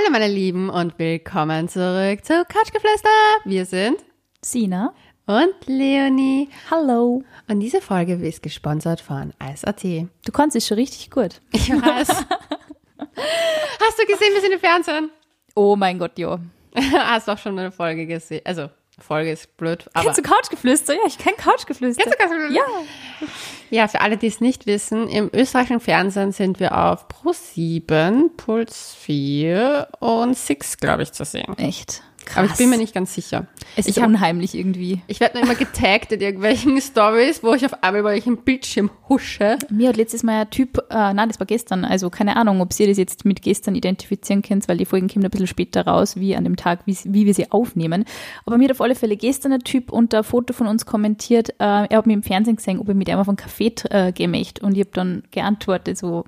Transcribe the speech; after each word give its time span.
Hallo 0.00 0.12
meine 0.12 0.32
Lieben 0.32 0.70
und 0.70 0.98
willkommen 0.98 1.68
zurück 1.68 2.24
zu 2.24 2.44
Couchgeflüster. 2.46 3.10
Wir 3.44 3.66
sind 3.66 4.02
Sina. 4.40 4.94
und 5.26 5.54
Leonie. 5.66 6.48
Hallo. 6.70 7.22
Und 7.48 7.60
diese 7.60 7.82
Folge 7.82 8.14
ist 8.14 8.42
gesponsert 8.42 9.02
von 9.02 9.34
Eis.at. 9.38 9.82
Du 9.82 10.32
kannst 10.32 10.56
es 10.56 10.66
schon 10.66 10.78
richtig 10.78 11.10
gut. 11.10 11.42
Ich 11.52 11.68
weiß. 11.70 12.08
Hast 12.08 13.98
du 13.98 14.06
gesehen, 14.06 14.32
wir 14.32 14.40
sind 14.40 14.52
im 14.52 14.60
Fernsehen? 14.60 15.10
Oh 15.54 15.76
mein 15.76 15.98
Gott, 15.98 16.18
ja. 16.18 16.40
Hast 16.94 17.28
auch 17.28 17.38
schon 17.38 17.58
eine 17.58 17.70
Folge 17.70 18.06
gesehen. 18.06 18.40
Also, 18.44 18.70
Folge 19.00 19.32
ist 19.32 19.56
blöd, 19.56 19.88
aber... 19.92 20.04
Kennst 20.04 20.18
du 20.18 20.22
Couchgeflüster? 20.22 20.94
Ja, 20.94 21.00
ich 21.06 21.18
kenn 21.18 21.34
Couchgeflüster. 21.36 22.02
Kennst 22.02 22.18
du 22.18 22.22
Couchgeflüster? 22.22 22.54
Ja. 22.54 23.28
Ja, 23.70 23.86
für 23.86 24.00
alle, 24.00 24.16
die 24.16 24.26
es 24.26 24.40
nicht 24.40 24.66
wissen, 24.66 25.08
im 25.08 25.30
österreichischen 25.32 25.80
Fernsehen 25.80 26.32
sind 26.32 26.58
wir 26.58 26.76
auf 26.76 27.06
Pro7, 27.06 28.30
Puls 28.36 28.94
4 28.98 29.88
und 30.00 30.36
6, 30.36 30.78
glaube 30.78 31.04
ich, 31.04 31.12
zu 31.12 31.24
sehen. 31.24 31.56
Echt. 31.56 32.02
Krass. 32.26 32.36
Aber 32.44 32.46
ich 32.52 32.58
bin 32.58 32.70
mir 32.70 32.76
nicht 32.78 32.94
ganz 32.94 33.14
sicher. 33.14 33.46
Es 33.76 33.86
ist 33.86 33.96
ich 33.96 34.02
hab- 34.02 34.08
unheimlich 34.08 34.54
irgendwie. 34.54 35.00
Ich 35.08 35.18
werde 35.20 35.40
immer 35.40 35.54
getaggt 35.56 36.12
in 36.12 36.20
irgendwelchen 36.20 36.80
Stories, 36.80 37.42
wo 37.42 37.54
ich 37.54 37.64
auf 37.64 37.82
einmal 37.82 38.00
über 38.00 38.10
welchen 38.10 38.36
Bildschirm 38.36 38.90
husche. 39.08 39.58
Mir 39.70 39.88
hat 39.88 39.96
letztes 39.96 40.22
Mal 40.22 40.42
ein 40.42 40.50
Typ, 40.50 40.78
äh, 40.90 41.12
nein, 41.14 41.28
das 41.28 41.40
war 41.40 41.46
gestern, 41.46 41.84
also 41.84 42.08
keine 42.10 42.36
Ahnung, 42.36 42.60
ob 42.60 42.78
ihr 42.78 42.86
das 42.86 42.98
jetzt 42.98 43.24
mit 43.24 43.42
gestern 43.42 43.74
identifizieren 43.74 44.42
könnt, 44.42 44.68
weil 44.68 44.76
die 44.76 44.84
Folgen 44.84 45.08
kommen 45.08 45.24
ein 45.24 45.30
bisschen 45.30 45.46
später 45.48 45.86
raus, 45.86 46.16
wie 46.16 46.36
an 46.36 46.44
dem 46.44 46.56
Tag, 46.56 46.80
wie, 46.86 46.96
wie 47.04 47.26
wir 47.26 47.34
sie 47.34 47.50
aufnehmen. 47.50 48.04
Aber 48.46 48.58
mir 48.58 48.64
hat 48.64 48.72
auf 48.72 48.80
alle 48.80 48.94
Fälle 48.94 49.16
gestern 49.16 49.52
ein 49.52 49.60
Typ 49.60 49.90
unter 49.90 50.18
ein 50.18 50.24
Foto 50.24 50.52
von 50.52 50.66
uns 50.68 50.86
kommentiert, 50.86 51.50
äh, 51.58 51.86
er 51.88 51.88
hat 51.98 52.06
mir 52.06 52.12
im 52.14 52.22
Fernsehen 52.22 52.56
gesehen, 52.56 52.78
ob 52.78 52.88
ich 52.88 52.94
mit 52.94 53.08
ihm 53.08 53.16
auf 53.18 53.28
einen 53.28 53.36
Kaffee 53.38 53.72
äh, 53.90 54.12
gehen 54.12 54.30
möchte. 54.30 54.64
Und 54.64 54.74
ich 54.74 54.80
habe 54.80 54.90
dann 54.92 55.22
geantwortet, 55.32 55.98
so 55.98 56.24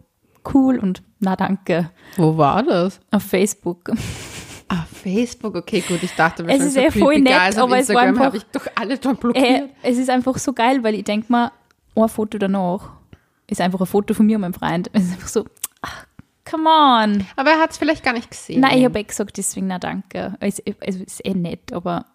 cool 0.53 0.79
und 0.79 1.03
na 1.21 1.37
danke, 1.37 1.91
Wo 2.17 2.37
war 2.37 2.63
das? 2.65 2.99
auf 3.13 3.23
Facebook. 3.23 3.93
Ah, 4.75 4.87
Facebook, 4.91 5.55
okay, 5.57 5.83
gut. 5.87 6.03
Ich 6.03 6.15
dachte, 6.15 6.45
Es 6.49 6.63
ist 6.65 6.77
eh 6.79 6.91
voll 6.91 7.19
nett, 7.21 7.35
auf 7.35 7.59
aber 7.65 7.79
es 7.79 7.89
war 7.91 7.97
Instagram 8.05 8.09
einfach- 8.09 8.25
habe 8.25 8.37
ich 8.39 8.45
doch 8.45 8.67
alle 8.75 8.99
schon 9.03 9.17
Äh, 9.17 9.19
blockiert. 9.21 9.71
es 9.83 9.99
ist 9.99 10.09
einfach 10.09 10.39
so 10.39 10.53
geil, 10.55 10.83
weil 10.83 10.95
ich 10.95 11.05
denke 11.05 11.31
mal, 11.31 11.53
ein 11.95 12.09
Foto 12.09 12.39
danach 12.39 12.91
ist 13.49 13.61
einfach 13.61 13.81
ein 13.81 13.87
Foto 13.87 14.15
von 14.15 14.25
mir 14.25 14.37
und 14.37 14.41
meinem 14.41 14.55
Freund. 14.55 14.89
Es 14.95 15.05
ist 15.05 15.13
einfach 15.13 15.29
so, 15.29 15.45
ach, 15.83 16.07
come 16.51 16.71
on. 16.71 17.27
Aber 17.37 17.51
er 17.51 17.59
hat 17.59 17.73
es 17.73 17.77
vielleicht 17.77 18.03
gar 18.03 18.15
nicht 18.15 18.31
gesehen. 18.31 18.61
Nein, 18.61 18.79
ich 18.79 18.85
habe 18.87 18.99
eh 18.99 19.03
gesagt, 19.05 19.37
deswegen 19.37 19.67
na 19.67 19.79
danke. 19.79 20.37
Es, 20.41 20.59
es 20.81 20.97
ist 20.97 21.27
eh 21.27 21.35
nett, 21.35 21.71
aber 21.75 22.07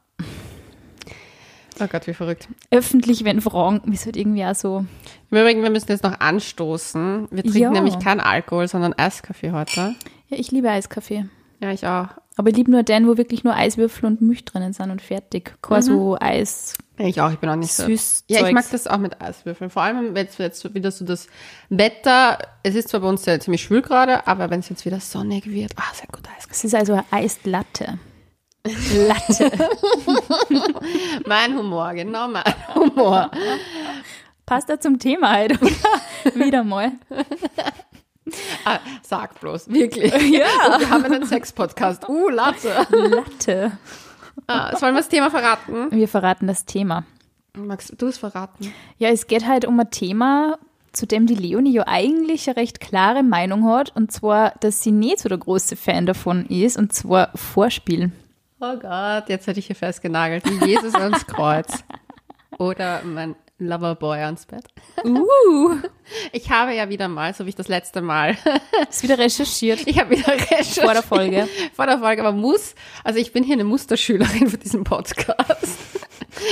Oh 1.79 1.85
Gott, 1.85 2.07
wie 2.07 2.13
verrückt. 2.15 2.47
öffentlich, 2.71 3.23
wenn 3.23 3.39
Fragen, 3.39 3.81
ist 3.93 4.07
halt 4.07 4.17
irgendwie 4.17 4.43
auch 4.43 4.55
so, 4.55 4.83
Im 5.29 5.37
Übrigen, 5.37 5.61
wir 5.61 5.69
müssen 5.69 5.91
jetzt 5.91 6.03
noch 6.03 6.19
anstoßen. 6.19 7.27
Wir 7.29 7.43
trinken 7.43 7.59
Ja. 7.59 7.69
nämlich 7.69 7.99
keinen 7.99 8.19
Alkohol, 8.19 8.67
sondern 8.67 8.93
Eiskaffee 8.93 9.51
heute. 9.51 9.93
ja, 10.29 10.37
ich 10.39 10.49
liebe 10.51 10.71
Eiskaffee. 10.71 11.25
Ja, 11.59 11.71
ich 11.71 11.85
auch. 11.85 12.07
Aber 12.37 12.49
ich 12.51 12.55
liebe 12.55 12.69
nur 12.69 12.83
den, 12.83 13.07
wo 13.07 13.17
wirklich 13.17 13.43
nur 13.43 13.55
Eiswürfel 13.55 14.05
und 14.05 14.21
Milch 14.21 14.45
drinnen 14.45 14.71
sind 14.71 14.91
und 14.91 15.01
fertig. 15.01 15.55
Kein 15.63 15.81
so 15.81 16.17
Eis, 16.19 16.75
Ich 16.97 17.19
auch, 17.19 17.31
ich 17.31 17.39
bin 17.39 17.49
auch 17.49 17.55
nicht 17.55 17.73
so. 17.73 17.85
süß 17.85 18.25
Ja, 18.27 18.45
ich 18.45 18.53
mag 18.53 18.65
das 18.71 18.85
auch 18.85 18.99
mit 18.99 19.19
Eiswürfeln. 19.19 19.71
Vor 19.71 19.81
allem, 19.81 20.13
wenn 20.13 20.25
jetzt, 20.25 20.37
jetzt 20.37 20.73
wieder 20.75 20.91
so 20.91 21.03
das 21.03 21.27
Wetter, 21.69 22.37
es 22.61 22.75
ist 22.75 22.89
zwar 22.89 23.01
bei 23.01 23.09
uns 23.09 23.25
ja 23.25 23.39
ziemlich 23.39 23.63
schwül 23.63 23.81
gerade, 23.81 24.27
aber 24.27 24.51
wenn 24.51 24.59
es 24.59 24.69
jetzt 24.69 24.85
wieder 24.85 24.99
sonnig 24.99 25.47
wird, 25.47 25.73
ah, 25.77 25.93
sehr 25.93 26.07
gut 26.07 26.27
Eiskaffee. 26.27 26.51
Es 26.51 26.63
ist 26.63 26.75
also 26.75 26.93
eine 26.93 27.05
Eislatte. 27.11 27.97
Latte. 29.07 29.51
Mein 31.25 31.57
Humor, 31.57 31.93
genau 31.93 32.27
mein 32.27 32.43
Humor. 32.75 33.31
Passt 34.45 34.69
da 34.69 34.79
zum 34.79 34.99
Thema 34.99 35.31
halt, 35.31 35.61
oder? 35.61 35.71
Wieder 36.35 36.63
mal. 36.63 36.91
Ah, 38.65 38.79
sag 39.01 39.39
bloß, 39.39 39.69
wirklich. 39.69 40.11
Ja. 40.31 40.45
Oh, 40.67 40.79
wir 40.79 40.89
haben 40.89 41.05
einen 41.05 41.25
Sex-Podcast. 41.25 42.07
Uh, 42.09 42.29
Latte. 42.29 42.85
Latte. 42.89 43.77
Ah, 44.45 44.75
sollen 44.77 44.93
wir 44.93 44.99
das 45.01 45.09
Thema 45.09 45.29
verraten? 45.29 45.91
Wir 45.91 46.07
verraten 46.07 46.47
das 46.47 46.65
Thema. 46.65 47.03
Magst 47.55 47.93
du 47.97 48.07
es 48.07 48.17
verraten? 48.17 48.73
Ja, 48.97 49.09
es 49.09 49.27
geht 49.27 49.47
halt 49.47 49.65
um 49.65 49.79
ein 49.79 49.89
Thema, 49.89 50.59
zu 50.93 51.07
dem 51.07 51.25
die 51.25 51.35
Leonie 51.35 51.73
ja 51.73 51.83
eigentlich 51.87 52.47
eine 52.47 52.57
recht 52.57 52.79
klare 52.79 53.23
Meinung 53.23 53.65
hat. 53.65 53.95
Und 53.95 54.11
zwar, 54.11 54.53
dass 54.59 54.83
sie 54.83 54.91
nicht 54.91 55.19
so 55.19 55.29
der 55.29 55.37
große 55.39 55.75
Fan 55.75 56.05
davon 56.05 56.45
ist. 56.47 56.77
Und 56.77 56.93
zwar 56.93 57.31
Vorspiel. 57.35 58.11
Oh 58.59 58.75
Gott, 58.77 59.29
jetzt 59.29 59.47
hätte 59.47 59.59
ich 59.59 59.67
hier 59.67 59.75
festgenagelt. 59.75 60.43
Wie 60.49 60.65
Jesus 60.65 60.93
ans 60.95 61.25
Kreuz. 61.25 61.83
Oder 62.57 63.01
mein 63.03 63.35
Loverboy 63.59 64.19
ans 64.21 64.45
Bett. 64.45 64.65
Uh, 65.03 65.77
Ich 66.31 66.51
habe 66.51 66.73
ja 66.73 66.89
wieder 66.89 67.07
mal, 67.07 67.33
so 67.33 67.45
wie 67.45 67.49
ich 67.49 67.55
das 67.55 67.67
letzte 67.67 68.01
Mal, 68.01 68.37
ist 68.89 69.03
wieder 69.03 69.17
recherchiert 69.17 69.85
ich 69.85 69.99
habe 69.99 70.11
wieder 70.11 70.33
recherchiert. 70.33 70.85
vor 70.85 70.93
der 70.93 71.03
Folge. 71.03 71.47
Vor 71.73 71.85
der 71.85 71.99
Folge, 71.99 72.23
aber 72.23 72.31
muss, 72.37 72.75
also 73.03 73.19
ich 73.19 73.33
bin 73.33 73.43
hier 73.43 73.53
eine 73.53 73.63
Musterschülerin 73.63 74.49
für 74.49 74.57
diesen 74.57 74.83
Podcast. 74.83 75.77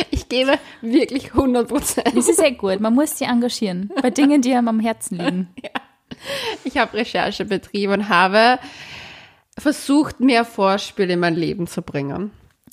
Ich 0.09 0.29
gebe 0.29 0.57
wirklich 0.81 1.33
100 1.33 1.67
Prozent. 1.67 2.17
Das 2.17 2.27
ist 2.27 2.37
sehr 2.37 2.51
gut. 2.53 2.79
Man 2.79 2.93
muss 2.95 3.17
sich 3.17 3.27
engagieren. 3.27 3.91
Bei 4.01 4.09
Dingen, 4.09 4.41
die 4.41 4.53
einem 4.53 4.67
am 4.67 4.79
Herzen 4.79 5.17
liegen. 5.17 5.47
Ich 6.63 6.77
habe 6.77 6.97
Recherche 6.97 7.45
betrieben 7.45 7.93
und 7.93 8.09
habe 8.09 8.57
versucht, 9.57 10.21
mehr 10.21 10.43
Vorspiel 10.43 11.09
in 11.11 11.19
mein 11.19 11.35
Leben 11.35 11.67
zu 11.67 11.81
bringen. 11.83 12.31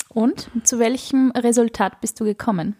Und 0.08 0.48
zu 0.62 0.78
welchem 0.78 1.32
Resultat 1.32 2.00
bist 2.00 2.18
du 2.20 2.24
gekommen? 2.24 2.76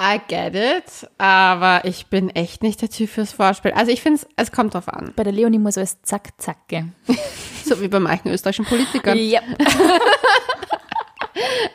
I 0.00 0.20
get 0.28 0.54
it, 0.54 1.08
aber 1.18 1.84
ich 1.84 2.06
bin 2.06 2.30
echt 2.30 2.62
nicht 2.62 2.80
der 2.80 2.88
Typ 2.88 3.10
fürs 3.10 3.32
Vorspiel. 3.32 3.72
Also 3.72 3.90
ich 3.90 4.00
finde, 4.00 4.20
es 4.36 4.52
kommt 4.52 4.74
drauf 4.74 4.88
an. 4.88 5.12
Bei 5.16 5.24
der 5.24 5.32
Leonie 5.32 5.58
muss 5.58 5.76
alles 5.76 6.00
zack, 6.02 6.30
zacke. 6.38 6.88
So 7.64 7.82
wie 7.82 7.88
bei 7.88 8.00
manchen 8.00 8.30
österreichischen 8.32 8.64
Politikern. 8.64 9.18
Ja. 9.18 9.42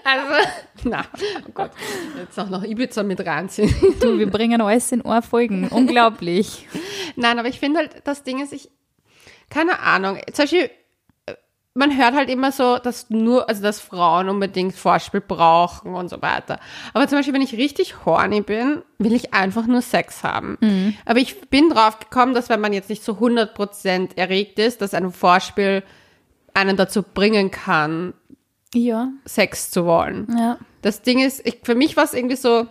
Also, 0.04 0.50
na, 0.84 1.06
oh 1.48 1.52
Gott, 1.54 1.72
jetzt 2.18 2.38
auch 2.38 2.50
noch 2.50 2.64
Ibiza 2.64 3.04
mit 3.04 3.26
reinziehen. 3.26 3.74
Du, 4.02 4.20
wir 4.20 4.30
bringen 4.30 4.60
alles 4.62 4.92
in 4.92 5.02
Ohrfolgen. 5.02 5.70
Unglaublich. 5.70 6.68
Nein, 7.16 7.40
aber 7.40 7.48
ich 7.48 7.60
finde 7.60 7.80
halt, 7.80 8.02
das 8.04 8.24
Ding 8.24 8.44
ist, 8.44 8.52
ich, 8.52 8.70
keine 9.50 9.80
Ahnung, 9.80 10.20
zum 10.34 10.44
Beispiel, 10.44 10.70
man 11.76 11.98
hört 11.98 12.14
halt 12.14 12.30
immer 12.30 12.52
so, 12.52 12.78
dass 12.78 13.10
nur, 13.10 13.50
also 13.50 13.64
dass 13.64 13.80
Frauen 13.80 14.30
unbedingt 14.30 14.76
Vorspiel 14.76 15.22
brauchen 15.22 15.96
und 15.96 16.08
so 16.10 16.22
weiter. 16.22 16.60
Aber 16.94 17.08
zum 17.08 17.18
Beispiel, 17.18 17.34
wenn 17.34 17.42
ich 17.42 17.54
richtig 17.58 18.06
horny 18.06 18.42
bin, 18.42 18.84
will 19.00 19.14
ich 19.14 19.34
einfach 19.34 19.66
nur 19.66 19.82
Sex 19.82 20.24
haben. 20.24 20.96
Aber 21.06 21.20
ich 21.20 21.42
bin 21.50 21.70
drauf 21.70 22.00
gekommen, 22.00 22.34
dass 22.36 22.50
wenn 22.50 22.62
man 22.62 22.74
jetzt 22.74 22.90
nicht 22.90 23.04
so 23.04 23.14
100% 23.14 24.18
erregt 24.18 24.60
ist, 24.60 24.82
dass 24.82 24.94
ein 24.94 25.12
Vorspiel 25.12 25.84
einen 26.54 26.78
dazu 26.78 27.02
bringen 27.02 27.50
kann, 27.50 28.14
Ja, 28.76 29.10
Sex 29.26 29.72
zu 29.72 29.86
wollen. 29.86 30.28
ja. 30.38 30.58
Das 30.84 31.02
Ding 31.02 31.20
ist, 31.20 31.46
ich, 31.48 31.62
für 31.64 31.76
mich 31.76 31.96
war 31.98 32.04
es 32.04 32.14
irgendwie 32.14 32.36
so, 32.36 32.68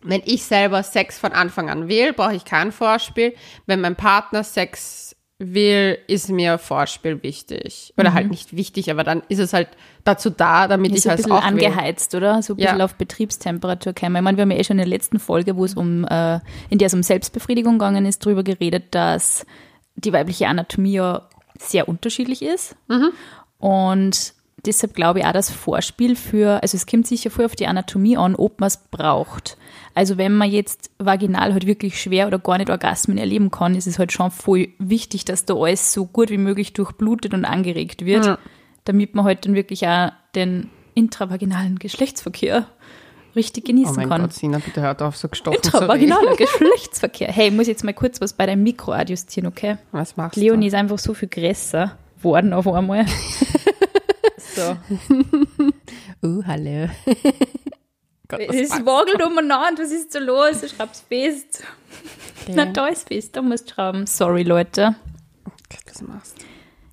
wenn 0.00 0.22
ich 0.24 0.44
selber 0.44 0.82
Sex 0.82 1.18
von 1.18 1.32
Anfang 1.32 1.68
an 1.70 1.88
will, 1.88 2.12
brauche 2.12 2.34
ich 2.34 2.44
kein 2.44 2.72
Vorspiel. 2.72 3.34
Wenn 3.66 3.80
mein 3.80 3.96
Partner 3.96 4.42
Sex 4.44 5.14
will, 5.42 5.98
ist 6.06 6.28
mir 6.28 6.58
Vorspiel 6.58 7.22
wichtig. 7.22 7.92
Oder 7.96 8.14
halt 8.14 8.30
nicht 8.30 8.54
wichtig, 8.56 8.90
aber 8.90 9.04
dann 9.04 9.22
ist 9.28 9.38
es 9.38 9.52
halt 9.52 9.68
dazu 10.04 10.30
da, 10.30 10.68
damit 10.68 10.92
Ist 10.92 10.98
ich 10.98 11.02
so 11.04 11.08
ein 11.08 11.10
halt 11.10 11.16
bisschen 11.18 11.32
auch 11.32 11.42
will. 11.42 11.48
angeheizt, 11.66 12.14
oder? 12.14 12.42
So 12.42 12.54
ein 12.54 12.58
Ja. 12.58 12.66
bisschen 12.66 12.82
auf 12.82 12.94
Betriebstemperatur 12.94 13.92
käme. 13.92 14.18
Ich 14.18 14.22
meine, 14.24 14.36
wir 14.38 14.42
haben 14.42 14.50
ja 14.50 14.58
eh 14.58 14.64
schon 14.64 14.74
in 14.74 14.84
der 14.84 14.86
letzten 14.86 15.18
Folge, 15.18 15.56
wo 15.56 15.64
es 15.64 15.74
um, 15.74 16.04
äh, 16.04 16.40
in 16.70 16.78
der 16.78 16.86
es 16.86 16.94
um 16.94 17.02
Selbstbefriedigung 17.02 17.74
gegangen 17.78 18.06
ist, 18.06 18.24
darüber 18.24 18.42
geredet, 18.42 18.94
dass 18.94 19.44
die 19.96 20.12
weibliche 20.12 20.48
Anatomie 20.48 20.92
ja 20.94 21.28
sehr 21.58 21.88
unterschiedlich 21.88 22.42
ist. 22.42 22.76
Mhm. 22.88 23.10
Und 23.58 24.34
deshalb 24.66 24.94
glaube 24.94 25.20
ich 25.20 25.26
auch, 25.26 25.32
dass 25.32 25.50
Vorspiel 25.50 26.16
für, 26.16 26.62
also 26.62 26.76
es 26.76 26.86
kommt 26.86 27.06
sicher 27.06 27.30
voll 27.30 27.44
auf 27.44 27.56
die 27.56 27.66
Anatomie 27.66 28.16
an, 28.16 28.34
ob 28.34 28.60
man 28.60 28.68
es 28.68 28.76
braucht. 28.76 29.56
Also 29.94 30.16
wenn 30.16 30.32
man 30.34 30.50
jetzt 30.50 30.90
vaginal 30.98 31.52
halt 31.52 31.66
wirklich 31.66 32.00
schwer 32.00 32.26
oder 32.26 32.38
gar 32.38 32.58
nicht 32.58 32.70
Orgasmen 32.70 33.18
erleben 33.18 33.50
kann, 33.50 33.74
ist 33.74 33.86
es 33.86 33.98
halt 33.98 34.10
schon 34.12 34.30
voll 34.30 34.68
wichtig, 34.78 35.24
dass 35.24 35.44
da 35.44 35.54
alles 35.54 35.92
so 35.92 36.06
gut 36.06 36.30
wie 36.30 36.38
möglich 36.38 36.72
durchblutet 36.72 37.34
und 37.34 37.44
angeregt 37.44 38.04
wird, 38.06 38.24
Ja. 38.24 38.38
damit 38.84 39.14
man 39.14 39.24
halt 39.26 39.44
dann 39.44 39.54
wirklich 39.54 39.86
auch 39.86 40.10
den 40.34 40.70
intravaginalen 40.94 41.78
Geschlechtsverkehr 41.78 42.66
richtig 43.36 43.64
Oh 43.64 43.68
genießen 43.68 43.96
mein 43.96 44.08
kann. 44.08 44.20
Gott, 44.22 44.32
Sina, 44.32 44.58
bitte 44.58 44.80
hört 44.82 45.00
auf, 45.02 45.16
so 45.16 45.28
gestochen. 45.28 45.56
Intravaginaler 45.56 46.36
Geschlechtsverkehr. 46.36 47.28
Hey, 47.32 47.48
ich 47.48 47.54
muss 47.54 47.66
jetzt 47.66 47.84
mal 47.84 47.94
kurz 47.94 48.20
was 48.20 48.32
bei 48.32 48.46
deinem 48.46 48.62
Mikro 48.62 48.92
adjustieren, 48.92 49.46
okay? 49.46 49.76
Was 49.90 50.16
machst 50.16 50.36
Leonie 50.36 50.66
ist 50.68 50.74
einfach 50.74 50.98
so 50.98 51.12
viel 51.14 51.28
größer 51.28 51.96
geworden 52.18 52.52
auf 52.52 52.66
einmal. 52.68 53.04
so. 54.38 54.76
du? 55.08 55.72
Uh, 56.22 56.42
hallo. 56.46 56.88
Gott, 58.32 58.48
was 58.48 58.56
Es 58.56 58.70
wagelt 58.86 59.22
umeinander, 59.22 59.82
was 59.82 59.90
ist 59.92 60.12
so 60.12 60.18
los? 60.18 60.62
Ich 60.62 60.72
schraub's 60.72 61.04
fest. 61.06 61.62
du? 62.46 62.52
Na, 62.54 62.64
da 62.66 62.88
ist 62.88 63.06
fest, 63.08 63.36
da 63.36 63.42
musst 63.42 63.70
du 63.70 63.74
schrauben. 63.74 64.06
Sorry, 64.06 64.42
Leute. 64.42 64.94
Gott, 65.44 65.82
was 65.86 66.02
machst 66.02 66.38
du? 66.40 66.44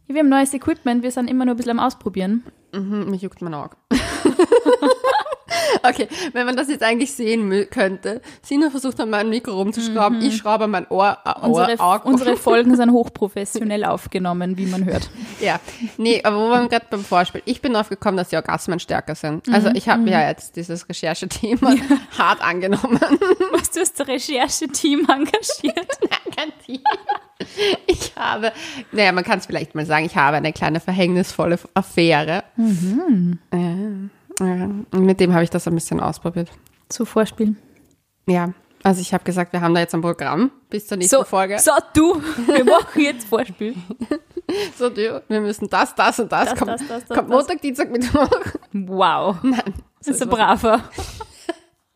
Ja, 0.07 0.15
wir 0.15 0.19
haben 0.19 0.29
neues 0.29 0.53
Equipment, 0.53 1.01
wir 1.01 1.11
sind 1.11 1.29
immer 1.29 1.45
nur 1.45 1.53
ein 1.53 1.57
bisschen 1.57 1.79
am 1.79 1.79
Ausprobieren. 1.79 2.43
Mhm, 2.73 3.09
mich 3.09 3.21
juckt 3.21 3.41
mein 3.41 3.53
Auge. 3.53 3.77
Okay, 5.83 6.07
wenn 6.33 6.45
man 6.45 6.55
das 6.55 6.69
jetzt 6.69 6.83
eigentlich 6.83 7.13
sehen 7.13 7.67
könnte. 7.69 8.21
Sina 8.41 8.69
versucht 8.69 8.99
an 8.99 9.09
meinem 9.09 9.29
Mikro 9.29 9.53
rumzuschrauben, 9.53 10.21
ich 10.21 10.37
schraube 10.37 10.65
an 10.65 10.71
mein 10.71 10.87
Ohr, 10.89 11.17
äh, 11.25 11.29
Ohr, 11.29 11.43
Unsere, 11.43 12.01
unsere 12.03 12.37
Folgen 12.37 12.75
sind 12.75 12.91
hochprofessionell 12.91 13.85
aufgenommen, 13.85 14.57
wie 14.57 14.65
man 14.65 14.85
hört. 14.85 15.09
Ja, 15.39 15.59
nee, 15.97 16.21
aber 16.23 16.35
wo 16.35 16.49
waren 16.49 16.63
wir 16.63 16.69
gerade 16.69 16.87
beim 16.89 17.03
Vorspiel? 17.03 17.41
Ich 17.45 17.61
bin 17.61 17.73
drauf 17.73 17.87
gekommen, 17.87 18.17
dass 18.17 18.27
die 18.29 18.35
Orgasmen 18.35 18.79
stärker 18.79 19.15
sind. 19.15 19.47
Also 19.53 19.69
ich 19.73 19.87
habe 19.87 20.01
mir 20.01 20.11
ja 20.11 20.27
jetzt 20.27 20.57
dieses 20.57 20.87
Recherchethema 20.89 21.75
hart 22.17 22.41
angenommen. 22.41 22.99
Was 23.51 23.71
du 23.71 23.79
hast 23.79 23.97
das 23.99 24.07
Rechercheteam 24.07 25.07
engagiert? 25.09 25.87
Kein 26.35 26.51
Team. 26.65 26.81
Ich 27.87 28.13
habe, 28.17 28.51
naja, 28.91 29.11
man 29.13 29.23
kann 29.23 29.39
es 29.39 29.45
vielleicht 29.45 29.75
mal 29.75 29.85
sagen, 29.85 30.05
ich 30.05 30.17
habe 30.17 30.37
eine 30.37 30.51
kleine 30.51 30.79
verhängnisvolle 30.81 31.57
Affäre. 31.73 32.43
Ja, 32.57 33.57
ja. 33.57 34.09
Mit 34.39 35.19
dem 35.19 35.33
habe 35.33 35.43
ich 35.43 35.49
das 35.49 35.67
ein 35.67 35.75
bisschen 35.75 35.99
ausprobiert. 35.99 36.49
Zu 36.89 37.05
Vorspielen. 37.05 37.57
Ja, 38.27 38.53
also 38.83 39.01
ich 39.01 39.13
habe 39.13 39.23
gesagt, 39.23 39.51
wir 39.53 39.61
haben 39.61 39.73
da 39.73 39.81
jetzt 39.81 39.93
ein 39.93 40.01
Programm 40.01 40.51
bis 40.69 40.87
zur 40.87 40.97
nächsten 40.97 41.15
So, 41.17 41.23
Folge. 41.23 41.59
so 41.59 41.71
du, 41.93 42.21
wir 42.47 42.63
machen 42.63 43.01
jetzt 43.01 43.27
Vorspiel. 43.27 43.75
So, 44.79 44.89
du, 44.89 45.21
wir 45.27 45.41
müssen 45.41 45.69
das, 45.69 45.93
das 45.93 46.19
und 46.19 46.31
das. 46.31 46.49
Das, 46.49 46.57
kommt 46.57 46.71
das, 46.71 46.81
das, 46.87 47.05
das, 47.05 47.15
kommt 47.15 47.29
das. 47.29 47.37
Montag, 47.37 47.61
Dienstag, 47.61 47.91
Mittwoch. 47.91 48.27
Wow. 48.73 49.35
Nein, 49.43 49.75
Das 49.99 50.07
ist 50.07 50.23
ein 50.23 50.29
braver. 50.29 50.81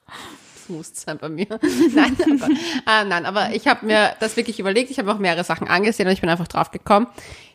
das 0.06 0.70
muss 0.70 0.92
sein 0.94 1.18
bei 1.18 1.30
mir. 1.30 1.48
Nein, 1.96 2.16
aber, 2.22 2.48
ah, 2.86 3.04
nein, 3.06 3.26
aber 3.26 3.50
ich 3.56 3.68
habe 3.68 3.88
mir 3.88 4.12
das 4.20 4.38
wirklich 4.38 4.60
überlegt. 4.60 4.92
Ich 4.92 5.00
habe 5.00 5.12
auch 5.12 5.18
mehrere 5.18 5.44
Sachen 5.44 5.68
angesehen 5.68 6.08
und 6.08 6.14
ich 6.14 6.22
bin 6.22 6.30
einfach 6.30 6.48
drauf 6.48 6.70
gekommen. 6.70 7.08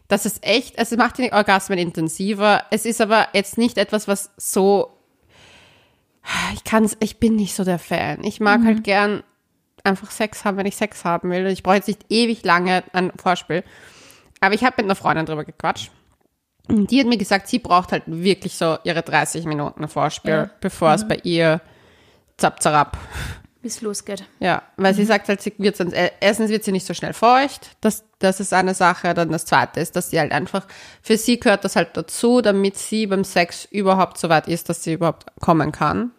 Das 0.08 0.25
ist 0.26 0.44
echt, 0.44 0.75
es 0.78 0.90
macht 0.96 1.19
die 1.19 1.32
Orgasmen 1.32 1.78
intensiver. 1.78 2.64
Es 2.70 2.87
ist 2.87 3.00
aber 3.00 3.28
jetzt 3.34 3.58
nicht 3.58 3.76
etwas, 3.76 4.08
was 4.08 4.31
so, 4.37 4.90
ich 6.55 6.64
kann's, 6.64 6.96
ich 7.00 7.19
bin 7.19 7.37
nicht 7.37 7.55
so 7.55 7.64
der 7.64 7.78
Fan. 7.78 8.25
Ich 8.25 8.40
mag 8.40 8.64
halt 8.64 8.84
gern 8.84 9.22
einfach 9.84 10.10
Sex 10.10 10.44
haben, 10.44 10.56
wenn 10.56 10.66
ich 10.66 10.76
Sex 10.76 11.05
haben 11.05 11.31
will. 11.31 11.46
Ich 11.49 11.62
brauche 11.62 11.76
jetzt 11.76 11.88
nicht 11.88 12.06
ewig 12.08 12.44
lange 12.44 12.84
ein 12.93 13.12
Vorspiel. 13.20 13.64
Aber 14.40 14.55
ich 14.55 14.64
habe 14.64 14.75
mit 14.78 14.84
einer 14.87 14.94
Freundin 14.94 15.26
drüber 15.26 15.44
gequatscht. 15.44 15.90
Und 16.69 16.90
die 16.90 17.00
hat 17.00 17.06
mir 17.06 17.16
gesagt, 17.16 17.49
sie 17.49 17.58
braucht 17.58 17.93
halt 17.93 18.02
wirklich 18.06 18.56
so 18.56 18.76
ihre 18.84 19.02
30 19.02 19.46
Minuten 19.46 19.88
Vorspiel, 19.88 20.32
Ja. 20.32 20.50
bevor 20.60 20.93
es 20.93 21.06
bei 21.08 21.16
ihr 21.22 21.60
zap 22.37 22.62
zarab 22.62 22.99
Bis 23.60 23.76
es 23.76 23.81
losgeht. 23.82 24.25
ja, 24.38 24.62
weil 24.76 24.94
sie 24.94 25.05
sagt 25.05 25.28
halt, 25.28 25.43
sie 25.43 25.52
wird 25.58 25.76
sonst, 25.76 25.93
äh, 25.93 26.12
erstens 26.20 26.50
wird 26.50 26.62
sie 26.62 26.70
nicht 26.70 26.87
so 26.87 26.94
schnell 26.94 27.12
feucht, 27.12 27.76
das, 27.81 28.05
das 28.20 28.38
ist 28.38 28.52
eine 28.52 28.72
Sache, 28.75 29.14
dann 29.14 29.32
das 29.32 29.46
zweite 29.46 29.81
ist, 29.81 29.96
dass 29.96 30.10
sie 30.10 30.20
halt 30.20 30.31
einfach, 30.31 30.66
für 31.02 31.16
sie 31.16 31.40
gehört 31.40 31.64
das 31.64 31.75
halt 31.75 31.96
dazu, 31.96 32.40
damit 32.40 32.78
sie 32.78 33.06
beim 33.06 33.25
Sex 33.25 33.64
überhaupt 33.64 34.19
so 34.19 34.28
weit 34.28 34.46
ist, 34.46 34.69
dass 34.69 34.84
sie 34.84 34.93
überhaupt 34.93 35.26
kommen 35.40 35.72
kann. 35.72 36.12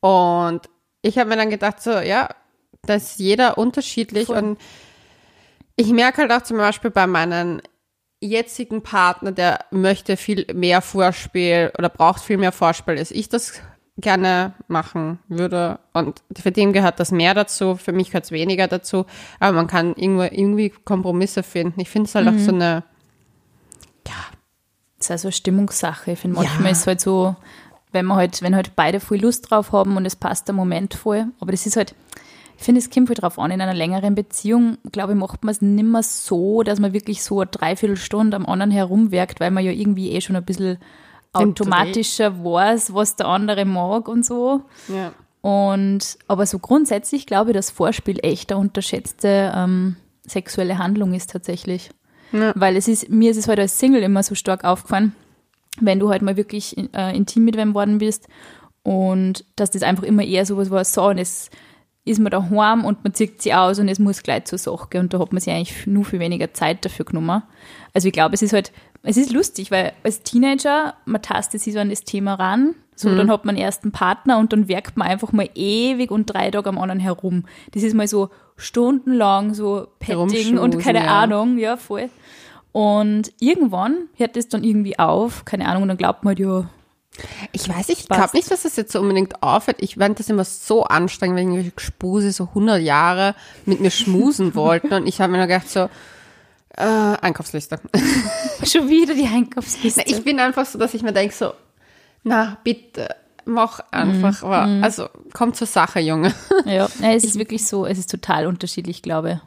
Und 0.00 0.60
ich 1.02 1.18
habe 1.18 1.30
mir 1.30 1.36
dann 1.36 1.50
gedacht, 1.50 1.82
so, 1.82 1.98
ja, 1.98 2.28
da 2.82 2.94
ist 2.94 3.18
jeder 3.18 3.58
unterschiedlich 3.58 4.26
Voll. 4.26 4.38
und 4.38 4.58
ich 5.74 5.88
merke 5.88 6.22
halt 6.22 6.32
auch 6.32 6.42
zum 6.42 6.56
Beispiel 6.58 6.90
bei 6.90 7.06
meinem 7.06 7.60
jetzigen 8.20 8.82
Partner, 8.82 9.32
der 9.32 9.64
möchte 9.70 10.16
viel 10.16 10.46
mehr 10.54 10.80
Vorspiel 10.80 11.72
oder 11.78 11.88
braucht 11.88 12.22
viel 12.22 12.38
mehr 12.38 12.52
Vorspiel, 12.52 12.98
als 12.98 13.10
ich 13.10 13.28
das 13.28 13.60
gerne 13.98 14.52
machen 14.68 15.18
würde. 15.28 15.78
Und 15.92 16.22
für 16.38 16.52
den 16.52 16.72
gehört 16.72 17.00
das 17.00 17.12
mehr 17.12 17.32
dazu, 17.34 17.76
für 17.76 17.92
mich 17.92 18.08
gehört 18.08 18.24
es 18.24 18.30
weniger 18.30 18.68
dazu. 18.68 19.06
Aber 19.40 19.52
man 19.52 19.66
kann 19.66 19.94
irgendwo, 19.94 20.22
irgendwie 20.22 20.70
Kompromisse 20.70 21.42
finden. 21.42 21.80
Ich 21.80 21.88
finde 21.88 22.08
es 22.08 22.14
halt 22.14 22.28
auch 22.28 22.38
so 22.38 22.52
eine, 22.52 22.84
Das 24.98 25.06
ist 25.06 25.10
also 25.10 25.28
eine 25.28 25.32
Stimmungssache. 25.32 26.12
Ich 26.12 26.18
finde, 26.18 26.36
manchmal 26.36 26.64
Ja. 26.66 26.70
ist 26.70 26.80
es 26.80 26.86
halt 26.86 27.00
so, 27.00 27.36
wenn 27.92 28.06
man 28.06 28.16
halt, 28.16 28.42
wenn 28.42 28.54
halt 28.56 28.76
beide 28.76 28.98
voll 29.00 29.18
Lust 29.18 29.50
drauf 29.50 29.72
haben 29.72 29.96
und 29.96 30.06
es 30.06 30.16
passt 30.16 30.48
der 30.48 30.54
Moment 30.54 30.94
voll. 30.94 31.26
Aber 31.40 31.52
das 31.52 31.66
ist 31.66 31.76
halt, 31.76 31.94
ich 32.58 32.64
finde, 32.64 32.80
es 32.80 32.90
kommt 32.90 33.08
halt 33.08 33.22
drauf 33.22 33.38
an, 33.38 33.50
in 33.50 33.60
einer 33.60 33.74
längeren 33.74 34.14
Beziehung, 34.14 34.78
glaube 34.92 35.12
ich, 35.12 35.18
macht 35.18 35.44
man 35.44 35.52
es 35.52 35.60
nicht 35.60 35.84
mehr 35.84 36.02
so, 36.02 36.62
dass 36.62 36.80
man 36.80 36.92
wirklich 36.94 37.22
so 37.22 37.40
eine 37.40 37.50
Dreiviertelstunde 37.50 38.36
am 38.36 38.46
anderen 38.46 38.70
herumwerkt, 38.70 39.40
weil 39.40 39.50
man 39.50 39.64
ja 39.64 39.70
irgendwie 39.70 40.12
eh 40.12 40.20
schon 40.20 40.36
ein 40.36 40.44
bisschen 40.44 40.78
automatischer 41.36 42.44
weiß, 42.44 42.94
was 42.94 43.16
der 43.16 43.26
andere 43.26 43.64
mag 43.64 44.08
und 44.08 44.24
so. 44.24 44.62
ja. 44.88 45.12
Und 45.42 46.18
aber 46.26 46.44
so 46.44 46.58
grundsätzlich 46.58 47.24
glaube 47.24 47.50
ich, 47.50 47.54
dass 47.54 47.70
Vorspiel 47.70 48.18
echt 48.24 48.50
eine 48.50 48.60
unterschätzte 48.60 49.52
ähm, 49.54 49.94
sexuelle 50.26 50.78
Handlung 50.78 51.14
ist 51.14 51.30
tatsächlich. 51.30 51.90
Ja. 52.32 52.52
Weil 52.56 52.74
es 52.74 52.88
ist, 52.88 53.10
mir 53.10 53.30
ist 53.30 53.36
es 53.36 53.46
halt 53.46 53.60
als 53.60 53.78
Single 53.78 54.02
immer 54.02 54.24
so 54.24 54.34
stark 54.34 54.64
aufgefallen, 54.64 55.14
wenn 55.80 56.00
du 56.00 56.10
halt 56.10 56.22
mal 56.22 56.36
wirklich 56.36 56.76
äh, 56.92 57.16
intim 57.16 57.44
mit 57.44 57.56
wem 57.56 57.74
worden 57.74 57.98
bist 57.98 58.26
und 58.82 59.44
dass 59.54 59.70
das 59.70 59.82
einfach 59.82 60.02
immer 60.02 60.24
eher 60.24 60.46
sowas 60.46 60.70
war, 60.70 60.84
so 60.84 61.06
und 61.06 61.18
es 61.18 61.50
ist 62.06 62.20
man 62.20 62.30
daheim 62.30 62.84
und 62.84 63.02
man 63.04 63.12
zieht 63.12 63.42
sie 63.42 63.52
aus 63.52 63.78
und 63.78 63.88
es 63.88 63.98
muss 63.98 64.22
gleich 64.22 64.44
zur 64.44 64.58
Sache 64.58 64.86
gehen 64.88 65.02
und 65.02 65.12
da 65.12 65.18
hat 65.18 65.32
man 65.32 65.40
sich 65.40 65.52
eigentlich 65.52 65.86
nur 65.86 66.04
viel 66.04 66.20
weniger 66.20 66.54
Zeit 66.54 66.84
dafür 66.84 67.04
genommen. 67.04 67.42
Also 67.92 68.08
ich 68.08 68.12
glaube, 68.14 68.34
es 68.34 68.42
ist 68.42 68.52
halt, 68.52 68.72
es 69.02 69.16
ist 69.16 69.32
lustig, 69.32 69.70
weil 69.70 69.92
als 70.04 70.22
Teenager, 70.22 70.94
man 71.04 71.20
tastet 71.20 71.60
sich 71.60 71.74
so 71.74 71.80
an 71.80 71.90
das 71.90 72.04
Thema 72.04 72.34
ran, 72.34 72.76
so 72.94 73.14
dann 73.14 73.30
hat 73.30 73.44
man 73.44 73.56
erst 73.56 73.82
einen 73.82 73.92
Partner 73.92 74.38
und 74.38 74.54
dann 74.54 74.68
werkt 74.68 74.96
man 74.96 75.06
einfach 75.06 75.32
mal 75.32 75.50
ewig 75.54 76.10
und 76.10 76.26
drei 76.26 76.50
Tage 76.50 76.68
am 76.70 76.78
anderen 76.78 77.00
herum. 77.00 77.44
Das 77.72 77.82
ist 77.82 77.94
mal 77.94 78.08
so 78.08 78.30
stundenlang 78.56 79.52
so 79.52 79.88
Petting 79.98 80.56
und 80.56 80.78
keine 80.78 81.04
ja. 81.04 81.22
Ahnung, 81.22 81.58
ja 81.58 81.76
voll. 81.76 82.08
Und 82.72 83.32
irgendwann 83.38 84.08
hört 84.14 84.36
das 84.36 84.48
dann 84.48 84.64
irgendwie 84.64 84.98
auf, 84.98 85.44
keine 85.44 85.66
Ahnung, 85.66 85.82
und 85.82 85.88
dann 85.88 85.96
glaubt 85.98 86.24
man 86.24 86.30
halt, 86.32 86.38
ja, 86.38 86.68
Ich 87.52 87.68
weiß, 87.68 87.88
ich 87.88 88.08
glaube 88.08 88.30
nicht, 88.34 88.50
dass 88.50 88.62
das 88.62 88.76
jetzt 88.76 88.92
so 88.92 89.00
unbedingt 89.00 89.42
aufhört. 89.42 89.78
Ich 89.80 89.96
fand 89.96 90.18
das 90.18 90.28
immer 90.28 90.44
so 90.44 90.84
anstrengend, 90.84 91.36
wenn 91.36 91.48
irgendwelche 91.48 91.70
Gespuse 91.72 92.32
so 92.32 92.44
100 92.44 92.80
Jahre 92.80 93.34
mit 93.64 93.80
mir 93.80 93.90
schmusen 93.90 94.54
wollten. 94.54 94.92
Und 94.92 95.06
ich 95.06 95.20
habe 95.20 95.32
mir 95.32 95.38
nur 95.38 95.46
gedacht 95.46 95.68
so, 95.70 95.88
äh, 96.76 96.82
Einkaufsliste. 96.82 97.80
schon 98.64 98.88
wieder 98.88 99.14
die 99.14 99.26
Einkaufsliste. 99.26 100.02
Na, 100.04 100.12
ich 100.12 100.22
bin 100.22 100.38
einfach 100.40 100.66
so, 100.66 100.78
dass 100.78 100.94
ich 100.94 101.02
mir 101.02 101.12
denke 101.12 101.34
so, 101.34 101.52
na 102.22 102.58
bitte, 102.64 103.14
mach 103.44 103.80
einfach. 103.90 104.42
Mhm. 104.42 104.48
Aber, 104.48 104.84
also 104.84 105.08
komm 105.32 105.54
zur 105.54 105.66
Sache, 105.66 106.00
Junge. 106.00 106.34
ja, 106.64 106.88
es 107.02 107.24
ist 107.24 107.38
wirklich 107.38 107.66
so, 107.66 107.86
es 107.86 107.98
ist 107.98 108.10
total 108.10 108.46
unterschiedlich, 108.46 109.02
glaube 109.02 109.40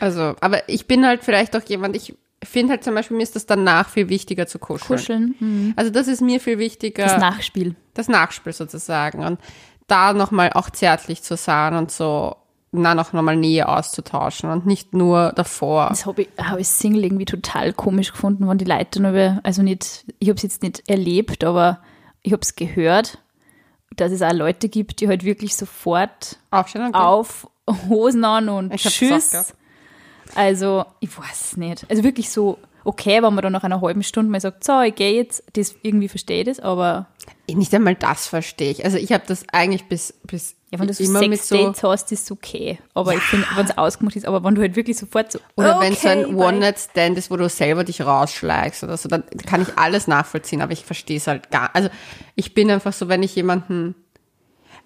Also, 0.00 0.34
aber 0.40 0.68
ich 0.68 0.86
bin 0.86 1.06
halt 1.06 1.22
vielleicht 1.22 1.54
auch 1.56 1.62
jemand, 1.62 1.94
ich 1.96 2.14
finde 2.48 2.72
halt 2.72 2.84
zum 2.84 2.94
Beispiel, 2.94 3.16
mir 3.16 3.22
ist 3.22 3.36
das 3.36 3.46
danach 3.46 3.88
viel 3.88 4.08
wichtiger 4.08 4.46
zu 4.46 4.58
kuscheln. 4.58 4.88
Kuscheln, 4.88 5.34
mhm. 5.38 5.72
Also 5.76 5.90
das 5.90 6.08
ist 6.08 6.20
mir 6.20 6.40
viel 6.40 6.58
wichtiger. 6.58 7.04
das 7.04 7.18
Nachspiel. 7.18 7.74
das 7.94 8.08
Nachspiel 8.08 8.52
sozusagen 8.52 9.24
und 9.24 9.38
da 9.86 10.12
nochmal 10.12 10.52
auch 10.54 10.70
zärtlich 10.70 11.22
zu 11.22 11.36
sein 11.36 11.74
und 11.74 11.90
so 11.90 12.36
na 12.72 12.94
noch 12.94 13.12
nochmal 13.12 13.36
Nähe 13.36 13.68
auszutauschen 13.68 14.50
und 14.50 14.64
nicht 14.64 14.94
nur 14.94 15.32
davor. 15.36 15.88
Das 15.90 16.06
habe 16.06 16.22
ich, 16.22 16.28
hab 16.38 16.58
ich 16.58 16.68
Single 16.68 17.04
irgendwie 17.04 17.26
total 17.26 17.74
komisch 17.74 18.12
gefunden, 18.12 18.48
wenn 18.48 18.56
die 18.56 18.64
Leute 18.64 18.98
über, 18.98 19.40
also 19.42 19.62
nicht, 19.62 20.06
ich 20.18 20.28
habe 20.28 20.36
es 20.36 20.42
jetzt 20.42 20.62
nicht 20.62 20.88
erlebt, 20.88 21.44
aber 21.44 21.80
ich 22.22 22.32
habe 22.32 22.40
es 22.40 22.56
gehört, 22.56 23.18
dass 23.94 24.10
es 24.10 24.22
auch 24.22 24.32
Leute 24.32 24.70
gibt, 24.70 25.00
die 25.00 25.08
halt 25.08 25.22
wirklich 25.22 25.54
sofort 25.54 26.38
Aufstehen 26.50 26.94
auf 26.94 27.46
Hosen 27.88 28.24
an 28.24 28.48
und 28.48 28.72
Ich 28.72 28.82
Tschüss. 28.82 29.54
Also, 30.34 30.84
ich 31.00 31.16
weiß 31.16 31.52
es 31.52 31.56
nicht. 31.56 31.86
Also 31.88 32.04
wirklich 32.04 32.30
so, 32.30 32.58
okay, 32.84 33.22
wenn 33.22 33.34
man 33.34 33.42
dann 33.42 33.52
nach 33.52 33.64
einer 33.64 33.80
halben 33.80 34.02
Stunde 34.02 34.30
mal 34.30 34.40
sagt, 34.40 34.64
so, 34.64 34.80
ich 34.80 34.94
gehe 34.94 35.14
jetzt, 35.14 35.44
das 35.54 35.74
irgendwie 35.82 36.08
verstehe 36.08 36.40
ich 36.40 36.46
das, 36.46 36.60
aber 36.60 37.06
Nicht 37.48 37.74
einmal 37.74 37.94
das 37.94 38.26
verstehe 38.26 38.70
ich. 38.70 38.84
Also 38.84 38.98
ich 38.98 39.12
habe 39.12 39.24
das 39.26 39.44
eigentlich 39.52 39.84
bis, 39.84 40.14
bis 40.24 40.56
ja, 40.70 40.78
wenn 40.78 40.86
du 40.86 40.94
so 40.94 41.04
sechs 41.04 41.48
so 41.48 41.56
Dates 41.56 41.82
hast, 41.82 42.12
ist 42.12 42.24
es 42.24 42.30
okay. 42.30 42.78
Aber 42.94 43.14
ich 43.14 43.20
finde, 43.20 43.46
wenn 43.56 43.66
es 43.66 43.76
ausgemacht 43.76 44.16
ist, 44.16 44.26
aber 44.26 44.42
wenn 44.42 44.54
du 44.54 44.62
halt 44.62 44.74
wirklich 44.74 44.96
sofort 44.96 45.30
so, 45.30 45.38
oder 45.54 45.76
okay, 45.76 45.86
wenn 45.86 45.94
so 45.94 46.08
ein. 46.08 46.34
One-Night-Stand 46.34 47.18
ist, 47.18 47.30
wo 47.30 47.36
du 47.36 47.48
selber 47.50 47.84
dich 47.84 48.00
rausschlägst 48.00 48.82
oder 48.82 48.96
so, 48.96 49.08
dann 49.08 49.24
kann 49.46 49.60
ich 49.60 49.76
alles 49.76 50.08
nachvollziehen, 50.08 50.62
aber 50.62 50.72
ich 50.72 50.84
verstehe 50.84 51.18
es 51.18 51.26
halt 51.26 51.50
gar 51.50 51.74
Also 51.74 51.90
ich 52.36 52.54
bin 52.54 52.70
einfach 52.70 52.94
so, 52.94 53.08
wenn 53.08 53.22
ich 53.22 53.36
jemanden 53.36 53.94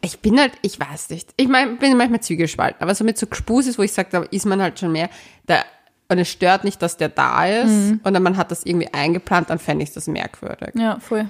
ich 0.07 0.21
bin 0.21 0.39
halt, 0.39 0.53
ich 0.63 0.79
weiß 0.81 1.11
nicht. 1.11 1.35
Ich 1.37 1.49
meine, 1.49 1.73
bin 1.77 1.97
manchmal 1.97 2.21
zwiegespalten, 2.21 2.81
aber 2.83 2.95
so 2.95 3.05
mit 3.05 3.19
so 3.19 3.27
Gespusis, 3.27 3.79
wo 3.79 3.83
ich 3.83 3.93
sage, 3.93 4.09
da 4.13 4.23
ist 4.31 4.47
man 4.47 4.63
halt 4.63 4.79
schon 4.79 4.93
mehr, 4.93 5.11
da, 5.47 5.65
und 6.09 6.19
es 6.19 6.29
stört 6.29 6.65
nicht, 6.65 6.81
dass 6.83 6.97
der 6.97 7.09
da 7.09 7.45
ist, 7.47 7.71
Mhm. 7.71 8.01
und 8.05 8.15
dann 8.15 8.23
man 8.23 8.37
hat 8.37 8.51
das 8.51 8.65
irgendwie 8.65 8.93
eingeplant, 8.93 9.51
dann 9.51 9.59
fände 9.59 9.83
ich 9.85 9.93
das 9.93 10.07
merkwürdig. 10.07 10.71
Ja, 10.75 10.99
voll. 11.01 11.27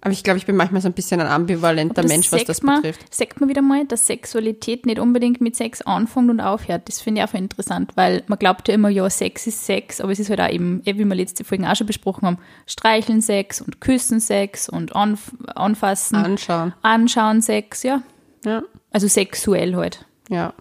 Aber 0.00 0.12
ich 0.12 0.22
glaube, 0.22 0.38
ich 0.38 0.46
bin 0.46 0.54
manchmal 0.54 0.80
so 0.80 0.86
ein 0.86 0.92
bisschen 0.92 1.20
ein 1.20 1.26
ambivalenter 1.26 2.04
Mensch, 2.06 2.30
was 2.30 2.44
das 2.44 2.62
man, 2.62 2.82
betrifft. 2.82 3.12
Sagt 3.12 3.40
man 3.40 3.48
wieder 3.48 3.62
mal, 3.62 3.84
dass 3.84 4.06
Sexualität 4.06 4.86
nicht 4.86 5.00
unbedingt 5.00 5.40
mit 5.40 5.56
Sex 5.56 5.82
anfängt 5.82 6.30
und 6.30 6.40
aufhört. 6.40 6.82
Das 6.88 7.00
finde 7.00 7.20
ich 7.20 7.28
auch 7.28 7.34
interessant, 7.34 7.90
weil 7.96 8.22
man 8.28 8.38
glaubt 8.38 8.68
ja 8.68 8.74
immer, 8.74 8.90
ja, 8.90 9.10
Sex 9.10 9.48
ist 9.48 9.66
Sex, 9.66 10.00
aber 10.00 10.12
es 10.12 10.20
ist 10.20 10.30
halt 10.30 10.40
auch 10.40 10.50
eben, 10.50 10.82
eh, 10.84 10.94
wie 10.96 11.04
wir 11.04 11.14
letzte 11.16 11.42
Folgen 11.42 11.66
auch 11.66 11.74
schon 11.74 11.88
besprochen 11.88 12.26
haben, 12.28 12.38
Streicheln 12.66 13.20
Sex 13.20 13.60
und 13.60 13.80
Küssen 13.80 14.20
Sex 14.20 14.68
und 14.68 14.94
anf 14.94 15.32
Anfassen, 15.56 16.14
Anschauen. 16.14 16.74
Anschauen 16.82 17.42
Sex, 17.42 17.82
ja. 17.82 18.02
Ja. 18.44 18.62
Also 18.90 19.08
sexuell 19.08 19.74
halt. 19.76 20.04
Ja, 20.28 20.54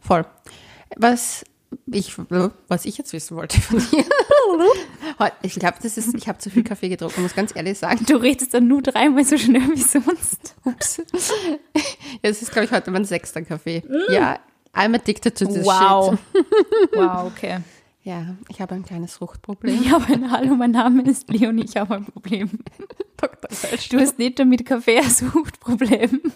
voll. 0.00 0.24
Was 0.96 1.44
ich, 1.86 2.14
was 2.68 2.84
ich 2.84 2.98
jetzt 2.98 3.12
wissen 3.14 3.36
wollte 3.36 3.60
von 3.60 3.78
dir, 3.78 4.04
Heute- 5.18 5.34
Ich 5.42 5.54
glaube, 5.54 5.76
das 5.82 5.96
ist, 5.96 6.14
ich 6.14 6.28
habe 6.28 6.38
zu 6.38 6.50
viel 6.50 6.62
Kaffee 6.64 6.88
getrunken, 6.90 7.22
muss 7.22 7.34
ganz 7.34 7.52
ehrlich 7.56 7.78
sagen. 7.78 8.04
Du 8.06 8.16
redest 8.16 8.52
dann 8.52 8.68
nur 8.68 8.82
dreimal 8.82 9.24
so 9.24 9.38
schnell 9.38 9.62
wie 9.72 9.80
sonst. 9.80 10.54
Ups. 10.64 10.98
Ja, 10.98 11.74
es 12.22 12.42
ist, 12.42 12.52
glaube 12.52 12.66
ich, 12.66 12.72
heute 12.72 12.90
mein 12.90 13.04
sechster 13.06 13.40
Kaffee. 13.42 13.82
Ja, 14.10 14.38
I'm 14.74 14.94
addicted 14.94 15.36
to 15.38 15.46
this 15.46 15.64
Wow. 15.64 16.18
shit. 16.34 16.44
Wow, 16.94 17.32
okay. 17.34 17.58
Ja, 18.04 18.36
ich 18.48 18.60
habe 18.60 18.74
ein 18.74 18.84
kleines 18.84 19.14
Fruchtproblem. 19.14 19.80
Ja, 19.84 19.96
aber 19.96 20.30
hallo, 20.30 20.56
mein 20.56 20.72
Name 20.72 21.02
ist 21.04 21.30
Leonie, 21.30 21.64
ich 21.64 21.76
habe 21.76 21.94
ein 21.96 22.04
Problem. 22.04 22.50
Dr. 23.16 23.48
Welsch. 23.62 23.90
Du 23.90 24.00
hast 24.00 24.18
nicht 24.18 24.40
damit 24.40 24.66
Kaffee 24.66 24.98
ein 24.98 25.08
Suchtproblem. 25.08 26.20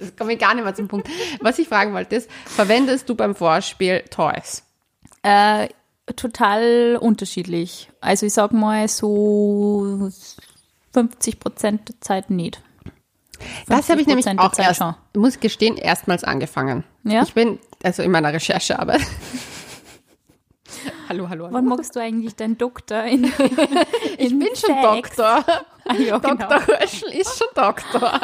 Jetzt 0.00 0.18
komme 0.18 0.32
ich 0.32 0.38
gar 0.40 0.54
nicht 0.54 0.64
mehr 0.64 0.74
zum 0.74 0.88
Punkt. 0.88 1.08
Was 1.40 1.60
ich 1.60 1.68
fragen 1.68 1.94
wollte 1.94 2.16
ist, 2.16 2.28
verwendest 2.44 3.08
du 3.08 3.14
beim 3.14 3.36
Vorspiel 3.36 4.02
Toys? 4.10 4.64
Äh, 5.22 5.68
total 6.16 6.98
unterschiedlich. 7.00 7.88
Also 8.00 8.26
ich 8.26 8.32
sag 8.32 8.52
mal 8.52 8.88
so 8.88 10.10
50 10.92 11.38
Prozent 11.38 11.88
der 11.88 12.00
Zeit 12.00 12.30
nicht. 12.30 12.60
Das 13.66 13.88
habe 13.88 14.00
ich 14.00 14.06
nämlich 14.06 14.26
50% 14.26 14.34
der 14.36 14.44
auch 14.44 14.58
erst, 14.58 14.78
schon. 14.78 14.94
muss 15.16 15.34
ich 15.34 15.40
gestehen, 15.40 15.76
erstmals 15.76 16.24
angefangen. 16.24 16.84
Ja? 17.04 17.22
Ich 17.22 17.34
bin, 17.34 17.58
also 17.82 18.02
in 18.02 18.10
meiner 18.10 18.32
Recherchearbeit. 18.32 19.00
hallo, 21.08 21.28
hallo, 21.28 21.44
hallo. 21.44 21.48
Wann 21.54 21.66
magst 21.66 21.94
du 21.96 22.00
eigentlich 22.00 22.36
deinen 22.36 22.58
Doktor 22.58 23.04
in, 23.04 23.24
in 23.24 23.30
ich 24.18 24.38
bin 24.38 24.48
schon 24.54 24.74
Sex? 24.74 25.16
Doktor. 25.16 25.44
Ah, 25.88 25.94
ja, 25.94 26.18
genau. 26.18 26.48
Dr. 26.48 26.66
Röschel 26.66 27.12
ist 27.12 27.38
schon 27.38 27.46
Doktor. 27.54 28.20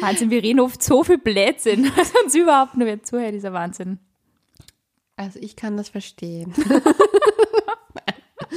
Wahnsinn, 0.00 0.30
wir 0.30 0.40
reden 0.40 0.60
oft 0.60 0.80
so 0.80 1.02
viel 1.02 1.18
Blödsinn, 1.18 1.90
dass 1.96 2.12
uns 2.22 2.36
überhaupt 2.36 2.76
nur 2.76 2.86
wer 2.86 3.02
zuhört, 3.02 3.34
dieser 3.34 3.52
Wahnsinn. 3.52 3.98
Also 5.16 5.40
ich 5.40 5.56
kann 5.56 5.76
das 5.76 5.88
verstehen. 5.88 6.54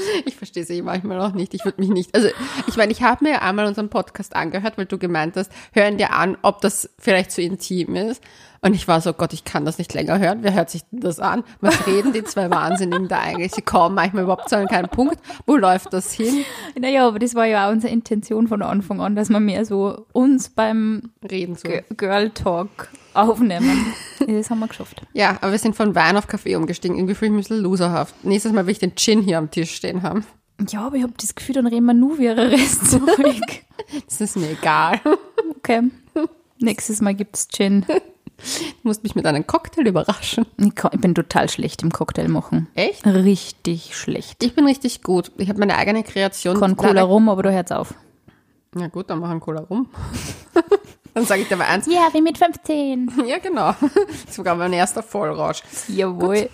Ich 0.25 0.36
verstehe 0.36 0.63
eh 0.63 0.82
manchmal 0.82 1.20
auch 1.22 1.34
nicht. 1.34 1.53
Ich 1.53 1.65
würde 1.65 1.82
mich 1.82 1.89
nicht. 1.89 2.13
Also 2.15 2.29
ich 2.68 2.77
meine, 2.77 2.91
ich 2.91 3.01
habe 3.01 3.24
mir 3.24 3.32
ja 3.32 3.41
einmal 3.41 3.65
unseren 3.65 3.89
Podcast 3.89 4.36
angehört, 4.36 4.77
weil 4.77 4.86
du 4.86 4.98
gemeint 4.98 5.36
hast, 5.36 5.51
hören 5.74 5.98
dir 5.98 6.13
an, 6.13 6.38
ob 6.41 6.62
das 6.62 6.89
vielleicht 6.98 7.32
zu 7.32 7.41
intim 7.41 7.96
ist. 7.96 8.24
Und 8.62 8.74
ich 8.74 8.88
war 8.88 9.00
so, 9.00 9.13
Gott, 9.13 9.32
ich 9.32 9.46
kann 9.46 9.63
das 9.63 9.77
nicht 9.77 9.94
länger 9.94 10.20
hören. 10.20 10.39
Wer 10.41 10.53
hört 10.53 10.70
sich 10.70 10.84
denn 10.91 11.00
das 11.00 11.20
an? 11.20 11.44
Was 11.62 11.88
reden 11.88 12.12
die 12.12 12.24
zwei 12.25 12.50
Wahnsinnigen 12.50 13.08
da 13.08 13.20
eigentlich? 13.20 13.53
Sie 13.53 13.62
kommen 13.62 13.96
manchmal 13.96 14.24
überhaupt 14.24 14.50
zu 14.50 14.58
einem 14.58 14.68
keinen 14.68 14.89
Punkt. 14.89 15.18
Wo 15.46 15.56
läuft 15.56 15.94
das 15.94 16.12
hin? 16.12 16.44
Naja, 16.77 17.08
aber 17.08 17.20
das 17.20 17.36
war 17.36 17.46
ja 17.46 17.68
auch 17.68 17.72
unsere 17.72 17.94
Intention 17.94 18.48
von 18.48 18.62
Anfang 18.62 19.00
an, 19.00 19.15
dass 19.15 19.29
wir 19.29 19.39
mehr 19.39 19.63
so 19.63 20.06
uns 20.12 20.50
beim 20.50 21.12
Reden 21.29 21.56
so. 21.56 21.70
Girl 21.96 22.29
Talk 22.32 22.89
aufnehmen. 23.13 23.94
Das 24.28 24.50
haben 24.50 24.60
wir 24.60 24.68
geschafft. 24.68 25.01
Ja, 25.13 25.38
aber 25.39 25.54
wir 25.54 25.60
sind 25.60 25.78
von 25.78 25.96
Wein 25.96 26.18
auf 26.18 26.28
Kaffee 26.28 26.58
umgestiegen. 26.58 26.98
Irgendwie 26.98 27.16
fühle 27.16 27.32
ich 27.32 27.36
mich 27.38 27.46
ein 27.46 27.56
bisschen 27.56 27.63
loserhaft. 27.63 28.25
Nächstes 28.25 28.51
Mal 28.51 28.66
will 28.66 28.74
ich 28.74 28.80
den 28.80 28.94
Gin 28.96 29.22
hier 29.22 29.38
am 29.38 29.50
Tisch 29.50 29.74
stehen 29.74 30.04
haben. 30.04 30.25
Ja, 30.70 30.88
aber 30.88 30.98
ich 30.98 31.04
habe 31.04 31.13
das 31.20 31.34
Gefühl, 31.36 31.56
dann 31.56 31.68
reden 31.68 31.86
wir 31.86 31.94
nur 31.94 32.20
wie 32.20 32.28
ein 32.28 32.38
Restzeug. 32.38 33.63
Das 34.06 34.20
ist 34.20 34.36
mir 34.36 34.51
egal. 34.51 35.00
Okay. 35.58 35.84
Nächstes 36.60 37.00
Mal 37.00 37.16
gibt's 37.16 37.48
Gin. 37.48 37.86
Du 37.88 37.96
musst 38.84 39.04
mich 39.04 39.16
mit 39.16 39.25
einem 39.25 39.48
Cocktail 39.48 39.88
überraschen. 39.88 40.46
Ich, 40.58 40.74
bin 40.74 41.16
total 41.16 41.50
schlecht 41.50 41.84
im 41.84 41.92
Cocktail 41.92 42.28
machen. 42.28 42.68
Echt? 42.75 43.06
Richtig 43.06 43.96
schlecht. 43.96 44.44
Ich 44.44 44.56
bin 44.56 44.66
richtig 44.66 45.01
gut. 45.01 45.32
Ich 45.38 45.50
habe 45.50 45.60
meine 45.60 45.78
eigene 45.78 46.04
Kreation. 46.04 46.60
Kann 46.60 46.78
Cola 46.78 47.04
rum, 47.04 47.30
aber 47.30 47.44
da 47.44 47.50
hört's 47.51 47.72
auf. 47.72 47.94
Ja 48.78 48.88
gut, 48.88 49.10
dann 49.10 49.20
machen 49.20 49.39
Cola 49.39 49.62
rum. 49.62 49.89
dann 51.13 51.25
sage 51.25 51.42
ich 51.42 51.48
dir 51.48 51.56
mal 51.58 51.66
eins. 51.68 51.86
Ja, 51.88 52.10
wie 52.13 52.22
mit 52.22 52.38
15. 52.38 53.12
Ja, 53.28 53.38
genau. 53.39 53.74
Sogar 54.30 54.56
mein 54.56 54.74
erster 54.74 55.04
Vollrausch. 55.04 55.62
Jawohl. 55.88 56.50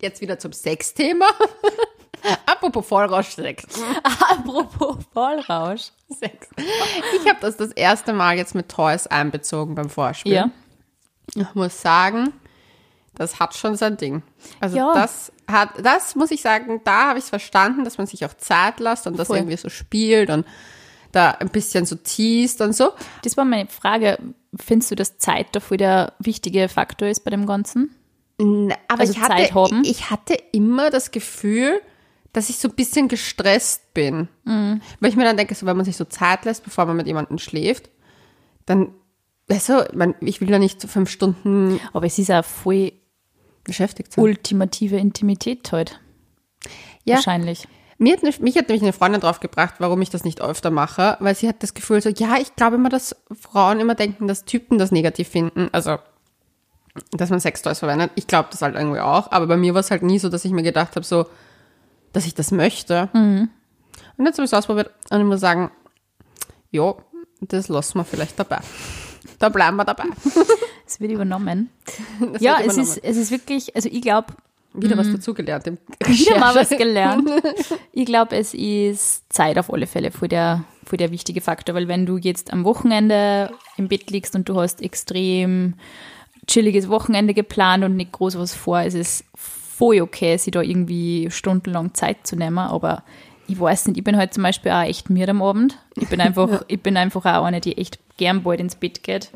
Jetzt 0.00 0.20
wieder 0.20 0.38
zum 0.38 0.52
Sexthema. 0.52 1.26
Apropos 2.46 2.86
Vollrausch, 2.86 3.28
Sex. 3.28 3.64
Apropos 4.02 4.96
Vollrausch. 5.12 5.90
Sex. 6.08 6.48
Ich 7.22 7.28
habe 7.28 7.38
das 7.40 7.56
das 7.56 7.70
erste 7.72 8.12
Mal 8.12 8.36
jetzt 8.36 8.54
mit 8.54 8.68
Toys 8.68 9.06
einbezogen 9.06 9.74
beim 9.74 9.88
Vorspiel. 9.90 10.32
Ja. 10.34 10.50
Ich 11.34 11.54
muss 11.54 11.80
sagen, 11.82 12.32
das 13.14 13.38
hat 13.40 13.54
schon 13.54 13.76
sein 13.76 13.96
Ding. 13.96 14.22
Also 14.60 14.76
Ja. 14.76 14.92
das 14.94 15.32
hat, 15.48 15.70
das 15.82 16.14
muss 16.16 16.30
ich 16.30 16.42
sagen, 16.42 16.80
da 16.84 17.08
habe 17.08 17.18
ich 17.18 17.24
es 17.24 17.30
verstanden, 17.30 17.84
dass 17.84 17.98
man 17.98 18.06
sich 18.06 18.24
auch 18.24 18.34
Zeit 18.34 18.80
lässt 18.80 19.06
und 19.06 19.18
das 19.18 19.28
Voll. 19.28 19.38
irgendwie 19.38 19.56
so 19.56 19.68
spielt 19.68 20.30
und 20.30 20.44
da 21.16 21.30
ein 21.30 21.48
bisschen 21.48 21.86
so 21.86 21.96
teast 21.96 22.60
und 22.60 22.74
so. 22.74 22.90
Das 23.22 23.36
war 23.36 23.44
meine 23.44 23.68
Frage. 23.68 24.18
Findest 24.58 24.90
du, 24.90 24.94
dass 24.94 25.18
Zeit 25.18 25.48
da 25.52 25.60
voll 25.60 25.76
der 25.78 26.12
wichtige 26.18 26.68
Faktor 26.68 27.08
ist 27.08 27.20
bei 27.24 27.30
dem 27.30 27.46
Ganzen? 27.46 27.94
Na, 28.38 28.74
Aber 28.88 29.00
Also 29.00 29.12
ich, 29.14 29.20
hatte, 29.20 29.80
ich 29.84 30.10
hatte 30.10 30.34
immer 30.52 30.90
das 30.90 31.10
Gefühl, 31.10 31.80
dass 32.32 32.50
ich 32.50 32.58
so 32.58 32.68
ein 32.68 32.74
bisschen 32.74 33.08
gestresst 33.08 33.94
bin. 33.94 34.28
Mhm. 34.44 34.82
Weil 35.00 35.10
ich 35.10 35.16
mir 35.16 35.24
dann 35.24 35.36
denke, 35.38 35.54
so, 35.54 35.64
wenn 35.66 35.76
man 35.76 35.86
sich 35.86 35.96
so 35.96 36.04
Zeit 36.04 36.44
lässt, 36.44 36.64
bevor 36.64 36.84
man 36.84 36.96
mit 36.96 37.06
jemandem 37.06 37.38
schläft, 37.38 37.88
dann, 38.66 38.92
weißt 39.48 39.68
du, 39.70 39.88
man, 39.94 40.14
ich 40.20 40.40
will 40.40 40.50
ja 40.50 40.58
nicht 40.58 40.80
so 40.80 40.88
fünf 40.88 41.08
Stunden 41.08 41.80
Aber 41.94 42.06
es 42.06 42.18
ist 42.18 42.30
auch 42.30 42.44
voll 42.44 42.92
beschäftigt 43.64 44.12
sein. 44.12 44.22
ultimative 44.22 44.96
Intimität 44.96 45.72
halt. 45.72 45.98
Ja. 47.04 47.16
Wahrscheinlich. 47.16 47.66
Mir 47.98 48.12
hat, 48.14 48.22
ne- 48.22 48.30
mich 48.40 48.56
hat 48.56 48.68
nämlich 48.68 48.82
eine 48.82 48.92
Freundin 48.92 49.20
drauf 49.20 49.40
gebracht, 49.40 49.76
warum 49.78 50.02
ich 50.02 50.10
das 50.10 50.24
nicht 50.24 50.40
öfter 50.40 50.70
mache, 50.70 51.16
weil 51.20 51.34
sie 51.34 51.48
hat 51.48 51.62
das 51.62 51.72
Gefühl 51.74 52.00
so, 52.02 52.10
ja, 52.10 52.36
ich 52.40 52.54
glaube 52.56 52.76
immer, 52.76 52.88
dass 52.90 53.16
Frauen 53.40 53.80
immer 53.80 53.94
denken, 53.94 54.28
dass 54.28 54.44
Typen 54.44 54.76
das 54.78 54.92
negativ 54.92 55.28
finden. 55.28 55.68
Also, 55.72 55.98
dass 57.12 57.30
man 57.30 57.40
Sextoys 57.40 57.78
verwendet. 57.78 58.10
Ich 58.14 58.26
glaube 58.26 58.48
das 58.50 58.62
halt 58.62 58.74
irgendwie 58.74 59.00
auch. 59.00 59.30
Aber 59.32 59.46
bei 59.46 59.56
mir 59.56 59.74
war 59.74 59.80
es 59.80 59.90
halt 59.90 60.02
nie 60.02 60.18
so, 60.18 60.28
dass 60.28 60.44
ich 60.44 60.52
mir 60.52 60.62
gedacht 60.62 60.96
habe, 60.96 61.04
so, 61.06 61.26
dass 62.12 62.26
ich 62.26 62.34
das 62.34 62.50
möchte. 62.50 63.08
Und 63.12 63.50
jetzt 64.24 64.38
habe 64.38 64.44
ich 64.44 64.52
es 64.52 64.54
ausprobiert 64.54 64.90
und 65.10 65.18
ich 65.20 65.26
muss 65.26 65.40
sagen, 65.40 65.70
jo, 66.70 66.98
das 67.40 67.68
lassen 67.68 67.98
wir 67.98 68.04
vielleicht 68.04 68.38
dabei. 68.38 68.60
Da 69.38 69.48
bleiben 69.50 69.76
wir 69.76 69.84
dabei. 69.84 70.04
Es 70.88 71.00
wird 71.00 71.10
übernommen. 71.10 71.68
Das 72.32 72.40
ja, 72.40 72.58
wird 72.58 72.68
es 72.68 72.74
übernommen. 72.74 72.80
ist, 72.96 73.04
es 73.04 73.16
ist 73.16 73.30
wirklich, 73.32 73.74
also 73.74 73.88
ich 73.90 74.00
glaube, 74.02 74.28
wieder 74.76 74.96
was 74.96 75.10
dazugelernt. 75.10 75.66
wieder 76.06 76.38
mal 76.38 76.54
was 76.54 76.70
Recherche. 76.70 76.76
gelernt. 76.76 77.30
Ich 77.92 78.06
glaube, 78.06 78.36
es 78.36 78.52
ist 78.52 79.32
Zeit 79.32 79.58
auf 79.58 79.72
alle 79.72 79.86
Fälle 79.86 80.10
voll 80.10 80.28
der, 80.28 80.64
voll 80.84 80.98
der 80.98 81.10
wichtige 81.10 81.40
Faktor, 81.40 81.74
weil 81.74 81.88
wenn 81.88 82.04
du 82.04 82.18
jetzt 82.18 82.52
am 82.52 82.64
Wochenende 82.64 83.50
im 83.76 83.88
Bett 83.88 84.10
liegst 84.10 84.34
und 84.34 84.48
du 84.48 84.60
hast 84.60 84.82
extrem 84.82 85.74
chilliges 86.46 86.88
Wochenende 86.88 87.34
geplant 87.34 87.84
und 87.84 87.96
nicht 87.96 88.12
groß 88.12 88.38
was 88.38 88.54
vor, 88.54 88.82
ist 88.82 88.94
es 88.94 89.24
voll 89.34 90.00
okay, 90.00 90.36
sich 90.36 90.52
da 90.52 90.60
irgendwie 90.60 91.28
stundenlang 91.30 91.94
Zeit 91.94 92.26
zu 92.26 92.36
nehmen, 92.36 92.58
aber 92.58 93.02
ich 93.48 93.58
weiß 93.58 93.88
nicht, 93.88 93.98
ich 93.98 94.04
bin 94.04 94.16
halt 94.16 94.34
zum 94.34 94.42
Beispiel 94.42 94.72
auch 94.72 94.82
echt 94.82 95.10
müde 95.10 95.30
am 95.30 95.42
Abend. 95.42 95.78
Ich 95.96 96.08
bin 96.08 96.20
einfach, 96.22 96.64
ich 96.68 96.82
bin 96.82 96.96
einfach 96.96 97.24
auch 97.24 97.44
eine, 97.44 97.60
die 97.60 97.78
echt 97.78 97.98
gern 98.16 98.42
bald 98.42 98.60
ins 98.60 98.76
Bett 98.76 99.02
geht. 99.02 99.30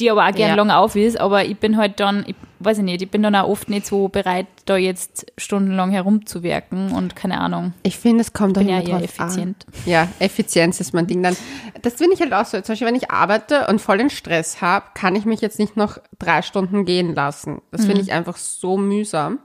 Die 0.00 0.10
aber 0.10 0.26
auch 0.26 0.32
gern 0.32 0.50
Ja. 0.50 0.54
lang 0.56 0.70
auf 0.70 0.96
ist, 0.96 1.18
aber 1.20 1.44
ich 1.44 1.56
bin 1.58 1.76
halt 1.76 2.00
dann, 2.00 2.24
ich 2.26 2.34
weiß 2.60 2.78
ich 2.78 2.84
nicht, 2.84 3.02
ich 3.02 3.10
bin 3.10 3.22
dann 3.22 3.34
auch 3.34 3.48
oft 3.48 3.68
nicht 3.68 3.86
so 3.86 4.08
bereit, 4.08 4.46
da 4.66 4.76
jetzt 4.76 5.26
stundenlang 5.36 5.90
herumzuwerken 5.90 6.92
und 6.92 7.16
keine 7.16 7.40
Ahnung. 7.40 7.72
Ich 7.82 7.98
finde, 7.98 8.20
es 8.20 8.32
kommt 8.32 8.54
bin 8.54 8.68
ja 8.68 8.80
eher 8.80 9.02
effizient. 9.02 9.66
An. 9.66 9.72
Ja, 9.84 10.08
Effizienz 10.20 10.78
ist 10.80 10.94
mein 10.94 11.06
Ding. 11.06 11.22
Dann, 11.22 11.36
das 11.82 11.94
finde 11.94 12.14
ich 12.14 12.20
halt 12.20 12.32
auch 12.32 12.44
so. 12.44 12.60
Zum 12.60 12.72
Beispiel, 12.72 12.86
wenn 12.86 12.94
ich 12.94 13.10
arbeite 13.10 13.66
und 13.66 13.80
voll 13.80 13.98
den 13.98 14.10
Stress 14.10 14.60
habe, 14.60 14.86
kann 14.94 15.16
ich 15.16 15.24
mich 15.24 15.40
jetzt 15.40 15.58
nicht 15.58 15.76
noch 15.76 15.98
drei 16.18 16.42
Stunden 16.42 16.84
gehen 16.84 17.14
lassen. 17.14 17.60
Das 17.72 17.82
Mhm. 17.82 17.86
finde 17.86 18.02
ich 18.02 18.12
einfach 18.12 18.36
so 18.36 18.76
mühsam. 18.76 19.40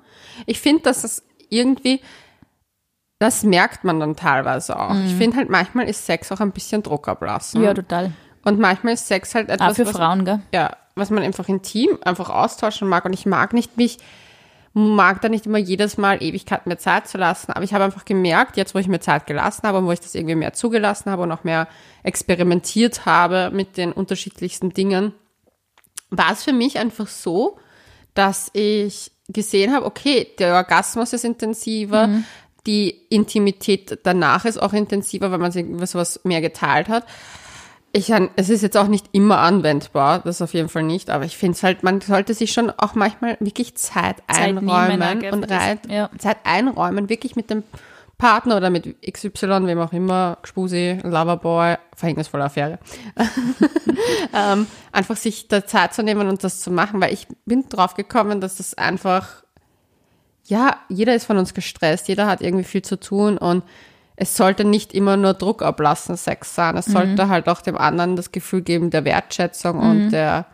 Ich 0.45 0.59
finde, 0.61 0.83
dass 0.83 1.01
das 1.01 1.23
irgendwie, 1.49 2.01
das 3.19 3.43
merkt 3.43 3.83
man 3.83 3.99
dann 3.99 4.15
teilweise 4.15 4.79
auch. 4.79 4.95
Ich 5.07 5.15
finde 5.15 5.37
halt, 5.37 5.49
manchmal 5.49 5.89
ist 5.89 6.05
Sex 6.05 6.31
auch 6.31 6.39
ein 6.39 6.51
bisschen 6.51 6.83
Druck 6.83 7.07
ablassen. 7.07 7.61
Mhm. 7.61 7.65
Ja, 7.67 7.73
total. 7.73 8.11
Und 8.47 8.59
manchmal 8.59 8.93
ist 8.93 9.07
Sex 9.07 9.35
halt 9.35 9.49
etwas, 9.49 9.71
Auch 9.71 9.75
für 9.75 9.85
was, 9.87 9.97
Frauen, 9.97 10.23
gell? 10.23 10.39
ja, 10.53 10.71
was 10.95 11.09
man 11.09 11.21
einfach 11.21 11.49
intim 11.49 11.97
einfach 12.01 12.29
austauschen 12.29 12.87
mag. 12.87 13.03
Und 13.03 13.11
ich 13.11 13.25
mag 13.25 13.51
nicht 13.51 13.75
mich, 13.75 13.97
mag 14.71 15.19
da 15.19 15.27
nicht 15.27 15.45
immer 15.45 15.57
jedes 15.57 15.97
Mal 15.97 16.23
Ewigkeiten 16.23 16.69
mir 16.69 16.77
Zeit 16.77 17.09
zu 17.09 17.17
lassen. 17.17 17.51
Aber 17.51 17.65
ich 17.65 17.73
habe 17.73 17.83
einfach 17.83 18.05
gemerkt, 18.05 18.55
jetzt 18.55 18.73
wo 18.73 18.79
ich 18.79 18.87
mir 18.87 19.01
Zeit 19.01 19.27
gelassen 19.27 19.67
habe 19.67 19.79
und 19.79 19.85
wo 19.85 19.91
ich 19.91 19.99
das 19.99 20.15
irgendwie 20.15 20.35
mehr 20.35 20.53
zugelassen 20.53 21.11
habe 21.11 21.23
und 21.23 21.31
auch 21.33 21.43
mehr 21.43 21.67
experimentiert 22.03 23.05
habe 23.05 23.51
mit 23.53 23.75
den 23.75 23.91
unterschiedlichsten 23.91 24.69
Dingen, 24.71 25.13
war 26.09 26.31
es 26.31 26.45
für 26.45 26.53
mich 26.53 26.79
einfach 26.79 27.07
so, 27.07 27.59
dass 28.13 28.49
ich 28.53 29.11
gesehen 29.27 29.73
habe, 29.73 29.85
okay, 29.85 30.25
der 30.39 30.55
Orgasmus 30.55 31.11
ist 31.11 31.25
intensiver, 31.25 32.07
die 32.65 32.91
Intimität 33.09 33.99
danach 34.03 34.45
ist 34.45 34.57
auch 34.57 34.71
intensiver, 34.71 35.31
weil 35.31 35.39
man 35.39 35.51
sich 35.51 35.65
über 35.65 35.85
sowas 35.85 36.21
mehr 36.23 36.39
geteilt 36.39 36.87
hat. 36.87 37.05
Ich, 37.93 38.11
es 38.35 38.49
ist 38.49 38.61
jetzt 38.61 38.77
auch 38.77 38.87
nicht 38.87 39.07
immer 39.13 39.39
anwendbar, 39.39 40.19
das 40.19 40.41
auf 40.41 40.53
jeden 40.53 40.69
Fall 40.69 40.83
nicht, 40.83 41.09
aber 41.09 41.25
ich 41.25 41.37
finde 41.37 41.55
es 41.55 41.63
halt, 41.63 41.83
man 41.83 42.01
sollte 42.01 42.33
sich 42.33 42.51
schon 42.51 42.69
auch 42.69 42.95
manchmal 42.95 43.37
wirklich 43.39 43.75
Zeit, 43.75 44.17
Zeit 44.29 44.53
nehmen, 44.55 44.69
einräumen 44.69 45.19
gell, 45.19 45.33
und 45.33 45.49
rein, 45.49 45.79
ja. 45.89 46.09
Zeit 46.17 46.37
einräumen, 46.43 47.09
wirklich 47.09 47.35
mit 47.35 47.49
dem 47.49 47.63
Partner 48.17 48.57
oder 48.57 48.69
mit 48.69 48.95
XY, 49.01 49.67
wem 49.67 49.79
auch 49.79 49.93
immer, 49.93 50.37
Gspusi, 50.41 50.99
Loverboy, 51.03 51.77
verhängnisvolle 51.95 52.45
Affäre, 52.45 52.79
ähm, 54.33 54.65
einfach 54.91 55.17
sich 55.17 55.47
da 55.47 55.65
Zeit 55.65 55.93
zu 55.93 56.03
nehmen 56.03 56.27
und 56.27 56.43
das 56.43 56.59
zu 56.61 56.71
machen, 56.71 56.99
weil 56.99 57.13
ich 57.13 57.27
bin 57.45 57.69
drauf 57.69 57.93
gekommen, 57.93 58.41
dass 58.41 58.57
das 58.57 58.73
einfach, 58.73 59.43
ja, 60.45 60.77
jeder 60.89 61.13
ist 61.15 61.25
von 61.25 61.37
uns 61.37 61.53
gestresst, 61.53 62.07
jeder 62.07 62.25
hat 62.25 62.41
irgendwie 62.41 62.63
viel 62.63 62.81
zu 62.81 62.99
tun 62.99 63.37
und 63.37 63.63
es 64.19 64.35
sollte 64.35 64.65
nicht 64.65 64.93
immer 64.93 65.15
nur 65.15 65.35
Druck 65.35 65.61
ablassen, 65.61 66.17
Sex 66.17 66.55
sein. 66.55 66.75
Es 66.75 66.85
sollte 66.85 67.29
halt 67.29 67.47
auch 67.47 67.61
dem 67.61 67.77
anderen 67.77 68.15
das 68.15 68.31
Gefühl 68.31 68.61
geben 68.61 68.89
der 68.89 69.05
Wertschätzung 69.05 69.77
und 69.77 70.09
der, 70.09 70.47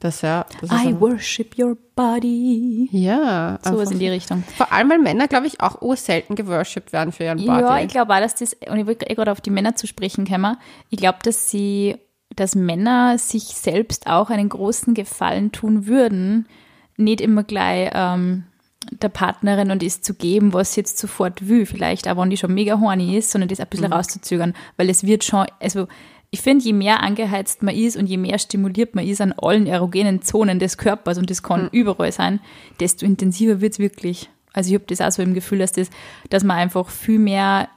das 0.00 0.22
ja, 0.22 0.46
das 0.62 0.70
I 0.70 0.98
worship 0.98 1.58
your 1.58 1.76
body. 1.94 2.88
ja, 2.90 3.58
Sowas 3.62 3.90
in 3.90 3.98
die 3.98 4.08
Richtung. 4.08 4.42
vor 4.56 4.72
allem, 4.72 4.88
weil 4.88 5.00
Männer, 5.00 5.28
glaube 5.28 5.46
ich, 5.46 5.60
auch 5.60 5.82
urselten 5.82 6.34
geworshipped 6.34 6.94
werden 6.94 7.12
für 7.12 7.24
ihren 7.24 7.44
Body. 7.44 7.60
Ja, 7.60 7.78
ich 7.78 7.88
glaube 7.88 8.14
auch, 8.14 8.20
dass 8.20 8.36
das, 8.36 8.54
und 8.54 8.78
ich 8.78 8.86
wollte 8.86 9.06
eh 9.10 9.14
gerade 9.14 9.32
auf 9.32 9.42
die 9.42 9.50
Männer 9.50 9.76
zu 9.76 9.86
sprechen 9.86 10.26
kommen, 10.26 10.56
ich 10.88 10.98
glaube, 10.98 11.18
dass 11.22 11.50
sie, 11.50 11.96
dass 12.34 12.54
Männer 12.54 13.18
sich 13.18 13.42
selbst 13.48 14.06
auch 14.06 14.30
einen 14.30 14.48
großen 14.48 14.94
Gefallen 14.94 15.52
tun 15.52 15.86
würden, 15.86 16.48
nicht 16.96 17.20
immer 17.20 17.44
gleich 17.44 17.90
ähm, 17.92 18.44
der 18.90 19.08
Partnerin 19.08 19.70
und 19.70 19.82
es 19.82 20.02
zu 20.02 20.14
geben, 20.14 20.52
was 20.52 20.74
sie 20.74 20.80
jetzt 20.80 20.98
sofort 20.98 21.48
will, 21.48 21.66
vielleicht 21.66 22.08
auch 22.08 22.16
wenn 22.16 22.30
die 22.30 22.36
schon 22.36 22.54
mega 22.54 22.80
horny 22.80 23.16
ist, 23.16 23.30
sondern 23.30 23.48
das 23.48 23.60
ein 23.60 23.66
bisschen 23.68 23.92
rauszuzögern, 23.92 24.54
weil 24.76 24.88
es 24.88 25.04
wird 25.04 25.24
schon, 25.24 25.46
also 25.60 25.88
ich 26.30 26.42
finde, 26.42 26.64
je 26.64 26.72
mehr 26.72 27.02
angeheizt 27.02 27.62
man 27.62 27.74
ist 27.74 27.96
und 27.96 28.06
je 28.06 28.18
mehr 28.18 28.38
stimuliert 28.38 28.94
man 28.94 29.06
ist 29.06 29.20
an 29.20 29.32
allen 29.32 29.66
erogenen 29.66 30.22
Zonen 30.22 30.58
des 30.58 30.76
Körpers 30.76 31.18
und 31.18 31.30
das 31.30 31.42
kann 31.42 31.68
überall 31.72 32.12
sein, 32.12 32.40
desto 32.80 33.06
intensiver 33.06 33.60
wird 33.60 33.74
es 33.74 33.78
wirklich. 33.78 34.30
Also 34.52 34.68
ich 34.70 34.74
habe 34.74 34.84
das 34.86 35.00
auch 35.00 35.10
so 35.10 35.22
im 35.22 35.34
Gefühl, 35.34 35.58
dass, 35.58 35.72
das, 35.72 35.90
dass 36.30 36.44
man 36.44 36.58
einfach 36.58 36.88
viel 36.88 37.18
mehr 37.18 37.68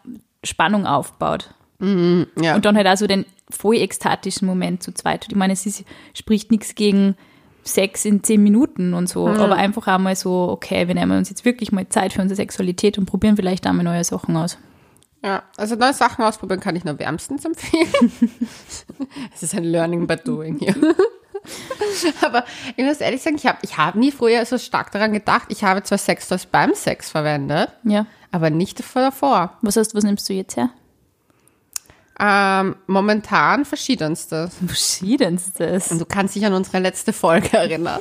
Spannung 0.43 0.85
aufbaut. 0.85 1.53
ja. 2.41 2.55
Und 2.55 2.65
dann 2.65 2.75
halt 2.75 2.87
auch 2.87 2.97
so 2.97 3.07
den 3.07 3.25
voll 3.49 3.77
ekstatischen 3.77 4.47
Moment 4.47 4.83
zu 4.83 4.93
zweit. 4.93 5.27
Ich 5.29 5.35
meine, 5.35 5.53
es 5.53 5.65
ist, 5.65 5.83
spricht 6.13 6.51
nichts 6.51 6.75
gegen 6.75 7.15
Sex 7.63 8.05
in 8.05 8.23
zehn 8.23 8.41
Minuten 8.41 8.93
und 8.93 9.07
so, 9.07 9.27
aber 9.27 9.55
einfach 9.55 9.87
auch 9.87 9.99
mal 9.99 10.15
so, 10.15 10.49
okay, 10.49 10.87
wir 10.87 10.95
nehmen 10.95 11.17
uns 11.17 11.29
jetzt 11.29 11.45
wirklich 11.45 11.71
mal 11.71 11.87
Zeit 11.89 12.13
für 12.13 12.21
unsere 12.21 12.35
Sexualität 12.37 12.97
und 12.97 13.05
probieren 13.05 13.35
vielleicht 13.35 13.67
auch 13.67 13.73
mal 13.73 13.83
neue 13.83 14.03
Sachen 14.03 14.35
aus. 14.35 14.57
Ja, 15.23 15.43
also 15.57 15.75
neue 15.75 15.93
Sachen 15.93 16.23
ausprobieren 16.25 16.59
kann 16.59 16.75
ich 16.75 16.83
nur 16.83 16.97
wärmstens 16.97 17.45
empfehlen. 17.45 18.11
Es 19.35 19.43
ist 19.43 19.53
ein 19.55 19.63
Learning 19.63 20.07
by 20.07 20.15
doing 20.15 20.57
hier. 20.57 20.75
Aber 22.21 22.43
ich 22.75 22.83
muss 22.83 23.01
ehrlich 23.01 23.21
sagen, 23.21 23.35
ich 23.35 23.45
habe 23.45 23.57
ich 23.61 23.77
hab 23.77 23.95
nie 23.95 24.11
früher 24.11 24.45
so 24.45 24.57
stark 24.57 24.91
daran 24.91 25.13
gedacht. 25.13 25.45
Ich 25.49 25.63
habe 25.63 25.83
zwar 25.83 25.97
Sextoys 25.97 26.45
beim 26.45 26.73
Sex 26.73 27.09
verwendet, 27.09 27.69
Ja. 27.83 28.05
aber 28.31 28.49
nicht 28.49 28.79
davor. 28.79 29.57
Was 29.61 29.75
heißt, 29.77 29.95
was 29.95 30.03
nimmst 30.03 30.27
du 30.29 30.33
jetzt 30.33 30.57
her? 30.57 30.69
Ähm, 32.23 32.75
momentan 32.85 33.65
verschiedenstes. 33.65 34.51
Verschiedenstes. 34.65 35.91
Und 35.91 35.99
du 35.99 36.05
kannst 36.05 36.35
dich 36.35 36.45
an 36.45 36.53
unsere 36.53 36.77
letzte 36.77 37.13
Folge 37.13 37.57
erinnern. 37.57 37.99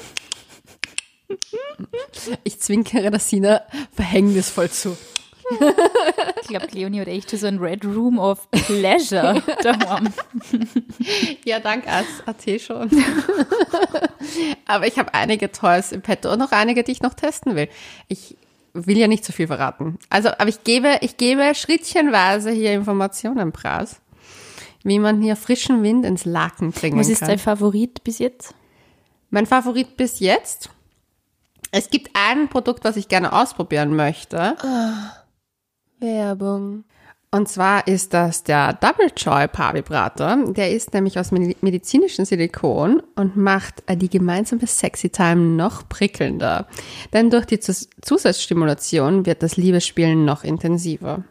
Ich 2.45 2.61
zwinkere 2.61 3.11
der 3.11 3.21
Sina 3.21 3.63
verhängnisvoll 3.93 4.69
zu. 4.71 4.97
Ich 6.43 6.49
glaube, 6.49 6.67
Leonie 6.73 7.01
hat 7.01 7.09
echt 7.09 7.31
so 7.31 7.47
ein 7.47 7.59
Red 7.59 7.85
Room 7.85 8.19
of 8.19 8.49
Pleasure 8.51 9.43
daheim. 9.63 10.13
Ja, 11.45 11.59
dank 11.59 11.85
AT 11.89 12.61
schon. 12.61 12.91
Aber 14.67 14.87
ich 14.87 14.99
habe 14.99 15.15
einige 15.15 15.51
Toys 15.51 15.93
im 15.93 16.03
Petto 16.03 16.33
und 16.33 16.39
noch 16.39 16.53
einige, 16.53 16.85
die 16.85 16.93
ich 16.93 17.03
noch 17.03 17.15
testen 17.15 17.57
will. 17.57 17.69
Ich 18.09 18.37
will 18.75 18.99
ja 18.99 19.09
nicht 19.09 19.25
zu 19.25 19.33
viel 19.33 19.47
verraten. 19.47 19.99
Also, 20.09 20.29
aber 20.29 20.49
ich 20.49 20.63
gebe, 20.63 20.99
ich 21.01 21.17
gebe 21.17 21.55
schrittchenweise 21.55 22.51
hier 22.51 22.73
Informationen 22.73 23.51
preis, 23.53 24.01
wie 24.83 24.99
man 24.99 25.21
hier 25.21 25.37
frischen 25.37 25.83
Wind 25.83 26.05
ins 26.05 26.25
Laken 26.25 26.73
bringen 26.73 26.99
Was 26.99 27.09
ist 27.09 27.21
kann. 27.21 27.29
dein 27.29 27.39
Favorit 27.39 28.03
bis 28.05 28.19
jetzt? 28.19 28.55
Mein 29.31 29.47
Favorit 29.47 29.97
bis 29.97 30.21
jetzt. 30.21 30.71
Es 31.71 31.91
gibt 31.91 32.11
ein 32.15 32.49
Produkt, 32.49 32.85
was 32.85 32.97
ich 32.97 33.09
gerne 33.09 33.33
ausprobieren 33.33 33.95
möchte. 33.95 34.57
Werbung. 36.01 36.85
Und 37.33 37.49
zwar 37.49 37.87
ist 37.87 38.13
das 38.13 38.43
der 38.43 38.73
Double 38.73 39.13
Joy 39.17 39.47
Paarvibrator. 39.47 40.53
Der 40.53 40.73
ist 40.73 40.93
nämlich 40.95 41.17
aus 41.17 41.31
medi- 41.31 41.57
medizinischem 41.61 42.25
Silikon 42.25 43.01
und 43.15 43.37
macht 43.37 43.85
äh, 43.87 43.97
die 43.97 44.09
gemeinsame 44.11 44.67
Sexy 44.67 45.11
Time 45.11 45.37
noch 45.55 45.89
prickelnder. 45.89 46.67
Denn 47.13 47.31
durch 47.31 47.47
die 47.47 47.61
Zus 47.61 47.89
Zusatzstimulation 48.03 49.27
wird 49.27 49.45
das 49.45 49.57
Liebesspielen 49.57 50.25
noch 50.25 50.43
intensiver. 50.43 51.23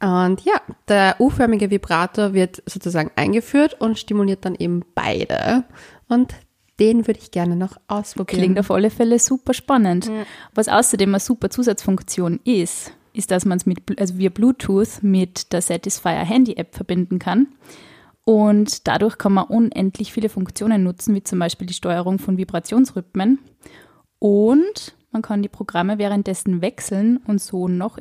Und 0.00 0.40
ja, 0.44 0.54
der 0.88 1.16
U-förmige 1.18 1.70
Vibrator 1.70 2.32
wird 2.32 2.62
sozusagen 2.66 3.10
eingeführt 3.16 3.80
und 3.80 3.98
stimuliert 3.98 4.44
dann 4.44 4.54
eben 4.54 4.82
beide. 4.94 5.64
Und 6.08 6.34
den 6.78 7.06
würde 7.06 7.20
ich 7.20 7.30
gerne 7.30 7.56
noch 7.56 7.76
ausprobieren. 7.86 8.40
Klingt 8.40 8.58
auf 8.58 8.70
alle 8.70 8.90
Fälle 8.90 9.18
super 9.18 9.52
spannend. 9.52 10.10
Was 10.54 10.68
außerdem 10.68 11.10
eine 11.10 11.20
super 11.20 11.50
Zusatzfunktion 11.50 12.40
ist, 12.44 12.92
ist, 13.12 13.30
dass 13.30 13.44
man 13.44 13.58
es 13.58 13.66
mit, 13.66 14.00
also 14.00 14.16
via 14.16 14.30
Bluetooth 14.30 15.02
mit 15.02 15.52
der 15.52 15.60
Satisfyer 15.60 16.24
Handy 16.24 16.54
App 16.54 16.74
verbinden 16.74 17.18
kann. 17.18 17.48
Und 18.24 18.86
dadurch 18.88 19.18
kann 19.18 19.34
man 19.34 19.46
unendlich 19.46 20.12
viele 20.12 20.28
Funktionen 20.28 20.82
nutzen, 20.82 21.14
wie 21.14 21.22
zum 21.22 21.38
Beispiel 21.38 21.66
die 21.66 21.74
Steuerung 21.74 22.18
von 22.18 22.38
Vibrationsrhythmen. 22.38 23.38
Und 24.18 24.94
man 25.12 25.22
kann 25.22 25.42
die 25.42 25.48
Programme 25.48 25.98
währenddessen 25.98 26.62
wechseln 26.62 27.18
und 27.26 27.40
so 27.40 27.66
noch 27.66 27.98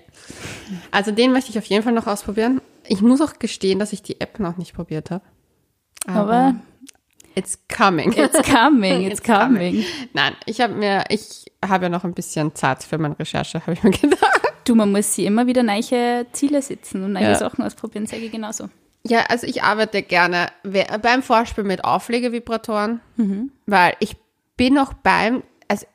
Also 0.91 1.11
den 1.11 1.31
möchte 1.31 1.51
ich 1.51 1.57
auf 1.57 1.63
jeden 1.65 1.83
Fall 1.83 1.93
noch 1.93 2.07
ausprobieren. 2.07 2.59
Ich 2.87 3.01
muss 3.01 3.21
auch 3.21 3.39
gestehen, 3.39 3.79
dass 3.79 3.93
ich 3.93 4.03
die 4.03 4.19
App 4.19 4.39
noch 4.39 4.57
nicht 4.57 4.75
probiert 4.75 5.11
habe. 5.11 5.23
Aber 6.05 6.55
It's 7.35 7.57
coming. 7.67 8.11
it's 8.11 8.43
coming, 8.43 9.09
it's 9.09 9.23
coming. 9.23 9.83
Nein, 10.13 10.35
ich 10.45 10.61
habe 10.61 10.73
mir, 10.73 11.05
ich 11.09 11.45
habe 11.65 11.85
ja 11.85 11.89
noch 11.89 12.03
ein 12.03 12.13
bisschen 12.13 12.53
Zeit 12.53 12.83
für 12.83 12.99
meine 12.99 13.17
Recherche, 13.17 13.59
habe 13.61 13.73
ich 13.73 13.81
mir 13.81 13.89
gedacht. 13.91 14.42
Du, 14.65 14.75
man 14.75 14.91
muss 14.91 15.13
sie 15.13 15.25
immer 15.25 15.47
wieder 15.47 15.63
neue 15.63 16.25
Ziele 16.31 16.61
setzen 16.61 17.03
und 17.03 17.13
neue 17.13 17.23
Ja. 17.23 17.35
Sachen 17.35 17.63
ausprobieren, 17.63 18.05
sage 18.05 18.23
ich 18.23 18.31
genauso. 18.31 18.69
Ja, 19.05 19.25
also 19.27 19.45
ich 19.45 19.63
arbeite 19.63 20.01
gerne 20.01 20.47
beim 21.01 21.23
Vorspiel 21.23 21.65
mit 21.65 21.83
Auflegevibratoren, 21.83 23.01
weil 23.65 23.93
ich 23.99 24.15
bin 24.55 24.75
noch 24.75 24.93
beim, 24.93 25.43
also 25.67 25.85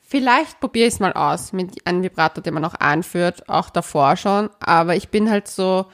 vielleicht 0.00 0.58
probiere 0.58 0.88
ich 0.88 0.94
es 0.94 1.00
mal 1.00 1.12
aus 1.12 1.52
mit 1.52 1.86
einem 1.86 2.02
Vibrator, 2.02 2.42
den 2.42 2.54
man 2.54 2.64
auch 2.64 2.74
einführt, 2.74 3.48
auch 3.48 3.70
davor 3.70 4.16
schon, 4.16 4.50
aber 4.58 4.96
ich 4.96 5.10
bin 5.10 5.30
halt 5.30 5.46
so, 5.46 5.86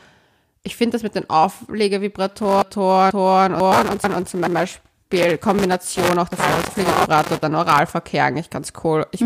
ich 0.62 0.76
finde 0.76 0.94
das 0.94 1.02
mit 1.02 1.14
den 1.14 1.28
Auflegevibratoren 1.28 3.54
und, 3.54 4.04
und 4.14 4.28
zum 4.28 4.40
Beispiel 4.40 5.36
Kombination 5.38 6.18
auch 6.18 6.28
davor, 6.30 6.46
Auflegevibrator, 6.66 7.36
dann 7.38 7.54
Oralverkehr 7.54 8.24
eigentlich 8.24 8.48
ganz 8.48 8.72
cool. 8.82 9.06
Ich 9.10 9.22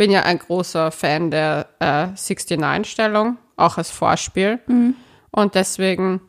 bin 0.00 0.10
ja 0.10 0.22
ein 0.22 0.38
großer 0.38 0.90
Fan 0.92 1.30
der 1.30 1.66
äh, 1.78 2.06
69-Stellung, 2.16 3.36
auch 3.58 3.76
als 3.76 3.90
Vorspiel. 3.90 4.58
Und 5.30 5.54
deswegen 5.54 6.22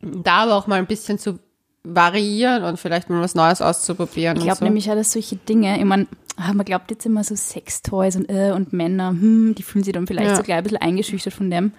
da 0.00 0.38
aber 0.38 0.56
auch 0.56 0.66
mal 0.66 0.80
ein 0.80 0.86
bisschen 0.88 1.20
zu 1.20 1.38
variieren 1.84 2.64
und 2.64 2.76
vielleicht 2.76 3.10
mal 3.10 3.22
was 3.22 3.36
Neues 3.36 3.62
auszuprobieren. 3.62 4.38
Ich 4.38 4.42
glaube 4.42 4.58
so. 4.58 4.64
nämlich 4.64 4.86
dass 4.86 5.12
solche 5.12 5.36
Dinge, 5.36 5.78
ich 5.78 5.84
meine, 5.84 6.08
man 6.54 6.64
glaubt 6.64 6.90
jetzt 6.90 7.06
immer 7.06 7.22
so 7.22 7.36
Sextoys 7.36 8.16
und, 8.16 8.28
äh, 8.28 8.50
und 8.50 8.72
Männer, 8.72 9.10
hm, 9.10 9.54
die 9.56 9.62
fühlen 9.62 9.84
sich 9.84 9.94
dann 9.94 10.08
vielleicht 10.08 10.30
Ja. 10.30 10.36
so 10.36 10.42
gleich 10.42 10.58
ein 10.58 10.64
bisschen 10.64 10.82
eingeschüchtert 10.82 11.34
von 11.34 11.52
dem. 11.52 11.70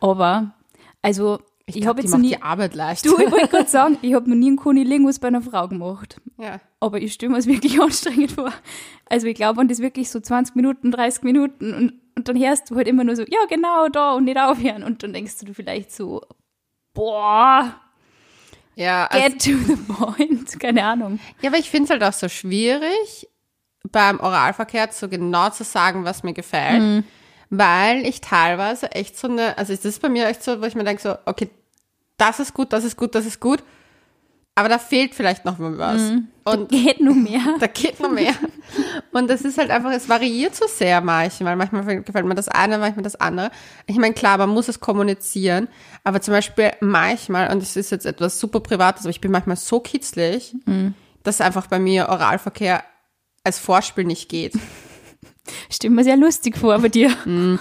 Aber, 0.00 0.50
also, 1.00 1.40
ich, 1.66 1.76
glaub, 1.76 1.88
habe 1.88 2.02
jetzt 2.02 2.10
noch 2.10 2.18
macht 2.18 2.22
nie, 2.22 2.36
die 2.36 2.42
Arbeit 2.42 2.74
leicht. 2.74 3.06
du, 3.06 3.18
ich 3.18 3.30
wollte 3.30 3.48
gerade 3.48 3.68
sagen, 3.68 3.98
ich 4.02 4.12
habe 4.14 4.28
noch 4.28 4.36
nie 4.36 4.48
einen 4.48 4.56
Kunilingus 4.56 5.18
bei 5.18 5.28
einer 5.28 5.40
Frau 5.42 5.66
gemacht. 5.68 6.20
ja. 6.38 6.60
Aber 6.80 7.00
ich 7.00 7.14
stelle 7.14 7.32
mir 7.32 7.38
es 7.38 7.46
wirklich 7.46 7.80
anstrengend 7.80 8.32
vor. 8.32 8.52
Also 9.06 9.26
ich 9.26 9.34
glaube, 9.34 9.60
wenn 9.60 9.68
das 9.68 9.78
wirklich 9.78 10.10
so 10.10 10.20
20 10.20 10.54
Minuten, 10.56 10.90
30 10.90 11.22
Minuten 11.22 11.72
und, 11.72 11.92
und 12.16 12.28
dann 12.28 12.38
hörst 12.38 12.70
du 12.70 12.76
halt 12.76 12.86
immer 12.88 13.04
nur 13.04 13.16
so, 13.16 13.22
ja 13.22 13.46
genau, 13.48 13.88
da 13.88 14.12
und 14.12 14.24
nicht 14.24 14.38
aufhören. 14.38 14.82
Und 14.82 15.02
dann 15.02 15.12
denkst 15.14 15.38
du 15.38 15.54
vielleicht 15.54 15.90
so, 15.92 16.20
boah, 16.92 17.74
Ja, 18.76 19.06
also, 19.06 19.26
get 19.28 19.42
to 19.42 19.50
the 19.66 19.76
point. 19.76 20.58
Keine 20.60 20.84
Ahnung. 20.84 21.18
ja, 21.40 21.48
aber 21.50 21.58
ich 21.58 21.70
finde 21.70 21.84
es 21.84 21.90
halt 21.90 22.04
auch 22.04 22.12
so 22.12 22.28
schwierig, 22.28 23.28
beim 23.90 24.20
Oralverkehr 24.20 24.88
so 24.92 25.08
genau 25.08 25.50
zu 25.50 25.64
sagen, 25.64 26.04
was 26.04 26.22
mir 26.22 26.34
gefällt. 26.34 26.82
Mhm. 26.82 27.04
Weil 27.58 28.06
ich 28.06 28.20
teilweise 28.20 28.92
echt 28.92 29.18
so 29.18 29.28
eine, 29.28 29.58
also 29.58 29.74
das 29.74 29.84
ist 29.84 30.02
bei 30.02 30.08
mir 30.08 30.26
echt 30.26 30.42
so, 30.42 30.60
wo 30.60 30.66
ich 30.66 30.74
mir 30.74 30.84
denke 30.84 31.02
so, 31.02 31.16
okay, 31.26 31.50
das 32.16 32.40
ist 32.40 32.54
gut, 32.54 32.72
das 32.72 32.84
ist 32.84 32.96
gut, 32.96 33.14
das 33.14 33.26
ist 33.26 33.40
gut, 33.40 33.62
aber 34.56 34.68
da 34.68 34.78
fehlt 34.78 35.14
vielleicht 35.14 35.44
noch 35.44 35.58
mal 35.58 35.76
was. 35.78 36.00
Mhm. 36.00 36.28
Und 36.44 36.68
Geht 36.68 37.00
nur 37.00 37.14
mehr. 37.14 37.40
da 37.60 37.66
geht 37.66 37.98
noch 37.98 38.10
mehr. 38.10 38.34
Und 39.12 39.28
das 39.28 39.42
ist 39.42 39.58
halt 39.58 39.70
einfach, 39.70 39.90
es 39.92 40.08
variiert 40.08 40.54
so 40.54 40.66
sehr 40.68 41.00
manchmal. 41.00 41.56
Manchmal 41.56 42.02
gefällt 42.02 42.26
mir 42.26 42.34
das 42.34 42.48
eine, 42.48 42.78
manchmal 42.78 43.02
das 43.02 43.16
andere. 43.16 43.50
Ich 43.86 43.96
meine, 43.96 44.14
klar, 44.14 44.38
man 44.38 44.50
muss 44.50 44.68
es 44.68 44.78
kommunizieren, 44.78 45.68
aber 46.04 46.20
zum 46.20 46.32
Beispiel 46.32 46.72
manchmal, 46.80 47.52
und 47.52 47.62
es 47.62 47.76
ist 47.76 47.90
jetzt 47.90 48.06
etwas 48.06 48.38
super 48.38 48.60
Privates, 48.60 49.02
aber 49.04 49.10
ich 49.10 49.20
bin 49.20 49.32
manchmal 49.32 49.56
so 49.56 49.80
kitzlig, 49.80 50.54
dass 51.22 51.40
einfach 51.40 51.66
bei 51.66 51.80
mir 51.80 52.08
Oralverkehr 52.08 52.84
als 53.42 53.58
Vorspiel 53.58 54.04
nicht 54.04 54.28
geht. 54.28 54.54
Stimmt 55.70 55.96
mir 55.96 56.04
sehr 56.04 56.16
lustig 56.16 56.56
vor 56.56 56.78
bei 56.78 56.88
dir. 56.88 57.10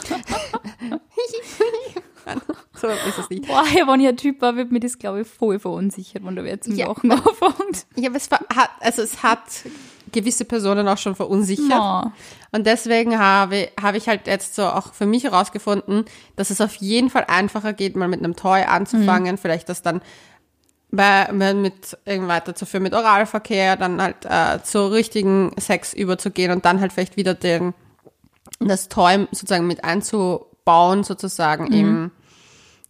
So 2.76 2.88
ist 2.88 3.18
es 3.18 3.30
nicht. 3.30 3.48
Boah, 3.48 3.64
wenn 3.64 4.00
ich 4.02 4.08
ein 4.08 4.18
Typ 4.18 4.42
war, 4.42 4.56
wird 4.56 4.72
mir 4.72 4.80
das, 4.80 4.98
glaube 4.98 5.22
ich, 5.22 5.28
voll 5.28 5.60
verunsichert, 5.60 6.26
wenn 6.26 6.36
da 6.36 6.44
wer 6.44 6.60
zum 6.60 6.76
Ja. 6.76 6.88
Lachen 6.88 7.12
anfängt. 7.12 7.86
Ja, 7.96 8.10
aber 8.10 8.18
es 8.18 8.30
hat, 8.30 8.70
also 8.80 9.02
es 9.02 9.24
hat 9.24 9.40
gewisse 10.12 10.46
Personen 10.46 10.88
auch 10.88 10.98
schon 10.98 11.16
verunsichert. 11.16 11.70
Ja. 11.70 12.12
Und 12.52 12.68
deswegen 12.68 13.18
habe, 13.18 13.70
habe 13.82 13.98
ich 13.98 14.08
halt 14.08 14.28
jetzt 14.28 14.56
so 14.56 14.64
auch 14.64 14.94
für 14.94 15.06
mich 15.06 15.24
herausgefunden, 15.24 16.06
dass 16.36 16.50
es 16.50 16.62
auf 16.62 16.76
jeden 16.76 17.10
Fall 17.10 17.26
einfacher 17.28 17.74
geht, 17.74 17.96
mal 17.96 18.08
mit 18.08 18.20
einem 18.20 18.36
Toy 18.36 18.62
anzufangen, 18.64 19.38
vielleicht 19.38 19.70
das 19.70 19.82
dann 19.82 20.02
bei, 20.94 21.28
mit 21.32 21.98
irgendwie 22.06 22.30
weiterzuführen 22.30 22.84
mit 22.84 22.94
Oralverkehr, 22.94 23.76
dann 23.78 24.00
halt 24.00 24.26
äh, 24.26 24.64
zu 24.64 24.92
richtigen 24.92 25.52
Sex 25.58 25.94
überzugehen 25.94 26.52
und 26.52 26.66
dann 26.66 26.80
halt 26.80 26.94
vielleicht 26.94 27.18
wieder 27.18 27.34
den, 27.34 27.74
das 28.60 28.90
Toy 28.90 29.28
sozusagen 29.32 29.66
mit 29.66 29.84
einzubauen, 29.84 31.04
sozusagen 31.04 31.74
im, 31.74 32.12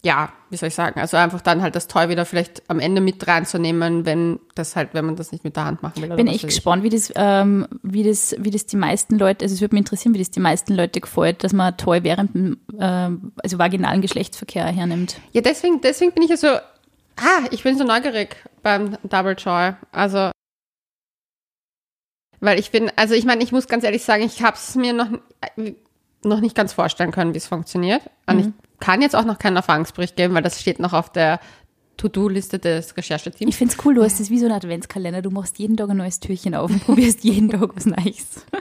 ja, 0.03 0.33
wie 0.49 0.57
soll 0.57 0.67
ich 0.67 0.75
sagen, 0.75 0.99
also 0.99 1.15
einfach 1.15 1.39
dann 1.39 1.61
halt 1.61 1.77
das 1.77 1.87
Toy 1.87 2.09
wieder 2.09 2.25
vielleicht 2.25 2.69
am 2.69 2.81
Ende 2.81 2.99
mit 2.99 3.25
reinzunehmen, 3.25 4.05
wenn 4.05 4.41
das 4.53 4.75
halt, 4.75 4.89
wenn 4.91 5.05
man 5.05 5.15
das 5.15 5.31
nicht 5.31 5.45
mit 5.45 5.55
der 5.55 5.63
Hand 5.63 5.81
machen 5.81 6.01
will. 6.01 6.09
Oder 6.09 6.17
Bin 6.17 6.27
echt 6.27 6.43
gespannt, 6.43 6.83
wie 6.83 6.89
das, 6.89 7.09
ähm, 7.15 7.67
wie 7.83 8.03
das, 8.03 8.35
wie 8.37 8.51
das 8.51 8.65
die 8.65 8.75
meisten 8.75 9.17
Leute, 9.17 9.45
also 9.45 9.55
es 9.55 9.61
würde 9.61 9.75
mich 9.75 9.81
interessieren, 9.81 10.13
wie 10.13 10.19
das 10.19 10.29
die 10.29 10.41
meisten 10.41 10.73
Leute 10.73 10.99
gefällt, 10.99 11.45
dass 11.45 11.53
man 11.53 11.77
Toy 11.77 12.03
während 12.03 12.35
dem, 12.35 12.57
ähm, 12.77 13.31
also 13.41 13.59
vaginalen 13.59 14.01
Geschlechtsverkehr 14.01 14.65
hernimmt. 14.65 15.21
Ja, 15.31 15.39
deswegen, 15.39 15.79
deswegen 15.79 16.11
bin 16.11 16.23
ich 16.23 16.29
ja 16.31 16.37
so, 16.37 16.49
ah, 17.17 17.47
ich 17.51 17.63
bin 17.63 17.77
so 17.77 17.83
neugierig 17.83 18.35
beim 18.61 18.97
Double 19.03 19.35
Joy. 19.37 19.73
Also, 19.91 20.31
weil 22.39 22.59
ich 22.59 22.71
bin, 22.71 22.91
also 22.95 23.13
ich 23.13 23.25
meine, 23.25 23.43
ich 23.43 23.51
muss 23.51 23.67
ganz 23.67 23.83
ehrlich 23.83 24.03
sagen, 24.03 24.23
ich 24.23 24.43
habe 24.43 24.57
es 24.57 24.75
mir 24.75 24.93
noch, 24.93 25.07
noch 26.23 26.39
nicht 26.39 26.55
ganz 26.55 26.73
vorstellen 26.73 27.11
können, 27.11 27.33
wie 27.33 27.37
es 27.37 27.47
funktioniert. 27.47 28.01
Und 28.27 28.39
ich 28.39 28.47
kann 28.79 29.01
jetzt 29.01 29.15
auch 29.15 29.25
noch 29.25 29.39
keinen 29.39 29.55
Erfahrungsbericht 29.55 30.15
geben, 30.15 30.33
weil 30.33 30.43
das 30.43 30.59
steht 30.59 30.79
noch 30.79 30.93
auf 30.93 31.11
der 31.11 31.39
To-Do-Liste 31.97 32.59
des 32.59 32.97
Rechercheteams. 32.97 33.49
Ich 33.49 33.57
finde 33.57 33.73
es 33.73 33.85
cool, 33.85 33.93
du 33.93 34.03
hast 34.03 34.19
das 34.19 34.29
wie 34.29 34.39
so 34.39 34.45
ein 34.45 34.51
Adventskalender, 34.51 35.21
du 35.21 35.29
machst 35.29 35.59
jeden 35.59 35.77
Tag 35.77 35.89
ein 35.89 35.97
neues 35.97 36.19
Türchen 36.19 36.55
auf 36.55 36.71
und 36.71 36.83
probierst 36.83 37.23
jeden 37.23 37.49
Tag 37.49 37.75
was 37.75 37.85
Neues. 37.85 38.45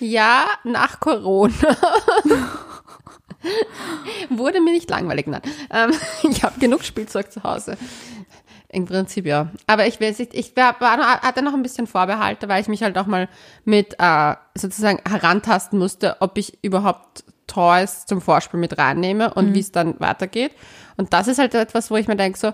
Ja, 0.00 0.46
nach 0.64 1.00
Corona. 1.00 1.54
Wurde 4.30 4.60
mir 4.60 4.72
nicht 4.72 4.90
langweilig, 4.90 5.26
nein. 5.26 5.42
Ähm, 5.70 5.92
ich 6.30 6.42
habe 6.42 6.58
genug 6.60 6.84
Spielzeug 6.84 7.30
zu 7.32 7.42
Hause. 7.42 7.76
Im 8.68 8.86
Prinzip 8.86 9.26
ja. 9.26 9.50
Aber 9.66 9.86
ich 9.86 10.00
weiß 10.00 10.18
nicht, 10.18 10.34
ich 10.34 10.56
war, 10.56 10.80
war, 10.80 11.20
hatte 11.20 11.42
noch 11.42 11.54
ein 11.54 11.62
bisschen 11.62 11.86
Vorbehalte, 11.86 12.48
weil 12.48 12.60
ich 12.60 12.68
mich 12.68 12.82
halt 12.82 12.98
auch 12.98 13.06
mal 13.06 13.28
mit 13.64 13.94
äh, 13.98 14.34
sozusagen 14.56 14.98
herantasten 15.08 15.78
musste, 15.78 16.16
ob 16.20 16.36
ich 16.38 16.58
überhaupt 16.62 17.24
Toys 17.46 18.04
zum 18.06 18.20
Vorspiel 18.20 18.58
mit 18.58 18.76
reinnehme 18.76 19.32
und 19.34 19.54
wie 19.54 19.60
es 19.60 19.70
dann 19.70 20.00
weitergeht. 20.00 20.52
Und 20.96 21.12
das 21.12 21.28
ist 21.28 21.38
halt 21.38 21.54
etwas, 21.54 21.90
wo 21.90 21.96
ich 21.96 22.08
mir 22.08 22.16
denke, 22.16 22.38
so, 22.38 22.52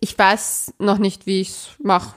ich 0.00 0.18
weiß 0.18 0.74
noch 0.78 0.98
nicht, 0.98 1.26
wie 1.26 1.42
ich 1.42 1.50
es 1.50 1.68
mache. 1.78 2.14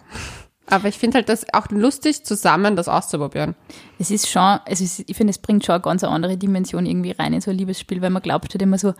Aber 0.67 0.87
ich 0.87 0.97
finde 0.97 1.15
halt 1.15 1.29
das 1.29 1.45
auch 1.53 1.67
lustig, 1.69 2.23
zusammen 2.23 2.75
das 2.75 2.87
auszuprobieren. 2.87 3.53
Es 3.99 4.11
ist 4.11 4.29
schon, 4.29 4.59
es 4.65 4.79
ist, 4.79 5.03
ich 5.07 5.15
finde, 5.15 5.31
es 5.31 5.37
bringt 5.37 5.65
schon 5.65 5.75
eine 5.75 5.81
ganz 5.81 6.03
andere 6.03 6.37
Dimension 6.37 6.85
irgendwie 6.85 7.11
rein 7.11 7.33
in 7.33 7.41
so 7.41 7.51
ein 7.51 7.57
Liebesspiel, 7.57 8.01
weil 8.01 8.09
man 8.09 8.21
glaubt 8.21 8.53
halt 8.53 8.61
immer 8.61 8.77
so, 8.77 8.93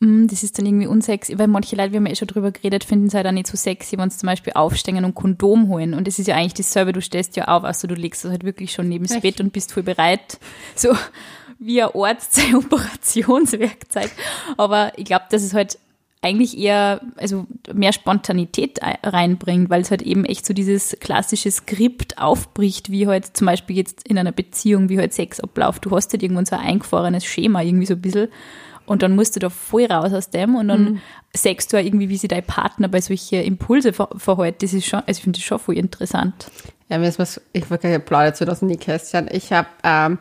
mm, 0.00 0.28
das 0.28 0.42
ist 0.42 0.58
dann 0.58 0.64
irgendwie 0.64 0.86
unsexy, 0.86 1.38
weil 1.38 1.46
manche 1.46 1.76
Leute, 1.76 1.92
wir 1.92 1.98
haben 1.98 2.06
ja 2.06 2.12
eh 2.12 2.16
schon 2.16 2.28
drüber 2.28 2.50
geredet, 2.50 2.84
finden 2.84 3.08
es 3.08 3.14
halt 3.14 3.26
auch 3.26 3.32
nicht 3.32 3.48
so 3.48 3.56
sexy, 3.56 3.98
wenn 3.98 4.08
sie 4.08 4.16
zum 4.16 4.28
Beispiel 4.28 4.54
aufstehen 4.54 5.04
und 5.04 5.14
Kondom 5.14 5.68
holen. 5.68 5.92
Und 5.92 6.08
es 6.08 6.18
ist 6.18 6.26
ja 6.26 6.36
eigentlich 6.36 6.54
dasselbe, 6.54 6.94
du 6.94 7.02
stehst 7.02 7.36
ja 7.36 7.48
auf, 7.48 7.64
also 7.64 7.86
du 7.86 7.94
legst 7.94 8.24
das 8.24 8.30
halt 8.30 8.44
wirklich 8.44 8.72
schon 8.72 8.88
neben 8.88 9.06
das? 9.06 9.20
Bett 9.20 9.40
und 9.40 9.52
bist 9.52 9.72
voll 9.72 9.82
bereit, 9.82 10.38
so 10.74 10.96
wie 11.58 11.82
ein 11.82 11.90
Arzt 11.94 12.32
sein 12.32 12.54
Operationswerkzeug. 12.56 14.10
Aber 14.56 14.92
ich 14.96 15.04
glaube, 15.04 15.26
dass 15.30 15.42
es 15.42 15.52
halt 15.52 15.78
eigentlich 16.22 16.58
eher, 16.58 17.00
also 17.16 17.46
mehr 17.72 17.92
Spontanität 17.92 18.82
ei- 18.82 18.98
reinbringt, 19.02 19.70
weil 19.70 19.80
es 19.80 19.90
halt 19.90 20.02
eben 20.02 20.24
echt 20.26 20.44
so 20.44 20.52
dieses 20.52 20.96
klassische 21.00 21.50
Skript 21.50 22.18
aufbricht, 22.18 22.90
wie 22.90 23.06
halt 23.06 23.36
zum 23.36 23.46
Beispiel 23.46 23.76
jetzt 23.76 24.06
in 24.06 24.18
einer 24.18 24.32
Beziehung, 24.32 24.88
wie 24.90 24.98
halt 24.98 25.14
Sex 25.14 25.40
abläuft. 25.40 25.86
Du 25.86 25.90
hast 25.96 26.12
halt 26.12 26.22
irgendwann 26.22 26.44
so 26.46 26.56
ein 26.56 26.62
eingefahrenes 26.62 27.24
Schema 27.24 27.62
irgendwie 27.62 27.86
so 27.86 27.94
ein 27.94 28.02
bisschen 28.02 28.28
und 28.84 29.02
dann 29.02 29.14
musst 29.14 29.36
du 29.36 29.40
da 29.40 29.48
voll 29.48 29.86
raus 29.86 30.12
aus 30.12 30.28
dem 30.30 30.56
und 30.56 30.68
dann 30.68 31.00
sagst 31.34 31.72
du 31.72 31.78
auch 31.78 31.82
irgendwie, 31.82 32.08
wie 32.08 32.16
sich 32.16 32.28
dein 32.28 32.44
Partner 32.44 32.88
bei 32.88 33.00
solchen 33.00 33.40
Impulse 33.42 33.92
ver 33.92 34.08
verhält. 34.16 34.62
Das 34.62 34.74
ist 34.74 34.86
schon, 34.86 35.00
also 35.06 35.18
ich 35.18 35.22
finde 35.22 35.38
das 35.38 35.44
schon 35.46 35.58
voll 35.58 35.78
interessant. 35.78 36.50
Ja, 36.88 36.98
mir 36.98 37.08
ist 37.08 37.18
was, 37.20 37.40
ich 37.52 37.70
wirklich 37.70 38.04
plaudert 38.04 38.36
zu 38.36 38.44
dem 38.44 38.66
Nähkästchen. 38.66 39.28
Ich 39.32 39.52
habe 39.52 39.68
ähm, 39.84 40.18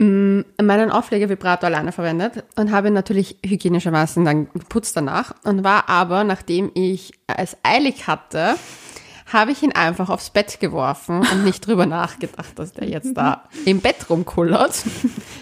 meinen 0.00 0.90
Auflegevibrator 0.90 1.66
alleine 1.66 1.92
verwendet 1.92 2.44
und 2.56 2.72
habe 2.72 2.88
ihn 2.88 2.94
natürlich 2.94 3.36
hygienischermaßen 3.44 4.24
dann 4.24 4.50
geputzt 4.50 4.96
danach 4.96 5.34
und 5.44 5.62
war 5.62 5.90
aber, 5.90 6.24
nachdem 6.24 6.70
ich 6.72 7.12
es 7.26 7.58
eilig 7.62 8.06
hatte, 8.06 8.54
habe 9.30 9.52
ich 9.52 9.62
ihn 9.62 9.72
einfach 9.72 10.08
aufs 10.08 10.30
Bett 10.30 10.58
geworfen 10.58 11.20
und 11.20 11.44
nicht 11.44 11.66
drüber 11.66 11.84
nachgedacht, 11.84 12.58
dass 12.58 12.72
der 12.72 12.88
jetzt 12.88 13.14
da 13.14 13.44
im 13.66 13.80
Bett 13.80 14.08
rumkullert. 14.08 14.84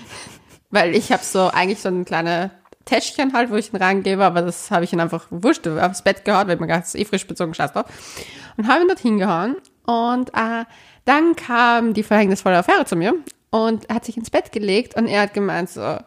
Weil 0.70 0.94
ich 0.96 1.12
habe 1.12 1.22
so 1.22 1.48
eigentlich 1.48 1.80
so 1.80 1.88
ein 1.88 2.04
kleine 2.04 2.50
Täschchen 2.84 3.34
halt, 3.34 3.50
wo 3.50 3.54
ich 3.54 3.72
ihn 3.72 3.76
reingebe, 3.76 4.24
aber 4.24 4.42
das 4.42 4.72
habe 4.72 4.84
ich 4.84 4.92
ihn 4.92 5.00
einfach 5.00 5.26
wurscht 5.30 5.68
aufs 5.68 6.02
Bett 6.02 6.24
gehauen, 6.24 6.48
weil 6.48 6.54
ich 6.54 6.60
mir 6.60 6.66
gedacht, 6.66 6.82
das 6.82 6.94
ist 6.94 7.00
eh 7.00 7.04
frisch 7.04 7.26
bezogen, 7.26 7.54
scheiß 7.54 7.72
drauf. 7.72 7.86
Und 8.56 8.66
habe 8.66 8.82
ihn 8.82 8.88
dort 8.88 8.98
hingehauen 8.98 9.56
und 9.86 10.30
äh, 10.30 10.64
dann 11.04 11.36
kam 11.36 11.94
die 11.94 12.02
verhängnisvolle 12.02 12.58
Affäre 12.58 12.84
zu 12.84 12.96
mir 12.96 13.14
und 13.50 13.88
hat 13.88 14.04
sich 14.04 14.16
ins 14.16 14.30
Bett 14.30 14.52
gelegt 14.52 14.96
und 14.96 15.06
er 15.06 15.22
hat 15.22 15.34
gemeint 15.34 15.70
so, 15.70 15.98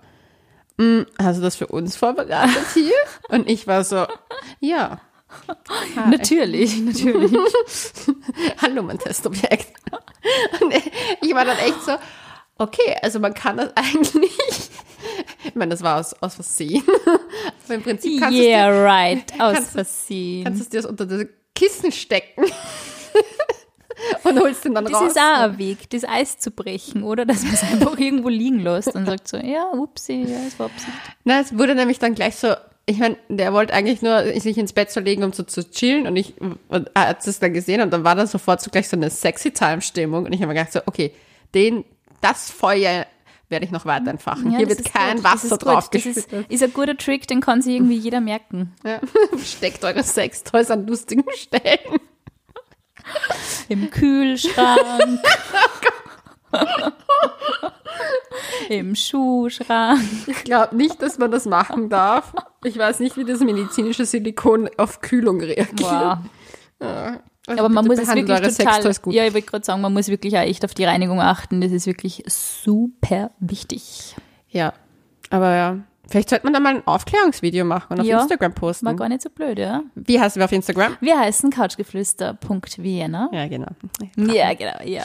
"Mm, 0.77 1.01
hast 1.21 1.37
du 1.37 1.41
das 1.41 1.55
für 1.55 1.67
uns 1.67 1.95
vorbereitet 1.95 2.65
hier? 2.73 2.93
Und 3.29 3.49
ich 3.49 3.67
war 3.67 3.83
so, 3.83 4.05
ja. 4.59 4.99
Hi. 5.69 6.09
Natürlich, 6.09 6.77
natürlich. 6.81 7.31
Hallo, 8.61 8.83
mein 8.83 8.99
Testobjekt. 8.99 9.71
Und 10.59 10.73
ich 11.21 11.33
war 11.33 11.45
dann 11.45 11.57
echt 11.59 11.81
so, 11.83 11.93
okay, 12.57 12.95
also 13.01 13.19
man 13.19 13.33
kann 13.33 13.55
das 13.57 13.69
eigentlich. 13.77 14.31
Ich 15.45 15.55
meine, 15.55 15.69
das 15.71 15.81
war 15.81 15.99
aus, 15.99 16.13
aus 16.21 16.35
Versehen. 16.35 16.83
Aber 17.65 17.73
im 17.75 17.81
Prinzip 17.81 18.19
kannst 18.19 18.37
du 18.37 18.43
yeah, 18.43 18.69
dir, 18.71 18.83
right, 18.83 19.33
aus 19.39 19.53
kannst 19.53 19.69
du- 19.69 19.73
Versehen. 19.75 20.43
kannst 20.43 20.59
du 20.59 20.63
es 20.63 20.69
dir 20.69 20.81
das 20.81 20.85
unter 20.91 21.05
das 21.05 21.25
Kissen 21.55 21.91
stecken. 21.93 22.45
Und 24.23 24.39
holst 24.39 24.65
ihn 24.65 24.73
dann 24.73 24.85
Das 24.85 24.93
raus. 24.93 25.11
ist 25.11 25.17
auch 25.17 25.39
ein 25.41 25.57
Weg, 25.57 25.89
das 25.89 26.03
Eis 26.03 26.37
zu 26.37 26.51
brechen, 26.51 27.03
oder? 27.03 27.25
Dass 27.25 27.43
man 27.43 27.53
es 27.53 27.63
einfach 27.63 27.97
irgendwo 27.99 28.29
liegen 28.29 28.59
lässt 28.59 28.93
und 28.95 29.05
sagt 29.05 29.27
so, 29.27 29.37
ja, 29.37 29.71
upsi, 29.73 30.25
ja, 30.27 30.37
es 30.47 30.57
war 30.59 30.67
Absicht. 30.67 30.91
Na, 31.23 31.39
es 31.39 31.57
wurde 31.57 31.75
nämlich 31.75 31.99
dann 31.99 32.15
gleich 32.15 32.35
so, 32.35 32.53
ich 32.85 32.97
meine, 32.97 33.15
der 33.29 33.53
wollte 33.53 33.73
eigentlich 33.73 34.01
nur 34.01 34.23
sich 34.39 34.57
ins 34.57 34.73
Bett 34.73 34.91
zu 34.91 34.99
legen, 34.99 35.23
um 35.23 35.33
so 35.33 35.43
zu 35.43 35.69
chillen 35.69 36.07
und 36.07 36.15
ich 36.15 36.33
und 36.67 36.89
er 36.93 37.09
hat 37.09 37.25
es 37.25 37.39
dann 37.39 37.53
gesehen 37.53 37.81
und 37.81 37.91
dann 37.91 38.03
war 38.03 38.15
dann 38.15 38.27
sofort 38.27 38.61
so 38.61 38.71
gleich 38.71 38.89
so 38.89 38.97
eine 38.97 39.09
sexy 39.09 39.51
Time 39.51 39.81
Stimmung 39.81 40.25
und 40.25 40.33
ich 40.33 40.41
habe 40.41 40.51
mir 40.51 40.59
gedacht 40.59 40.73
so, 40.73 40.79
okay, 40.87 41.13
den 41.53 41.85
das 42.21 42.49
Feuer 42.51 43.05
werde 43.49 43.65
ich 43.65 43.71
noch 43.71 43.85
weiter 43.85 44.09
entfachen. 44.09 44.51
Ja, 44.51 44.59
Hier 44.59 44.67
das 44.67 44.77
wird 44.79 44.93
kein 44.93 45.17
gut, 45.17 45.25
das 45.25 45.43
Wasser 45.43 45.57
drauf 45.57 45.89
Das 45.89 46.05
ist, 46.05 46.27
ist 46.49 46.63
ein 46.63 46.73
guter 46.73 46.95
Trick, 46.97 47.27
den 47.27 47.41
kann 47.41 47.61
sich 47.61 47.75
irgendwie 47.75 47.97
jeder 47.97 48.21
merken. 48.21 48.73
Ja. 48.83 48.99
Steckt 49.43 49.83
eure 49.83 50.03
Sextoys 50.03 50.71
an 50.71 50.87
lustigen 50.87 51.25
Stellen. 51.35 51.99
Im 53.69 53.89
Kühlschrank. 53.89 55.19
Im 58.69 58.95
Schuhschrank. 58.95 60.01
Ich 60.27 60.43
glaube 60.43 60.75
nicht, 60.75 61.01
dass 61.01 61.17
man 61.17 61.31
das 61.31 61.45
machen 61.45 61.89
darf. 61.89 62.33
Ich 62.63 62.77
weiß 62.77 62.99
nicht, 62.99 63.17
wie 63.17 63.25
das 63.25 63.39
medizinische 63.39 64.05
Silikon 64.05 64.69
auf 64.77 65.01
Kühlung 65.01 65.39
reagiert. 65.41 65.81
Wow. 65.81 66.17
Ja. 66.81 67.19
Also 67.47 67.63
Aber 67.63 67.69
man 67.69 67.87
muss 67.87 67.99
es 67.99 68.07
wirklich 68.07 68.57
total, 68.57 68.93
gut. 69.01 69.13
ja, 69.13 69.25
ich 69.25 69.33
wollte 69.33 69.47
gerade 69.47 69.65
sagen, 69.65 69.81
man 69.81 69.93
muss 69.93 70.09
wirklich 70.09 70.37
auch 70.37 70.41
echt 70.41 70.63
auf 70.63 70.73
die 70.73 70.85
Reinigung 70.85 71.19
achten. 71.19 71.59
Das 71.59 71.71
ist 71.71 71.87
wirklich 71.87 72.23
super 72.27 73.31
wichtig. 73.39 74.15
Ja, 74.49 74.73
aber 75.29 75.55
ja. 75.55 75.77
Vielleicht 76.11 76.29
sollte 76.29 76.45
man 76.45 76.53
da 76.53 76.59
mal 76.59 76.75
ein 76.75 76.85
Aufklärungsvideo 76.85 77.63
machen 77.63 77.93
und 77.93 78.01
auf 78.01 78.05
Ja, 78.05 78.19
Instagram 78.21 78.53
posten. 78.53 78.85
War 78.85 78.95
gar 78.95 79.07
nicht 79.07 79.21
so 79.21 79.29
blöd, 79.29 79.57
ja? 79.57 79.81
Wie 79.95 80.19
heißen 80.19 80.39
wir 80.41 80.45
auf 80.45 80.51
Instagram? 80.51 80.97
Wir 80.99 81.17
heißen 81.17 81.49
couchgeflüster.vienna. 81.51 83.29
Ja, 83.31 83.47
genau. 83.47 83.69
Ja, 84.17 84.53
genau, 84.53 84.83
ja. 84.83 85.03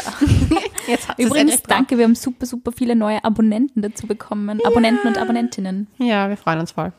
Übrigens, 1.17 1.63
danke, 1.63 1.97
wir 1.97 2.05
haben 2.05 2.17
super, 2.17 2.45
super 2.45 2.73
viele 2.73 2.97
neue 2.97 3.23
Abonnenten 3.23 3.83
dazu 3.83 4.09
bekommen. 4.09 4.61
Abonnenten 4.65 5.07
und 5.07 5.17
Abonnentinnen. 5.17 5.87
Ja, 5.99 6.29
wir 6.29 6.37
freuen 6.37 6.59
uns 6.59 6.73
voll. 6.73 6.93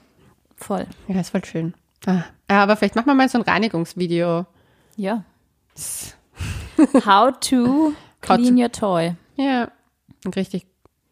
Voll. 0.55 0.87
Ja, 1.09 1.19
ist 1.19 1.31
voll 1.31 1.43
schön. 1.43 1.73
Ah. 2.05 2.23
Ja, 2.49 2.63
aber 2.63 2.77
vielleicht 2.77 2.95
machen 2.95 3.07
wir 3.07 3.13
mal 3.13 3.27
so 3.27 3.37
ein 3.37 3.43
Reinigungsvideo. 3.43 4.45
Ja. 4.95 5.23
How 7.05 7.37
to 7.41 7.91
clean 8.21 8.57
your 8.57 8.71
toy. 8.71 9.15
Ja. 9.35 9.69
Richtig, 10.35 10.65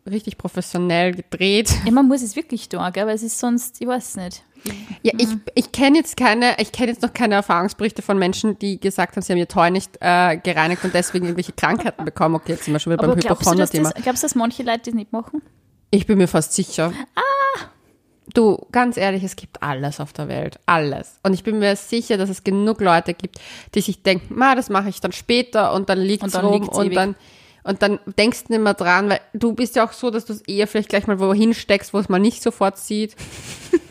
richtig 0.10 0.38
professionell 0.38 1.14
gedreht. 1.14 1.74
Ja, 1.86 1.92
man 1.92 2.08
muss 2.08 2.22
es 2.22 2.36
wirklich 2.36 2.70
tun, 2.70 2.80
weil 2.80 3.10
es 3.10 3.24
ist 3.24 3.40
sonst, 3.40 3.82
ich 3.82 3.88
weiß 3.88 4.18
nicht. 4.18 4.44
Ja, 5.04 5.14
ich, 5.18 5.28
ich 5.54 5.72
kenne 5.72 5.98
jetzt 5.98 6.18
keine, 6.18 6.56
ich 6.60 6.72
kenne 6.72 6.92
jetzt 6.92 7.02
noch 7.02 7.14
keine 7.14 7.36
Erfahrungsberichte 7.36 8.02
von 8.02 8.18
Menschen, 8.18 8.58
die 8.58 8.80
gesagt 8.80 9.16
haben, 9.16 9.22
sie 9.22 9.34
haben 9.34 9.38
ihr 9.38 9.48
Toy 9.48 9.70
nicht 9.70 9.98
äh, 10.02 10.38
gereinigt 10.38 10.84
und 10.84 10.94
deswegen 10.94 11.26
irgendwelche 11.26 11.54
Krankheiten 11.54 12.04
bekommen. 12.04 12.36
Okay, 12.36 12.54
jetzt 12.54 12.66
sind 12.66 12.74
wir 12.74 12.80
schon 12.80 12.94
wieder 12.94 13.04
Aber 13.04 13.16
beim 13.16 13.24
Hypochonder-Thema. 13.24 13.92
glaubst 13.92 14.24
du, 14.24 14.26
dass 14.26 14.36
manche 14.36 14.64
Leute 14.64 14.82
das 14.86 14.94
nicht 14.94 15.12
machen? 15.12 15.42
Ich 15.92 16.08
bin 16.08 16.18
mir 16.18 16.28
fast 16.28 16.54
sicher. 16.54 16.94
Ah! 17.16 17.22
Du, 18.34 18.66
ganz 18.72 18.98
ehrlich, 18.98 19.24
es 19.24 19.36
gibt 19.36 19.62
alles 19.62 20.00
auf 20.00 20.12
der 20.12 20.28
Welt. 20.28 20.60
Alles. 20.66 21.20
Und 21.24 21.34
ich 21.34 21.44
bin 21.44 21.60
mir 21.60 21.76
sicher, 21.76 22.18
dass 22.18 22.30
es 22.30 22.44
genug 22.44 22.82
Leute 22.82 23.14
gibt, 23.14 23.40
die 23.76 23.82
sich 23.82 24.02
denken, 24.02 24.34
ma, 24.36 24.56
das 24.56 24.70
mache 24.70 24.90
ich 24.90 25.00
dann 25.00 25.12
später 25.12 25.74
und 25.74 25.90
dann 25.90 26.00
liegt 26.00 26.26
es 26.26 26.42
rum 26.42 26.68
und 26.68 26.96
dann, 26.96 27.16
und 27.66 27.82
dann 27.82 28.00
denkst 28.18 28.46
du 28.46 28.54
nicht 28.54 28.62
mehr 28.62 28.76
dran, 28.76 29.10
weil 29.10 29.20
du 29.34 29.54
bist 29.54 29.76
ja 29.76 29.86
auch 29.86 29.92
so, 29.92 30.12
dass 30.12 30.26
du 30.26 30.34
es 30.34 30.42
eher 30.42 30.68
vielleicht 30.68 30.90
gleich 30.90 31.08
mal 31.08 31.20
wohin 31.20 31.56
steckst, 31.56 31.94
wo 31.94 32.00
es 32.00 32.10
mal 32.10 32.20
nicht 32.20 32.44
sofort 32.44 32.78
sieht. 32.78 33.16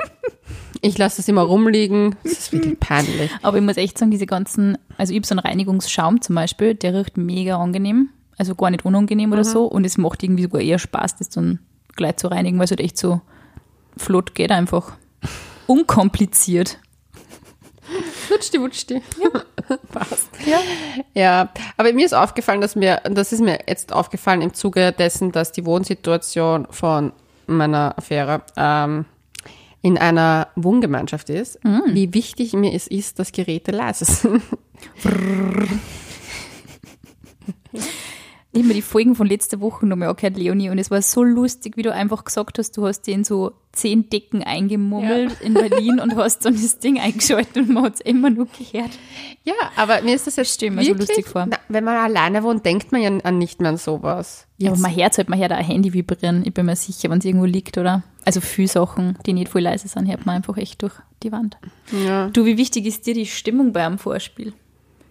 ich 0.81 0.97
lasse 0.97 1.21
es 1.21 1.27
immer 1.27 1.43
rumliegen. 1.43 2.15
Das 2.23 2.33
ist 2.33 2.53
wirklich 2.53 2.79
peinlich. 2.79 3.33
Aber 3.43 3.59
ich 3.59 3.65
muss 3.65 3.77
echt 3.77 3.99
sagen, 3.99 4.13
diese 4.13 4.27
ganzen, 4.27 4.79
also 4.97 5.13
ich 5.13 5.19
habe 5.19 5.27
so 5.27 5.33
einen 5.33 5.41
Reinigungsschaum 5.41 6.21
zum 6.21 6.37
Beispiel, 6.37 6.77
der 6.77 6.95
riecht 6.95 7.17
mega 7.17 7.61
angenehm, 7.61 8.11
also 8.39 8.55
gar 8.55 8.71
nicht 8.71 8.85
unangenehm 8.85 9.33
oder 9.33 9.43
so 9.43 9.65
und 9.65 9.85
es 9.85 9.99
macht 9.99 10.23
irgendwie 10.23 10.45
sogar 10.45 10.61
eher 10.61 10.79
Spaß, 10.79 11.17
das 11.17 11.31
dann 11.31 11.59
gleich 11.97 12.17
zu 12.17 12.29
reinigen, 12.29 12.59
weil 12.59 12.67
es 12.67 12.71
halt 12.71 12.81
echt 12.81 12.97
so 12.97 13.23
flott 13.97 14.37
geht 14.37 14.53
einfach. 14.53 14.93
Unkompliziert. 15.67 16.79
Wutschti, 18.45 18.61
wutschti. 18.61 19.03
Ja. 19.23 19.77
Passt. 19.93 20.29
Ja. 20.47 20.61
ja, 21.15 21.49
aber 21.77 21.93
mir 21.93 22.05
ist 22.05 22.15
aufgefallen, 22.15 22.61
dass 22.61 22.77
mir, 22.77 23.01
das 23.05 23.33
ist 23.33 23.41
mir 23.41 23.61
jetzt 23.67 23.93
aufgefallen 23.93 24.43
im 24.43 24.53
Zuge 24.55 24.93
dessen, 24.93 25.33
dass 25.33 25.53
die 25.53 25.65
Wohnsituation 25.65 26.67
von 26.71 27.13
meiner 27.47 27.97
Affäre 27.97 28.43
ähm, 28.57 29.07
in 29.83 29.99
einer 29.99 30.49
Wohngemeinschaft 30.57 31.29
ist, 31.29 31.59
wie 31.63 32.15
wichtig 32.15 32.55
mir 32.55 32.73
es 32.73 32.87
ist, 32.87 33.19
dass 33.19 33.33
Geräte 33.33 33.71
leise 33.71 34.07
sind. 34.07 34.43
Ich 38.55 38.61
habe 38.61 38.69
mir 38.69 38.75
die 38.75 38.83
Folgen 38.83 39.17
von 39.17 39.27
letzter 39.27 39.61
Woche 39.61 39.85
nochmal 39.85 40.09
angehört, 40.09 40.37
Leonie, 40.37 40.71
und 40.71 40.79
es 40.79 40.88
war 40.88 41.03
so 41.03 41.25
lustig, 41.25 41.77
wie 41.77 41.83
du 41.83 41.93
einfach 41.93 42.25
gesagt 42.25 42.57
hast, 42.61 42.77
du 42.77 42.87
hast 42.87 43.03
den 43.03 43.25
so 43.25 43.51
zehn 43.73 44.09
Decken 44.09 44.45
eingemummelt 44.45 45.40
in 45.40 45.55
Berlin 45.55 45.99
und 45.99 46.14
hast 46.14 46.45
dann 46.45 46.55
das 46.55 46.79
Ding 46.79 47.01
eingeschaltet 47.01 47.57
und 47.57 47.71
man 47.71 47.83
hat 47.83 47.95
es 47.95 48.01
immer 48.03 48.31
nur 48.31 48.47
gehört. 48.47 48.93
Ja, 49.43 49.55
aber 49.75 50.03
mir 50.03 50.14
ist 50.14 50.29
das 50.29 50.37
jetzt 50.37 50.55
Stell 50.55 50.71
mir 50.71 50.83
so 50.83 50.90
wirklich, 50.90 51.09
lustig 51.09 51.27
vor. 51.27 51.47
Na, 51.51 51.57
wenn 51.69 51.83
man 51.83 51.97
alleine 51.97 52.45
wohnt, 52.45 52.64
denkt 52.64 52.93
man 52.93 53.03
ja 53.03 53.11
an 53.25 53.38
nicht 53.38 53.61
mehr 53.61 53.71
an 53.71 53.77
sowas. 53.77 54.47
Ja, 54.59 54.71
aber 54.71 54.79
man 54.79 54.95
hört 54.95 55.19
halt, 55.19 55.29
man 55.29 55.40
hört 55.40 55.53
auch 55.53 55.57
ein 55.57 55.64
Handy 55.64 55.93
vibrieren. 55.93 56.45
Ich 56.47 56.55
bin 56.55 56.67
mir 56.67 56.77
sicher, 56.77 57.11
wenn 57.11 57.19
es 57.19 57.25
irgendwo 57.25 57.47
liegt, 57.47 57.77
oder? 57.77 58.05
Also 58.25 58.40
viele 58.40 58.69
Sachen, 58.69 59.19
die 59.27 59.33
nicht 59.33 59.49
voll 59.49 59.62
leise 59.62 59.88
sind, 59.88 60.09
hört 60.09 60.27
man 60.27 60.37
einfach 60.37 60.57
echt 60.59 60.81
durch 60.83 60.95
die 61.25 61.33
Wand. 61.33 61.59
Ja. 62.07 62.29
Du, 62.29 62.45
wie 62.45 62.57
wichtig 62.57 62.87
ist 62.87 63.05
dir 63.05 63.14
die 63.14 63.27
Stimmung 63.27 63.73
bei 63.73 63.85
einem 63.85 63.99
Vorspiel? 63.99 64.53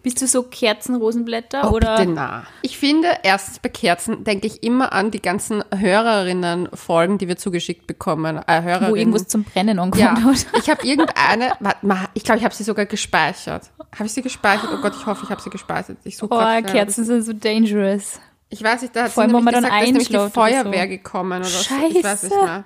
Bist 0.04 0.22
du 0.22 0.28
so 0.28 0.44
Kerzenrosenblätter 0.44 1.72
Oh, 1.72 1.76
oder? 1.76 1.96
bitte 1.96 2.12
na. 2.12 2.44
Ich 2.62 2.78
finde, 2.78 3.08
erstens 3.24 3.60
bei 3.60 3.70
Kerzen 3.70 4.26
denke 4.26 4.48
ich 4.48 4.62
immer 4.62 4.92
an 4.92 5.12
die 5.12 5.22
ganzen 5.22 5.64
Hörerinnen-Folgen, 5.74 7.18
die 7.18 7.30
wir 7.30 7.38
zugeschickt 7.38 7.88
bekommen. 7.88 8.42
Äh, 8.46 8.62
Hörerinnen. 8.62 8.92
wo 8.92 8.96
irgendwas 8.96 9.28
zum 9.30 9.46
Brennen 9.46 9.80
angefangen 9.80 10.18
ja, 10.18 10.24
hat? 10.24 10.46
ich 10.62 10.70
habe 10.70 10.86
irgendeine, 10.86 11.54
warte 11.62 11.86
mal, 11.86 12.10
ich 12.14 12.24
glaube, 12.24 12.40
ich 12.40 12.44
habe 12.46 12.54
sie 12.54 12.64
sogar 12.64 12.86
gespeichert. 12.86 13.72
Habe 13.94 14.06
ich 14.06 14.14
sie 14.14 14.22
gespeichert? 14.22 14.70
Oh 14.74 14.82
Gott, 14.82 14.94
ich 15.00 15.06
hoffe, 15.06 15.22
ich 15.24 15.30
habe 15.30 15.42
sie 15.42 15.50
gespeichert. 15.50 15.98
Ich 16.04 16.18
suche 16.18 16.34
Oh, 16.34 16.62
Kerzen 16.70 17.06
sind 17.06 17.24
so 17.24 17.32
dangerous. 17.32 18.20
Ich 18.50 18.62
weiß 18.62 18.82
nicht, 18.82 18.96
da 18.96 19.04
hat 19.06 19.12
Vor 19.12 19.24
sie 19.24 19.34
allem, 19.34 19.46
nämlich 19.46 19.56
gesagt, 19.56 19.74
da 19.74 19.80
ist 19.80 19.86
nämlich 19.86 20.08
die 20.10 20.14
oder 20.16 20.26
so. 20.26 20.30
Feuerwehr 20.32 20.88
gekommen 20.88 21.40
oder 21.40 21.46
so. 21.50 21.60
Ich 21.60 21.72
weiß 22.04 22.24
nicht 22.24 22.34
Scheiße. 22.34 22.44
mehr. 22.44 22.64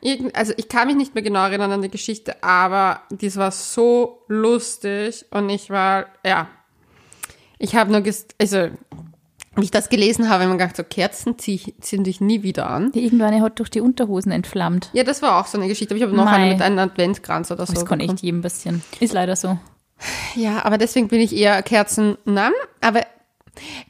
Irgend, 0.00 0.34
also 0.36 0.52
ich 0.56 0.68
kann 0.68 0.86
mich 0.86 0.96
nicht 0.96 1.14
mehr 1.14 1.22
genau 1.22 1.44
erinnern 1.44 1.72
an 1.72 1.82
die 1.82 1.90
Geschichte, 1.90 2.42
aber 2.42 3.02
dies 3.10 3.36
war 3.36 3.50
so 3.50 4.22
lustig 4.28 5.26
und 5.30 5.48
ich 5.50 5.70
war, 5.70 6.06
ja, 6.24 6.48
ich 7.58 7.74
habe 7.74 7.92
nur, 7.92 8.02
also 8.40 8.68
wie 9.56 9.64
ich 9.64 9.70
das 9.70 9.88
gelesen 9.88 10.26
habe, 10.26 10.34
habe 10.34 10.44
ich 10.44 10.50
mir 10.50 10.56
gedacht, 10.58 10.76
so 10.76 10.84
Kerzen 10.84 11.38
zieh, 11.38 11.74
ziehen 11.80 12.04
dich 12.04 12.20
nie 12.20 12.42
wieder 12.42 12.70
an. 12.70 12.92
Die 12.92 13.04
irgendwann 13.04 13.40
hat 13.42 13.58
durch 13.58 13.70
die 13.70 13.80
Unterhosen 13.80 14.30
entflammt. 14.30 14.90
Ja, 14.92 15.04
das 15.04 15.20
war 15.22 15.40
auch 15.40 15.46
so 15.46 15.58
eine 15.58 15.68
Geschichte, 15.68 15.94
aber 15.94 15.98
ich 15.98 16.04
habe 16.04 16.16
noch 16.16 16.26
Mei. 16.26 16.32
eine 16.32 16.52
mit 16.52 16.62
einem 16.62 16.78
Adventskranz 16.78 17.50
oder 17.50 17.66
so. 17.66 17.72
Das 17.72 17.84
kann 17.84 18.00
echt 18.00 18.20
jedem 18.20 18.42
passieren. 18.42 18.82
Ist 19.00 19.12
leider 19.12 19.36
so. 19.36 19.58
Ja, 20.36 20.64
aber 20.64 20.78
deswegen 20.78 21.08
bin 21.08 21.20
ich 21.20 21.34
eher 21.34 21.60
Kerzen-Nam. 21.62 22.52
Aber 22.80 23.02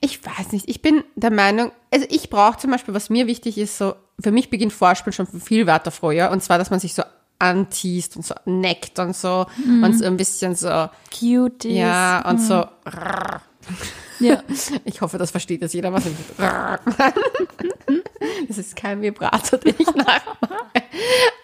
ich 0.00 0.24
weiß 0.24 0.52
nicht, 0.52 0.68
ich 0.68 0.80
bin 0.80 1.04
der 1.16 1.30
Meinung, 1.30 1.72
also 1.92 2.06
ich 2.08 2.30
brauche 2.30 2.58
zum 2.58 2.70
Beispiel, 2.70 2.94
was 2.94 3.10
mir 3.10 3.26
wichtig 3.26 3.58
ist, 3.58 3.76
so, 3.76 3.94
für 4.18 4.32
mich 4.32 4.48
beginnt 4.48 4.72
Vorspiel 4.72 5.12
schon 5.12 5.26
viel 5.26 5.66
weiter 5.66 5.90
früher. 5.90 6.30
Und 6.30 6.42
zwar, 6.42 6.56
dass 6.56 6.70
man 6.70 6.80
sich 6.80 6.94
so 6.94 7.02
anteast 7.38 8.16
und 8.16 8.24
so 8.24 8.34
neckt 8.46 8.98
und 8.98 9.14
so 9.14 9.46
und 9.64 9.96
so 9.96 10.04
ein 10.06 10.16
bisschen 10.16 10.56
so, 10.56 10.88
Cute. 11.16 11.66
ja, 11.66 12.28
und 12.28 12.40
so. 12.40 12.64
ja. 14.20 14.42
Ich 14.84 15.00
hoffe, 15.00 15.18
das 15.18 15.30
versteht 15.30 15.62
jetzt 15.62 15.74
jeder, 15.74 15.92
was 15.92 16.06
ich. 16.06 16.14
Das 18.46 18.58
ist 18.58 18.76
kein 18.76 19.02
Vibrator, 19.02 19.58
den 19.58 19.74
ich 19.78 19.86
nachmache. 19.86 20.48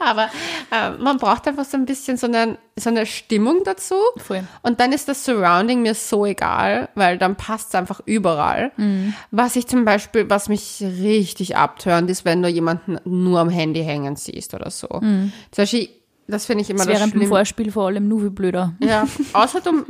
Aber 0.00 0.28
äh, 0.70 0.90
man 0.90 1.18
braucht 1.18 1.46
einfach 1.46 1.64
so 1.64 1.76
ein 1.76 1.86
bisschen 1.86 2.16
so 2.16 2.26
eine, 2.26 2.58
so 2.76 2.90
eine 2.90 3.06
Stimmung 3.06 3.62
dazu. 3.64 3.94
Voll. 4.16 4.44
Und 4.62 4.80
dann 4.80 4.92
ist 4.92 5.08
das 5.08 5.24
Surrounding 5.24 5.82
mir 5.82 5.94
so 5.94 6.24
egal, 6.24 6.88
weil 6.94 7.18
dann 7.18 7.36
passt 7.36 7.68
es 7.68 7.74
einfach 7.74 8.00
überall. 8.06 8.72
Mhm. 8.76 9.14
Was 9.30 9.56
ich 9.56 9.66
zum 9.66 9.84
Beispiel, 9.84 10.28
was 10.30 10.48
mich 10.48 10.82
richtig 10.82 11.56
abtönt, 11.56 12.10
ist, 12.10 12.24
wenn 12.24 12.42
du 12.42 12.48
jemanden 12.48 12.98
nur 13.04 13.40
am 13.40 13.50
Handy 13.50 13.82
hängen 13.82 14.16
siehst 14.16 14.54
oder 14.54 14.70
so. 14.70 14.88
Zum 14.88 15.32
Beispiel, 15.56 15.88
das 16.26 16.46
finde 16.46 16.62
ich 16.62 16.70
immer 16.70 16.78
Das 16.78 16.86
das, 16.86 16.96
während 16.98 17.14
dem 17.14 17.18
Schlimme. 17.20 17.34
Vorspiel 17.36 17.70
vor 17.72 17.86
allem 17.86 18.08
nur 18.08 18.20
viel 18.20 18.30
blöder. 18.30 18.74
Ja, 18.80 19.06
außer 19.32 19.60
du 19.60 19.84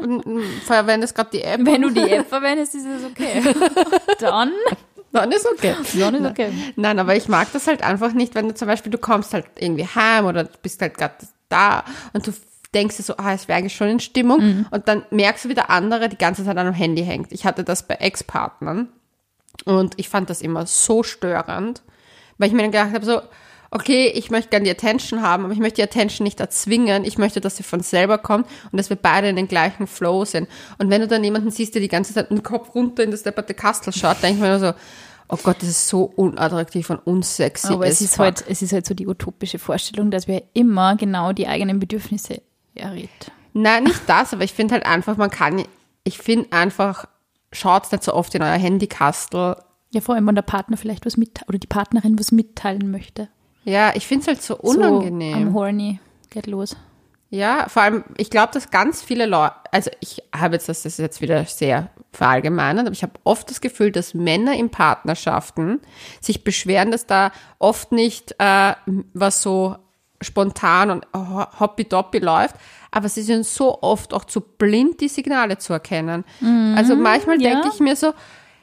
verwendest 0.65 1.15
gerade 1.15 1.31
die 1.33 1.43
App. 1.43 1.61
Wenn 1.65 1.83
du 1.83 1.91
die 1.91 2.11
App 2.11 2.29
verwendest, 2.29 2.75
ist 2.75 2.87
es 2.87 3.05
okay. 3.05 3.43
Dann, 4.19 4.53
Dann 5.13 5.31
ist 5.33 5.47
okay. 5.47 5.75
dann 5.99 6.15
ist 6.17 6.27
okay. 6.29 6.51
Nein, 6.77 6.99
aber 6.99 7.15
ich 7.17 7.29
mag 7.29 7.53
das 7.53 7.67
halt 7.69 7.83
einfach 7.83 8.13
nicht, 8.13 8.35
wenn 8.35 8.49
du 8.49 8.55
zum 8.55 8.67
Beispiel, 8.67 8.91
du 8.91 8.99
kommst 8.99 9.33
halt 9.33 9.47
irgendwie 9.59 9.87
heim 9.87 10.27
oder 10.27 10.45
du 10.45 10.51
bist 10.61 10.81
halt 10.83 10.99
gerade 10.99 11.15
da 11.49 11.85
und 12.13 12.27
du 12.27 12.33
denkst 12.75 12.97
dir 12.97 13.05
so, 13.05 13.17
ah, 13.19 13.33
es 13.33 13.47
wäre 13.47 13.59
eigentlich 13.61 13.77
schon 13.77 13.87
in 13.89 14.01
Stimmung 14.01 14.41
Mhm. 14.41 14.67
und 14.73 14.89
dann 14.89 15.05
merkst 15.11 15.45
du, 15.45 15.49
wie 15.49 15.55
der 15.55 15.71
andere 15.71 16.09
die 16.09 16.19
ganze 16.19 16.45
Zeit 16.45 16.57
an 16.57 16.67
dem 16.67 16.75
Handy 16.75 17.05
hängt. 17.05 17.31
Ich 17.31 17.47
hatte 17.47 17.63
das 17.63 17.87
bei 17.87 17.95
Ex-Partnern 17.95 18.89
und 19.65 19.95
ich 19.99 20.09
fand 20.09 20.29
das 20.31 20.43
immer 20.43 20.67
so 20.67 21.05
störend, 21.05 21.83
weil 22.39 22.49
ich 22.49 22.55
mir 22.55 22.63
dann 22.63 22.73
gedacht 22.73 22.93
habe, 22.93 23.05
so, 23.07 23.21
okay, 23.75 24.07
ich 24.07 24.31
möchte 24.31 24.51
gerne 24.51 24.65
die 24.65 24.71
Attention 24.71 25.21
haben, 25.21 25.45
aber 25.45 25.53
ich 25.53 25.59
möchte 25.59 25.77
die 25.77 25.83
Attention 25.83 26.25
nicht 26.25 26.41
erzwingen. 26.41 27.05
Ich 27.05 27.19
möchte, 27.19 27.41
dass 27.41 27.57
sie 27.57 27.65
von 27.65 27.81
selber 27.81 28.19
kommt 28.19 28.47
und 28.71 28.79
dass 28.79 28.89
wir 28.89 28.97
beide 28.97 29.29
in 29.29 29.37
den 29.37 29.49
gleichen 29.49 29.89
Flow 29.89 30.25
sind. 30.25 30.49
Und 30.79 30.91
wenn 30.91 31.01
du 31.01 31.09
dann 31.09 31.25
jemanden 31.25 31.51
siehst, 31.51 31.75
der 31.75 31.83
die 31.83 31.89
ganze 31.89 32.15
Zeit 32.15 32.31
mit 32.31 32.41
dem 32.41 32.43
Kopf 32.45 32.75
runter 32.75 33.03
in 33.03 33.11
das 33.11 33.25
depperte 33.25 33.53
Kastel 33.53 33.93
schaut, 33.93 34.23
denke 34.23 34.37
ich 34.37 34.41
mir 34.41 34.51
nur 34.51 34.61
so, 34.61 34.73
oh 35.29 35.39
Gott, 35.43 35.57
das 35.61 35.71
ist 35.71 35.89
so 35.89 36.05
unattraktiv 36.05 36.89
und 36.89 37.05
unsexy. 37.05 37.73
Aber 37.73 37.87
es 37.87 38.01
ist, 38.01 38.19
halt, 38.19 38.45
es 38.49 38.63
ist 38.63 38.73
halt 38.73 38.87
so 38.87 38.95
die 38.95 39.09
utopische 39.09 39.59
Vorstellung, 39.59 40.13
dass 40.13 40.29
wir 40.29 40.45
immer 40.55 40.95
genau 40.95 41.33
die 41.33 41.49
eigenen 41.49 41.81
Bedürfnisse 41.81 42.43
errät. 42.77 43.11
Nein, 43.55 43.85
nicht 43.85 44.03
das, 44.07 44.33
aber 44.33 44.45
ich 44.45 44.53
finde 44.53 44.75
halt 44.75 44.87
einfach, 44.87 45.17
man 45.17 45.31
kann, 45.31 45.65
ich 46.05 46.19
finde 46.19 46.53
einfach, 46.53 47.07
schaut 47.51 47.91
nicht 47.91 48.05
so 48.05 48.15
oft 48.15 48.33
in 48.37 48.43
euer 48.43 48.53
Handykastel. 48.53 49.57
Ja, 49.91 50.01
vor 50.01 50.15
allem, 50.15 50.27
wenn 50.29 50.35
der 50.37 50.43
Partner 50.43 50.77
vielleicht 50.77 51.07
was 51.07 51.17
mitteilen 51.17 51.49
oder 51.49 51.59
die 51.59 51.67
Partnerin 51.67 52.19
was 52.21 52.31
mitteilen 52.31 52.93
möchte. 52.93 53.29
Ja, 53.65 53.93
ich 53.95 54.07
finde 54.07 54.23
es 54.23 54.29
halt 54.29 54.43
so 54.43 54.55
So 54.63 54.79
unangenehm. 54.79 55.35
am 55.49 55.55
Horny. 55.55 55.99
Geht 56.31 56.47
los. 56.47 56.77
Ja, 57.31 57.69
vor 57.69 57.83
allem, 57.83 58.05
ich 58.17 58.31
glaube, 58.31 58.53
dass 58.53 58.71
ganz 58.71 59.03
viele 59.03 59.27
Leute, 59.27 59.55
also 59.73 59.91
ich 60.01 60.23
habe 60.35 60.55
jetzt, 60.55 60.69
das 60.69 60.85
ist 60.87 60.99
jetzt 61.01 61.21
wieder 61.21 61.45
sehr 61.47 61.91
verallgemeinert, 62.13 62.87
aber 62.87 62.93
ich 62.93 63.03
habe 63.03 63.15
oft 63.25 63.51
das 63.51 63.61
Gefühl, 63.61 63.91
dass 63.91 64.15
Männer 64.15 64.55
in 64.55 64.71
Partnerschaften 64.71 65.81
sich 66.21 66.45
beschweren, 66.45 66.93
dass 66.93 67.07
da 67.07 67.33
oft 67.59 67.91
nicht 67.91 68.37
äh, 68.39 68.75
was 69.15 69.43
so 69.43 69.75
spontan 70.21 70.91
und 70.91 71.07
ho- 71.15 71.47
hoppidoppi 71.59 72.19
läuft, 72.19 72.55
aber 72.93 73.09
sie 73.09 73.23
sind 73.23 73.45
so 73.47 73.83
oft 73.83 74.15
auch 74.15 74.25
zu 74.27 74.41
blind, 74.41 75.01
die 75.01 75.09
Signale 75.09 75.59
zu 75.59 75.73
erkennen. 75.73 76.25
also 76.77 76.95
manchmal 76.95 77.43
ja. 77.43 77.51
denke 77.51 77.69
ich 77.75 77.81
mir 77.81 77.97
so, 77.97 78.13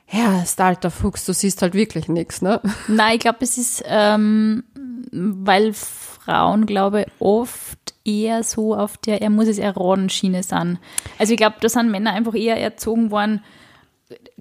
ja, 0.09 0.41
ist 0.41 0.59
alter 0.61 0.91
Fuchs, 0.91 1.25
du 1.25 1.33
siehst 1.33 1.61
halt 1.61 1.73
wirklich 1.73 2.07
nichts, 2.07 2.41
ne? 2.41 2.61
Nein, 2.87 3.13
ich 3.15 3.19
glaube, 3.19 3.37
es 3.41 3.57
ist, 3.57 3.83
ähm, 3.85 4.63
weil 5.11 5.73
Frauen, 5.73 6.65
glaube 6.65 7.01
ich, 7.01 7.07
oft 7.19 7.79
eher 8.05 8.43
so 8.43 8.75
auf 8.75 8.97
der, 8.97 9.21
er 9.21 9.29
muss 9.29 9.47
es 9.47 9.57
erraten 9.57 10.09
Schiene 10.09 10.43
sind. 10.43 10.79
Also 11.19 11.33
ich 11.33 11.37
glaube, 11.37 11.57
da 11.61 11.69
sind 11.69 11.91
Männer 11.91 12.13
einfach 12.13 12.35
eher 12.35 12.57
erzogen 12.57 13.11
worden, 13.11 13.43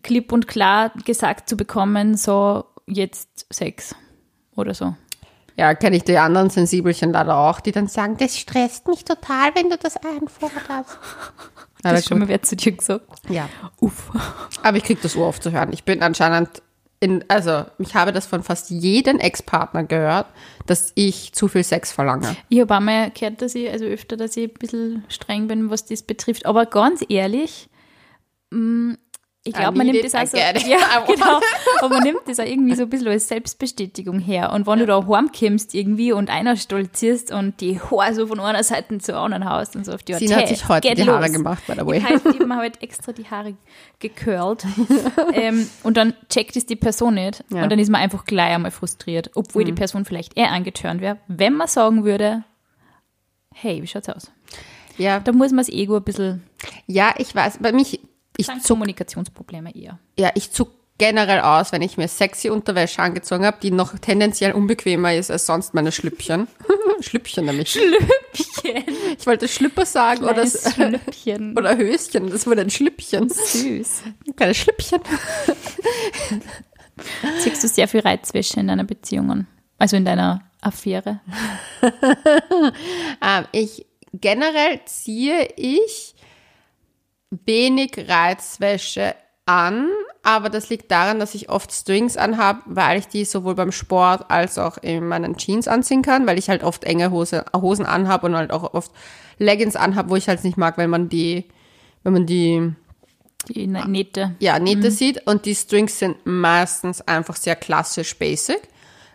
klipp 0.02 0.32
und 0.32 0.48
klar 0.48 0.92
gesagt 1.04 1.48
zu 1.48 1.56
bekommen, 1.56 2.16
so 2.16 2.64
jetzt 2.86 3.46
Sex 3.50 3.94
oder 4.56 4.74
so. 4.74 4.94
Ja, 5.56 5.74
kenne 5.74 5.96
ich 5.96 6.04
die 6.04 6.16
anderen 6.16 6.48
Sensibelchen 6.48 7.12
leider 7.12 7.36
auch, 7.36 7.60
die 7.60 7.72
dann 7.72 7.86
sagen, 7.86 8.16
das 8.18 8.38
stresst 8.38 8.88
mich 8.88 9.04
total, 9.04 9.54
wenn 9.54 9.68
du 9.68 9.76
das 9.76 9.96
einforderst. 9.96 10.98
Das 11.82 12.00
ist 12.00 12.08
schon 12.08 12.18
mal 12.18 12.28
wer 12.28 12.42
zu 12.42 12.56
dir 12.56 12.72
gesagt. 12.72 13.28
Ja. 13.28 13.48
Uff. 13.78 14.10
Aber 14.62 14.76
ich 14.76 14.84
kriege 14.84 15.00
das 15.02 15.16
Ohr 15.16 15.28
oft 15.28 15.42
zu 15.42 15.52
hören. 15.52 15.72
Ich 15.72 15.84
bin 15.84 16.02
anscheinend 16.02 16.62
in, 17.00 17.24
also 17.28 17.64
ich 17.78 17.94
habe 17.94 18.12
das 18.12 18.26
von 18.26 18.42
fast 18.42 18.68
jedem 18.68 19.18
Ex-Partner 19.18 19.84
gehört, 19.84 20.26
dass 20.66 20.92
ich 20.94 21.32
zu 21.32 21.48
viel 21.48 21.64
Sex 21.64 21.92
verlange. 21.92 22.36
Ich 22.50 22.60
habe 22.60 22.74
einmal 22.76 23.10
gehört, 23.10 23.40
dass 23.40 23.54
ich, 23.54 23.70
also 23.70 23.86
öfter, 23.86 24.18
dass 24.18 24.36
ich 24.36 24.50
ein 24.50 24.54
bisschen 24.58 25.04
streng 25.08 25.48
bin, 25.48 25.70
was 25.70 25.86
das 25.86 26.02
betrifft. 26.02 26.44
Aber 26.44 26.66
ganz 26.66 27.02
ehrlich, 27.08 27.70
mh, 28.50 28.96
ich 29.42 29.54
glaube, 29.54 29.78
man 29.78 29.86
nimmt 29.86 30.04
das 30.04 30.14
also, 30.14 30.36
ja, 30.36 30.52
genau. 31.06 31.40
Aber 31.78 31.88
man 31.88 32.02
nimmt 32.02 32.20
das 32.26 32.38
auch 32.38 32.44
irgendwie 32.44 32.74
so 32.74 32.82
ein 32.82 32.90
bisschen 32.90 33.08
als 33.08 33.28
Selbstbestätigung 33.28 34.18
her. 34.18 34.52
Und 34.52 34.66
wenn 34.66 34.80
du 34.80 34.86
da 34.86 35.06
heimkommst 35.06 35.74
irgendwie 35.74 36.12
und 36.12 36.28
einer 36.28 36.56
stolzierst 36.56 37.32
und 37.32 37.60
die 37.62 37.80
Haare 37.80 38.14
so 38.14 38.26
von 38.26 38.38
einer 38.38 38.62
Seite 38.62 38.98
zur 38.98 39.16
anderen 39.16 39.48
haust 39.48 39.76
und 39.76 39.86
so 39.86 39.92
auf 39.92 40.02
die 40.02 40.12
Sie 40.14 40.34
hat 40.34 40.48
sich 40.48 40.68
heute 40.68 40.94
die 40.94 41.08
Haare 41.08 41.24
los. 41.26 41.32
gemacht, 41.32 41.66
by 41.66 41.72
the 41.72 41.86
way. 41.86 41.98
Ich 41.98 42.04
halt 42.04 42.26
eben 42.26 42.54
halt 42.54 42.82
extra 42.82 43.12
die 43.12 43.24
Haare 43.24 43.54
gekurlt. 43.98 44.66
ähm, 45.32 45.70
und 45.84 45.96
dann 45.96 46.12
checkt 46.28 46.56
es 46.56 46.66
die 46.66 46.76
Person 46.76 47.14
nicht. 47.14 47.42
Ja. 47.50 47.62
Und 47.62 47.72
dann 47.72 47.78
ist 47.78 47.88
man 47.88 48.02
einfach 48.02 48.26
gleich 48.26 48.54
einmal 48.54 48.70
frustriert. 48.70 49.30
Obwohl 49.34 49.64
die 49.64 49.72
Person 49.72 50.04
vielleicht 50.04 50.36
eher 50.36 50.52
angetörnt 50.52 51.00
wäre, 51.00 51.16
wenn 51.28 51.54
man 51.54 51.66
sagen 51.66 52.04
würde, 52.04 52.44
hey, 53.54 53.82
wie 53.82 53.86
schaut's 53.86 54.10
aus? 54.10 54.30
Ja, 54.98 55.18
Da 55.18 55.32
muss 55.32 55.50
man 55.50 55.64
das 55.64 55.70
Ego 55.70 55.96
ein 55.96 56.02
bisschen, 56.04 56.42
ja, 56.86 57.14
ich 57.16 57.34
weiß, 57.34 57.60
bei 57.62 57.72
mich, 57.72 58.00
ich 58.36 58.46
zuck, 58.46 58.62
Kommunikationsprobleme 58.68 59.74
eher. 59.74 59.98
ja, 60.18 60.30
ich 60.34 60.50
zuck 60.50 60.70
generell 61.00 61.40
aus, 61.40 61.72
wenn 61.72 61.80
ich 61.80 61.96
mir 61.96 62.08
sexy 62.08 62.50
Unterwäsche 62.50 63.00
angezogen 63.00 63.46
habe, 63.46 63.56
die 63.62 63.70
noch 63.70 63.98
tendenziell 63.98 64.52
unbequemer 64.52 65.14
ist 65.14 65.30
als 65.30 65.46
sonst 65.46 65.72
meine 65.72 65.92
Schlüppchen. 65.92 66.46
Schlüppchen 67.00 67.46
nämlich. 67.46 67.72
Schlüppchen. 67.72 68.84
Ich 69.18 69.26
wollte 69.26 69.48
Schlüpper 69.48 69.84
sagen 69.84 70.22
oder, 70.22 70.34
Kleines 70.34 70.74
Schlüppchen. 70.74 71.54
oder 71.58 71.76
Höschen. 71.76 72.30
Das 72.30 72.46
wurde 72.46 72.60
ein 72.60 72.70
Schlüppchen. 72.70 73.28
Süß. 73.28 74.02
Kleine 74.36 74.54
Schlüppchen. 74.54 75.00
Ziehst 77.40 77.64
du 77.64 77.68
sehr 77.68 77.88
viel 77.88 78.00
Reizwäsche 78.00 78.60
in 78.60 78.68
deiner 78.68 78.84
Beziehung 78.84 79.30
an? 79.30 79.46
Also 79.78 79.96
in 79.96 80.04
deiner 80.04 80.42
Affäre? 80.60 81.20
Ähm, 83.22 83.44
ich 83.52 83.86
generell 84.12 84.80
ziehe 84.84 85.48
ich 85.56 86.14
wenig 87.30 87.92
Reizwäsche 88.08 89.14
an, 89.46 89.88
aber 90.22 90.50
das 90.50 90.68
liegt 90.68 90.90
daran, 90.90 91.18
dass 91.18 91.34
ich 91.34 91.48
oft 91.48 91.72
Strings 91.72 92.16
anhabe, 92.16 92.60
weil 92.66 92.98
ich 92.98 93.08
die 93.08 93.24
sowohl 93.24 93.54
beim 93.54 93.72
Sport 93.72 94.30
als 94.30 94.58
auch 94.58 94.78
in 94.78 95.06
meinen 95.08 95.36
Jeans 95.36 95.66
anziehen 95.66 96.02
kann, 96.02 96.26
weil 96.26 96.38
ich 96.38 96.48
halt 96.50 96.62
oft 96.62 96.84
enge 96.84 97.10
Hose, 97.10 97.44
Hosen 97.56 97.86
anhabe 97.86 98.26
und 98.26 98.36
halt 98.36 98.52
auch 98.52 98.74
oft 98.74 98.92
Leggings 99.38 99.76
anhabe, 99.76 100.10
wo 100.10 100.16
ich 100.16 100.28
halt 100.28 100.44
nicht 100.44 100.58
mag, 100.58 100.76
wenn 100.76 100.90
man 100.90 101.08
die, 101.08 101.46
wenn 102.02 102.12
man 102.12 102.26
die 102.26 102.72
Die 103.48 103.66
Ne- 103.66 103.88
Nähte. 103.88 104.36
ja, 104.40 104.58
Nähte 104.58 104.90
sieht 104.90 105.26
und 105.26 105.46
die 105.46 105.54
Strings 105.54 105.98
sind 105.98 106.18
meistens 106.26 107.00
einfach 107.00 107.36
sehr 107.36 107.56
klassisch 107.56 108.18
basic. 108.18 108.60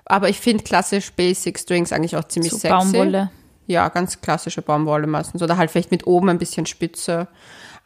Aber 0.08 0.30
ich 0.30 0.40
finde 0.40 0.64
klassisch 0.64 1.12
basic 1.14 1.58
Strings 1.60 1.92
eigentlich 1.92 2.16
auch 2.16 2.24
ziemlich 2.26 2.52
So 2.52 2.58
sexy. 2.58 2.76
Baumwolle. 2.76 3.30
Ja, 3.68 3.90
ganz 3.90 4.22
klassische 4.22 4.62
Baumwolle 4.62 5.08
meistens. 5.08 5.42
Oder 5.42 5.58
halt 5.58 5.72
vielleicht 5.72 5.92
mit 5.92 6.06
oben 6.08 6.30
ein 6.30 6.38
bisschen 6.38 6.66
Spitze. 6.66 7.28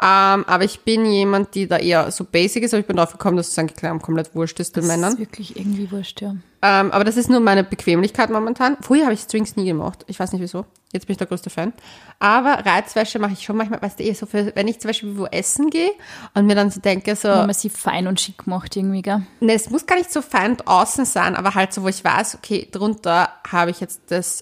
Ähm, 0.01 0.45
aber 0.47 0.63
ich 0.63 0.79
bin 0.81 1.05
jemand, 1.05 1.55
die 1.55 1.67
da 1.67 1.77
eher 1.77 2.09
so 2.11 2.23
basic 2.23 2.63
ist, 2.63 2.73
aber 2.73 2.79
ich 2.79 2.87
bin 2.87 2.95
drauf 2.95 3.11
gekommen, 3.11 3.35
dass 3.35 3.49
es 3.49 3.59
eigentlich 3.59 3.81
komplett 4.01 4.33
wurscht 4.33 4.57
ist 4.61 4.77
den 4.77 4.83
Das 4.83 4.91
Männern. 4.91 5.13
ist 5.13 5.19
wirklich 5.19 5.57
irgendwie 5.57 5.91
wurscht, 5.91 6.21
ja. 6.21 6.35
Ähm, 6.61 6.91
aber 6.91 7.03
das 7.03 7.17
ist 7.17 7.29
nur 7.29 7.41
meine 7.41 7.65
Bequemlichkeit 7.65 8.29
momentan. 8.29 8.77
Früher 8.81 9.03
habe 9.03 9.13
ich 9.13 9.19
Strings 9.21 9.57
nie 9.57 9.65
gemacht. 9.65 10.05
Ich 10.07 10.17
weiß 10.17 10.31
nicht 10.31 10.41
wieso. 10.41 10.65
Jetzt 10.93 11.07
bin 11.07 11.13
ich 11.13 11.17
der 11.17 11.27
größte 11.27 11.49
Fan. 11.49 11.73
Aber 12.19 12.65
Reizwäsche 12.65 13.19
mache 13.19 13.33
ich 13.33 13.43
schon 13.43 13.57
manchmal, 13.57 13.81
weißt 13.81 13.99
du, 13.99 14.03
eh 14.05 14.13
so 14.13 14.25
für, 14.25 14.53
wenn 14.55 14.69
ich 14.69 14.79
zum 14.79 14.87
Beispiel 14.89 15.17
wo 15.17 15.25
essen 15.25 15.69
gehe 15.69 15.91
und 16.33 16.45
mir 16.45 16.55
dann 16.55 16.71
so 16.71 16.79
denke, 16.79 17.15
so, 17.17 17.27
Wenn 17.27 17.45
man 17.47 17.53
sie 17.53 17.69
fein 17.69 18.07
und 18.07 18.21
schick 18.21 18.47
macht 18.47 18.77
irgendwie, 18.77 19.01
gell? 19.01 19.21
Ne, 19.41 19.53
es 19.53 19.69
muss 19.69 19.85
gar 19.85 19.97
nicht 19.97 20.11
so 20.13 20.21
fein 20.21 20.57
außen 20.65 21.03
sein, 21.03 21.35
aber 21.35 21.55
halt 21.55 21.73
so, 21.73 21.83
wo 21.83 21.89
ich 21.89 22.03
weiß, 22.05 22.35
okay, 22.35 22.67
drunter 22.71 23.29
habe 23.49 23.71
ich 23.71 23.81
jetzt 23.81 24.01
das 24.11 24.41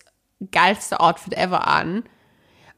geilste 0.52 1.00
Outfit 1.00 1.34
ever 1.34 1.67
an. 1.67 2.04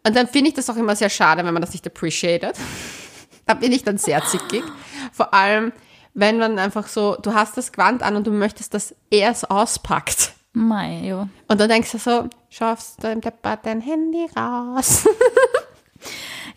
Und 0.05 0.15
dann 0.15 0.27
finde 0.27 0.49
ich 0.49 0.55
das 0.55 0.69
auch 0.69 0.77
immer 0.77 0.95
sehr 0.95 1.09
schade, 1.09 1.43
wenn 1.43 1.53
man 1.53 1.61
das 1.61 1.73
nicht 1.73 1.85
appreciated. 1.85 2.55
da 3.45 3.53
bin 3.53 3.71
ich 3.71 3.83
dann 3.83 3.97
sehr 3.97 4.23
zickig. 4.25 4.63
Vor 5.11 5.33
allem, 5.33 5.71
wenn 6.13 6.37
man 6.37 6.59
einfach 6.59 6.87
so, 6.87 7.15
du 7.15 7.33
hast 7.33 7.57
das 7.57 7.71
Gewand 7.71 8.03
an 8.03 8.15
und 8.15 8.27
du 8.27 8.31
möchtest, 8.31 8.73
dass 8.73 8.95
er 9.09 9.31
es 9.31 9.43
auspackt. 9.43 10.33
Mei, 10.53 11.01
ja. 11.03 11.29
Und 11.47 11.59
dann 11.59 11.69
denkst 11.69 11.91
du 11.91 11.97
so, 11.97 12.29
schaffst 12.49 13.03
du 13.03 13.11
im 13.11 13.21
Deppert 13.21 13.65
dein 13.65 13.81
Handy 13.81 14.27
raus. 14.35 15.07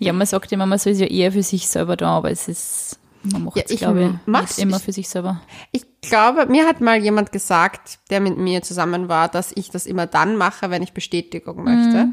Ja, 0.02 0.12
man 0.12 0.26
sagt 0.26 0.50
immer, 0.50 0.66
man 0.66 0.80
soll 0.80 0.94
es 0.94 0.98
ja 0.98 1.06
eher 1.06 1.30
für 1.30 1.44
sich 1.44 1.68
selber 1.68 1.96
da, 1.96 2.16
aber 2.16 2.32
es 2.32 2.48
ist, 2.48 2.98
man 3.24 3.44
macht 3.44 3.56
Ja, 3.56 3.64
ich 3.68 3.78
glaube 3.78 4.18
ich, 4.26 4.58
immer 4.58 4.80
für 4.80 4.92
sich 4.92 5.08
selber. 5.08 5.40
Ich 5.70 5.84
glaube, 6.00 6.46
mir 6.46 6.66
hat 6.66 6.80
mal 6.80 6.98
jemand 7.02 7.32
gesagt, 7.32 7.98
der 8.10 8.20
mit 8.20 8.36
mir 8.38 8.62
zusammen 8.62 9.08
war, 9.08 9.28
dass 9.28 9.52
ich 9.54 9.70
das 9.70 9.86
immer 9.86 10.06
dann 10.06 10.36
mache, 10.36 10.70
wenn 10.70 10.82
ich 10.82 10.92
Bestätigung 10.92 11.62
möchte. 11.64 12.08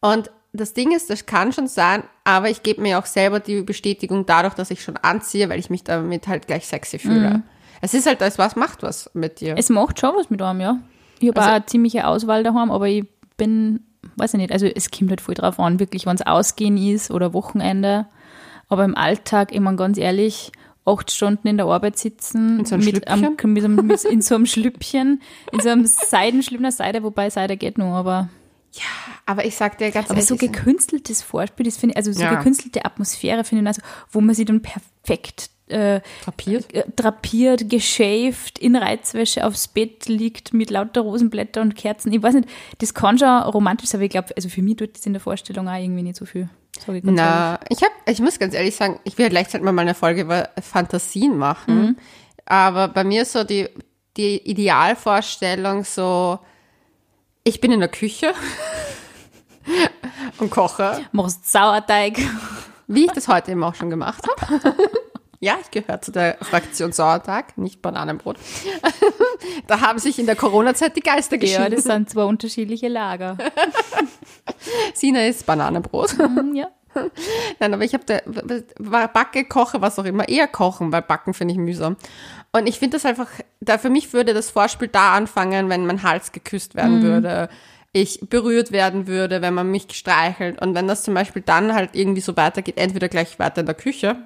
Und 0.00 0.30
das 0.52 0.72
Ding 0.72 0.92
ist, 0.94 1.10
das 1.10 1.26
kann 1.26 1.52
schon 1.52 1.66
sein, 1.66 2.02
aber 2.24 2.48
ich 2.48 2.62
gebe 2.62 2.80
mir 2.80 2.98
auch 2.98 3.06
selber 3.06 3.40
die 3.40 3.60
Bestätigung 3.62 4.24
dadurch, 4.26 4.54
dass 4.54 4.70
ich 4.70 4.82
schon 4.82 4.96
anziehe, 4.96 5.48
weil 5.48 5.58
ich 5.58 5.68
mich 5.70 5.84
damit 5.84 6.26
halt 6.26 6.46
gleich 6.46 6.66
sexy 6.66 6.98
fühle. 6.98 7.42
Es 7.80 7.94
ist 7.94 8.06
halt 8.06 8.20
das, 8.20 8.38
was 8.38 8.56
macht 8.56 8.82
was 8.82 9.10
mit 9.14 9.40
dir. 9.40 9.54
Es 9.56 9.68
macht 9.68 10.00
schon 10.00 10.14
was 10.16 10.30
mit 10.30 10.40
einem, 10.42 10.60
ja. 10.60 10.78
Ich 11.20 11.28
habe 11.28 11.38
Also- 11.40 11.50
auch 11.50 11.54
eine 11.56 11.66
ziemliche 11.66 12.06
Auswahl 12.06 12.42
daheim, 12.42 12.70
aber 12.70 12.88
ich 12.88 13.04
bin, 13.36 13.80
weiß 14.16 14.34
ich 14.34 14.38
nicht, 14.38 14.52
also 14.52 14.66
es 14.66 14.90
kommt 14.90 15.10
halt 15.10 15.20
voll 15.20 15.34
drauf 15.34 15.60
an, 15.60 15.78
wirklich, 15.78 16.06
wenn 16.06 16.16
es 16.16 16.26
Ausgehen 16.26 16.76
ist 16.76 17.10
oder 17.10 17.34
Wochenende. 17.34 18.06
Aber 18.68 18.84
im 18.84 18.94
Alltag, 18.96 19.52
ich 19.52 19.60
meine 19.60 19.76
ganz 19.76 19.98
ehrlich, 19.98 20.52
acht 20.84 21.10
Stunden 21.10 21.48
in 21.48 21.56
der 21.56 21.66
Arbeit 21.66 21.98
sitzen, 21.98 22.60
In 22.60 22.64
so 22.66 22.74
einem 22.74 22.84
mit, 22.84 23.08
einem, 23.08 23.36
mit, 23.52 23.64
einem- 23.64 23.76
mit, 23.86 24.04
in 24.04 24.22
so 24.22 24.34
einem 24.34 24.46
Schlüppchen, 24.46 25.20
in 25.52 25.60
so 25.60 25.68
einem 25.70 25.86
Seidenschlüppchen, 25.86 26.62
na, 26.62 26.70
Seide, 26.70 27.02
wobei 27.02 27.30
Seide 27.30 27.56
geht 27.56 27.78
nur, 27.78 27.94
aber, 27.94 28.28
aber 29.26 29.44
ich 29.44 29.56
sag 29.56 29.78
dir 29.78 29.90
ganz 29.90 30.10
aber 30.10 30.20
so 30.22 30.36
gekünsteltes 30.36 31.22
Vorspiel, 31.22 31.64
das 31.66 31.76
finde 31.76 31.92
ich, 31.94 31.96
also 31.96 32.12
so 32.12 32.22
Ja. 32.22 32.34
gekünstelte 32.36 32.84
Atmosphäre 32.84 33.44
finde 33.44 33.62
ich, 33.62 33.68
also, 33.68 33.82
wo 34.10 34.20
man 34.20 34.34
sich 34.34 34.46
dann 34.46 34.62
perfekt 34.62 35.50
äh, 35.70 36.00
drapiert. 36.24 36.72
äh, 36.74 36.84
drapiert, 36.94 37.68
geschäft, 37.70 38.58
in 38.58 38.76
Reizwäsche 38.76 39.46
aufs 39.46 39.68
Bett 39.68 40.06
liegt 40.06 40.52
mit 40.52 40.70
lauter 40.70 41.00
Rosenblätter 41.02 41.60
und 41.60 41.74
Kerzen. 41.76 42.12
Ich 42.12 42.22
weiß 42.22 42.34
nicht, 42.34 42.48
das 42.78 42.94
kann 42.94 43.18
schon 43.18 43.28
romantisch 43.28 43.90
sein, 43.90 43.98
aber 43.98 44.04
ich 44.06 44.10
glaube, 44.10 44.28
also 44.36 44.48
für 44.48 44.62
mich 44.62 44.76
tut 44.76 44.96
das 44.96 45.06
in 45.06 45.12
der 45.12 45.20
Vorstellung 45.20 45.68
auch 45.68 45.76
irgendwie 45.80 46.02
nicht 46.02 46.16
so 46.16 46.24
viel. 46.24 46.48
Ehrlich. 46.86 47.02
Na, 47.04 47.58
ich 47.70 47.82
hab, 47.82 47.90
ich 48.06 48.20
muss 48.20 48.38
ganz 48.38 48.54
ehrlich 48.54 48.76
sagen, 48.76 49.00
ich 49.04 49.18
will 49.18 49.28
gleichzeitig 49.28 49.64
mal 49.64 49.76
eine 49.76 49.94
Folge 49.94 50.20
über 50.22 50.50
Fantasien 50.62 51.36
machen. 51.36 51.98
Aber 52.46 52.88
bei 52.88 53.02
mir 53.04 53.22
ist 53.22 53.32
so 53.32 53.42
die, 53.44 53.68
die 54.16 54.38
Idealvorstellung 54.48 55.84
so, 55.84 56.38
ich 57.42 57.60
bin 57.60 57.72
in 57.72 57.80
der 57.80 57.88
Küche 57.88 58.32
und 60.38 60.50
koche, 60.50 61.00
Machst 61.12 61.50
Sauerteig. 61.50 62.18
wie 62.86 63.06
ich 63.06 63.12
das 63.12 63.28
heute 63.28 63.50
eben 63.52 63.62
auch 63.64 63.74
schon 63.74 63.90
gemacht 63.90 64.24
habe. 64.40 64.74
Ja, 65.40 65.56
ich 65.62 65.70
gehöre 65.70 66.00
zu 66.00 66.10
der 66.10 66.36
Fraktion 66.40 66.92
Sauertag, 66.92 67.56
nicht 67.56 67.80
Bananenbrot. 67.80 68.36
da 69.68 69.80
haben 69.80 69.98
sich 70.00 70.18
in 70.18 70.26
der 70.26 70.34
Corona-Zeit 70.34 70.96
die 70.96 71.00
Geister 71.00 71.36
Ja, 71.36 71.40
geschieden. 71.40 71.70
das 71.70 71.84
sind 71.84 72.10
zwei 72.10 72.24
unterschiedliche 72.24 72.88
Lager. 72.88 73.38
Sina 74.94 75.26
ist 75.26 75.46
Bananenbrot. 75.46 76.18
Hm, 76.18 76.54
ja. 76.56 76.68
Nein, 77.60 77.74
aber 77.74 77.84
ich 77.84 77.94
habe 77.94 78.04
da 78.04 78.18
war 78.78 79.08
Backe, 79.08 79.44
Koche, 79.44 79.80
was 79.80 79.98
auch 79.98 80.04
immer, 80.04 80.28
eher 80.28 80.48
kochen, 80.48 80.90
weil 80.90 81.02
Backen 81.02 81.34
finde 81.34 81.52
ich 81.52 81.58
mühsam. 81.58 81.96
Und 82.52 82.66
ich 82.66 82.78
finde 82.78 82.96
das 82.96 83.04
einfach, 83.04 83.28
da 83.60 83.78
für 83.78 83.90
mich 83.90 84.12
würde 84.12 84.34
das 84.34 84.50
Vorspiel 84.50 84.88
da 84.88 85.14
anfangen, 85.14 85.68
wenn 85.68 85.86
mein 85.86 86.02
Hals 86.02 86.32
geküsst 86.32 86.74
werden 86.74 87.02
würde, 87.02 87.48
ich 87.92 88.20
berührt 88.28 88.72
werden 88.72 89.06
würde, 89.06 89.42
wenn 89.42 89.54
man 89.54 89.70
mich 89.70 89.86
streichelt. 89.92 90.60
Und 90.60 90.74
wenn 90.74 90.88
das 90.88 91.02
zum 91.02 91.14
Beispiel 91.14 91.42
dann 91.42 91.74
halt 91.74 91.90
irgendwie 91.92 92.20
so 92.20 92.36
weitergeht, 92.36 92.78
entweder 92.78 93.08
gleich 93.08 93.38
weiter 93.38 93.60
in 93.60 93.66
der 93.66 93.74
Küche, 93.74 94.16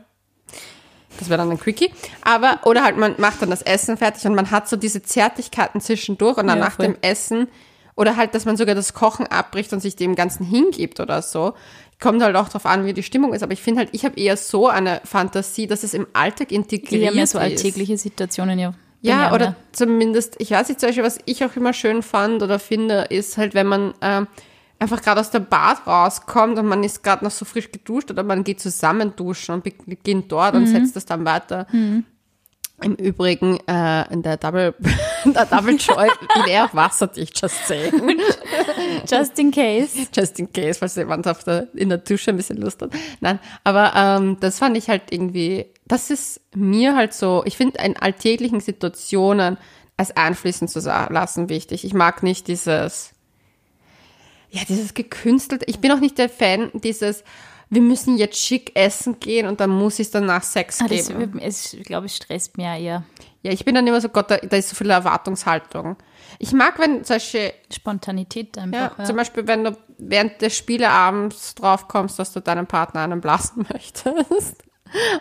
das 1.18 1.28
wäre 1.28 1.38
dann 1.38 1.50
ein 1.50 1.58
Quickie, 1.60 1.90
aber, 2.22 2.60
oder 2.64 2.82
halt 2.84 2.96
man 2.96 3.14
macht 3.18 3.42
dann 3.42 3.50
das 3.50 3.62
Essen 3.62 3.96
fertig 3.96 4.26
und 4.26 4.34
man 4.34 4.50
hat 4.50 4.68
so 4.68 4.76
diese 4.76 5.02
Zärtlichkeiten 5.02 5.80
zwischendurch 5.80 6.38
und 6.38 6.46
dann 6.46 6.58
Ja, 6.58 6.64
nach 6.64 6.76
voll. 6.76 6.86
dem 6.86 6.96
Essen 7.02 7.48
oder 7.94 8.16
halt, 8.16 8.34
dass 8.34 8.44
man 8.44 8.56
sogar 8.56 8.74
das 8.74 8.94
Kochen 8.94 9.26
abbricht 9.26 9.72
und 9.72 9.80
sich 9.80 9.96
dem 9.96 10.14
Ganzen 10.14 10.44
hingibt 10.44 10.98
oder 11.00 11.20
so. 11.22 11.52
Kommt 12.00 12.22
halt 12.22 12.34
auch 12.36 12.48
drauf 12.48 12.66
an, 12.66 12.84
wie 12.86 12.94
die 12.94 13.02
Stimmung 13.02 13.32
ist. 13.34 13.42
Aber 13.44 13.52
ich 13.52 13.62
finde 13.62 13.80
halt, 13.80 13.90
ich 13.92 14.04
habe 14.04 14.18
eher 14.18 14.36
so 14.36 14.66
eine 14.66 15.00
Fantasie, 15.04 15.66
dass 15.68 15.84
es 15.84 15.94
im 15.94 16.06
Alltag 16.14 16.50
integriert 16.50 17.02
Eher 17.02 17.12
mehr 17.12 17.26
so 17.26 17.38
ist. 17.38 17.44
alltägliche 17.44 17.96
Situationen, 17.96 18.58
ja. 18.58 18.74
Ja, 19.02 19.28
auch 19.28 19.34
oder 19.34 19.56
zumindest, 19.72 20.36
ich 20.38 20.50
weiß 20.52 20.68
nicht, 20.68 20.80
zum 20.80 20.88
Beispiel, 20.88 21.04
was 21.04 21.18
ich 21.26 21.44
auch 21.44 21.54
immer 21.54 21.72
schön 21.72 22.02
fand 22.02 22.42
oder 22.42 22.58
finde, 22.58 23.06
ist 23.10 23.36
halt, 23.36 23.54
wenn 23.54 23.66
man 23.66 23.94
ähm, 24.00 24.26
einfach 24.82 25.00
gerade 25.00 25.20
aus 25.20 25.30
der 25.30 25.40
Bad 25.40 25.86
rauskommt 25.86 26.58
und 26.58 26.66
man 26.66 26.82
ist 26.82 27.02
gerade 27.02 27.24
noch 27.24 27.30
so 27.30 27.44
frisch 27.44 27.70
geduscht 27.70 28.10
oder 28.10 28.24
man 28.24 28.42
geht 28.42 28.60
zusammen 28.60 29.14
duschen 29.14 29.54
und 29.54 29.64
beginnt 29.64 30.30
dort 30.30 30.54
und 30.54 30.66
setzt 30.66 30.96
das 30.96 31.06
dann 31.06 31.24
weiter. 31.24 31.66
Im 32.82 32.96
Übrigen 32.96 33.58
äh, 33.68 34.12
in 34.12 34.22
der 34.22 34.38
Double, 34.38 34.74
in 35.24 35.34
der 35.34 35.46
Double 35.46 35.76
Joy 35.76 36.08
bin 36.34 36.44
er 36.48 36.64
auch 36.64 36.74
wasserdicht, 36.74 37.40
just 37.40 37.64
saying. 37.68 37.92
Just 39.08 39.38
in 39.38 39.52
case. 39.52 40.08
Just 40.12 40.40
in 40.40 40.52
case, 40.52 40.80
falls 40.80 40.96
jemand 40.96 41.28
auf 41.28 41.44
der, 41.44 41.68
in 41.74 41.90
der 41.90 41.98
Dusche 41.98 42.30
ein 42.32 42.36
bisschen 42.36 42.56
Lust 42.56 42.82
hat. 42.82 42.90
Nein, 43.20 43.38
aber 43.62 43.92
ähm, 43.94 44.38
das 44.40 44.58
fand 44.58 44.76
ich 44.76 44.88
halt 44.88 45.02
irgendwie, 45.10 45.66
das 45.86 46.10
ist 46.10 46.40
mir 46.56 46.96
halt 46.96 47.14
so, 47.14 47.42
ich 47.46 47.56
finde 47.56 47.80
in 47.84 47.96
alltäglichen 47.96 48.58
Situationen 48.58 49.58
es 49.96 50.10
einfließen 50.10 50.66
zu 50.66 50.80
lassen 50.80 51.48
wichtig. 51.48 51.84
Ich 51.84 51.94
mag 51.94 52.24
nicht 52.24 52.48
dieses, 52.48 53.14
ja, 54.52 54.62
dieses 54.68 54.94
gekünstelte, 54.94 55.64
ich 55.68 55.80
bin 55.80 55.90
auch 55.92 56.00
nicht 56.00 56.18
der 56.18 56.28
Fan 56.28 56.70
dieses, 56.74 57.24
wir 57.70 57.80
müssen 57.82 58.18
jetzt 58.18 58.38
schick 58.38 58.72
essen 58.76 59.18
gehen 59.18 59.46
und 59.46 59.60
dann 59.60 59.70
muss 59.70 59.98
es 59.98 60.10
danach 60.10 60.42
Sex 60.42 60.80
Ah, 60.82 60.88
das, 60.88 61.08
geben. 61.08 61.38
es, 61.38 61.72
ich 61.72 61.84
glaube, 61.84 62.06
es 62.06 62.14
stresst 62.16 62.58
mir 62.58 62.76
eher. 62.76 63.04
Ja, 63.42 63.50
ich 63.50 63.64
bin 63.64 63.74
dann 63.74 63.86
immer 63.86 64.00
so, 64.00 64.08
Gott, 64.10 64.30
da, 64.30 64.36
da 64.36 64.56
ist 64.56 64.68
so 64.68 64.76
viel 64.76 64.90
Erwartungshaltung. 64.90 65.96
Ich 66.38 66.52
mag, 66.52 66.78
wenn 66.78 67.02
solche 67.02 67.54
Spontanität 67.72 68.56
Ja, 68.56 68.62
einfach. 68.64 68.98
Ja, 68.98 69.04
zum 69.04 69.16
Beispiel, 69.16 69.46
wenn 69.46 69.64
du 69.64 69.76
während 69.98 70.40
des 70.42 70.56
Spieleabends 70.56 71.54
drauf 71.54 71.88
kommst, 71.88 72.18
dass 72.18 72.32
du 72.32 72.40
deinem 72.40 72.66
Partner 72.66 73.00
einen 73.00 73.20
blasen 73.20 73.66
möchtest. 73.72 74.62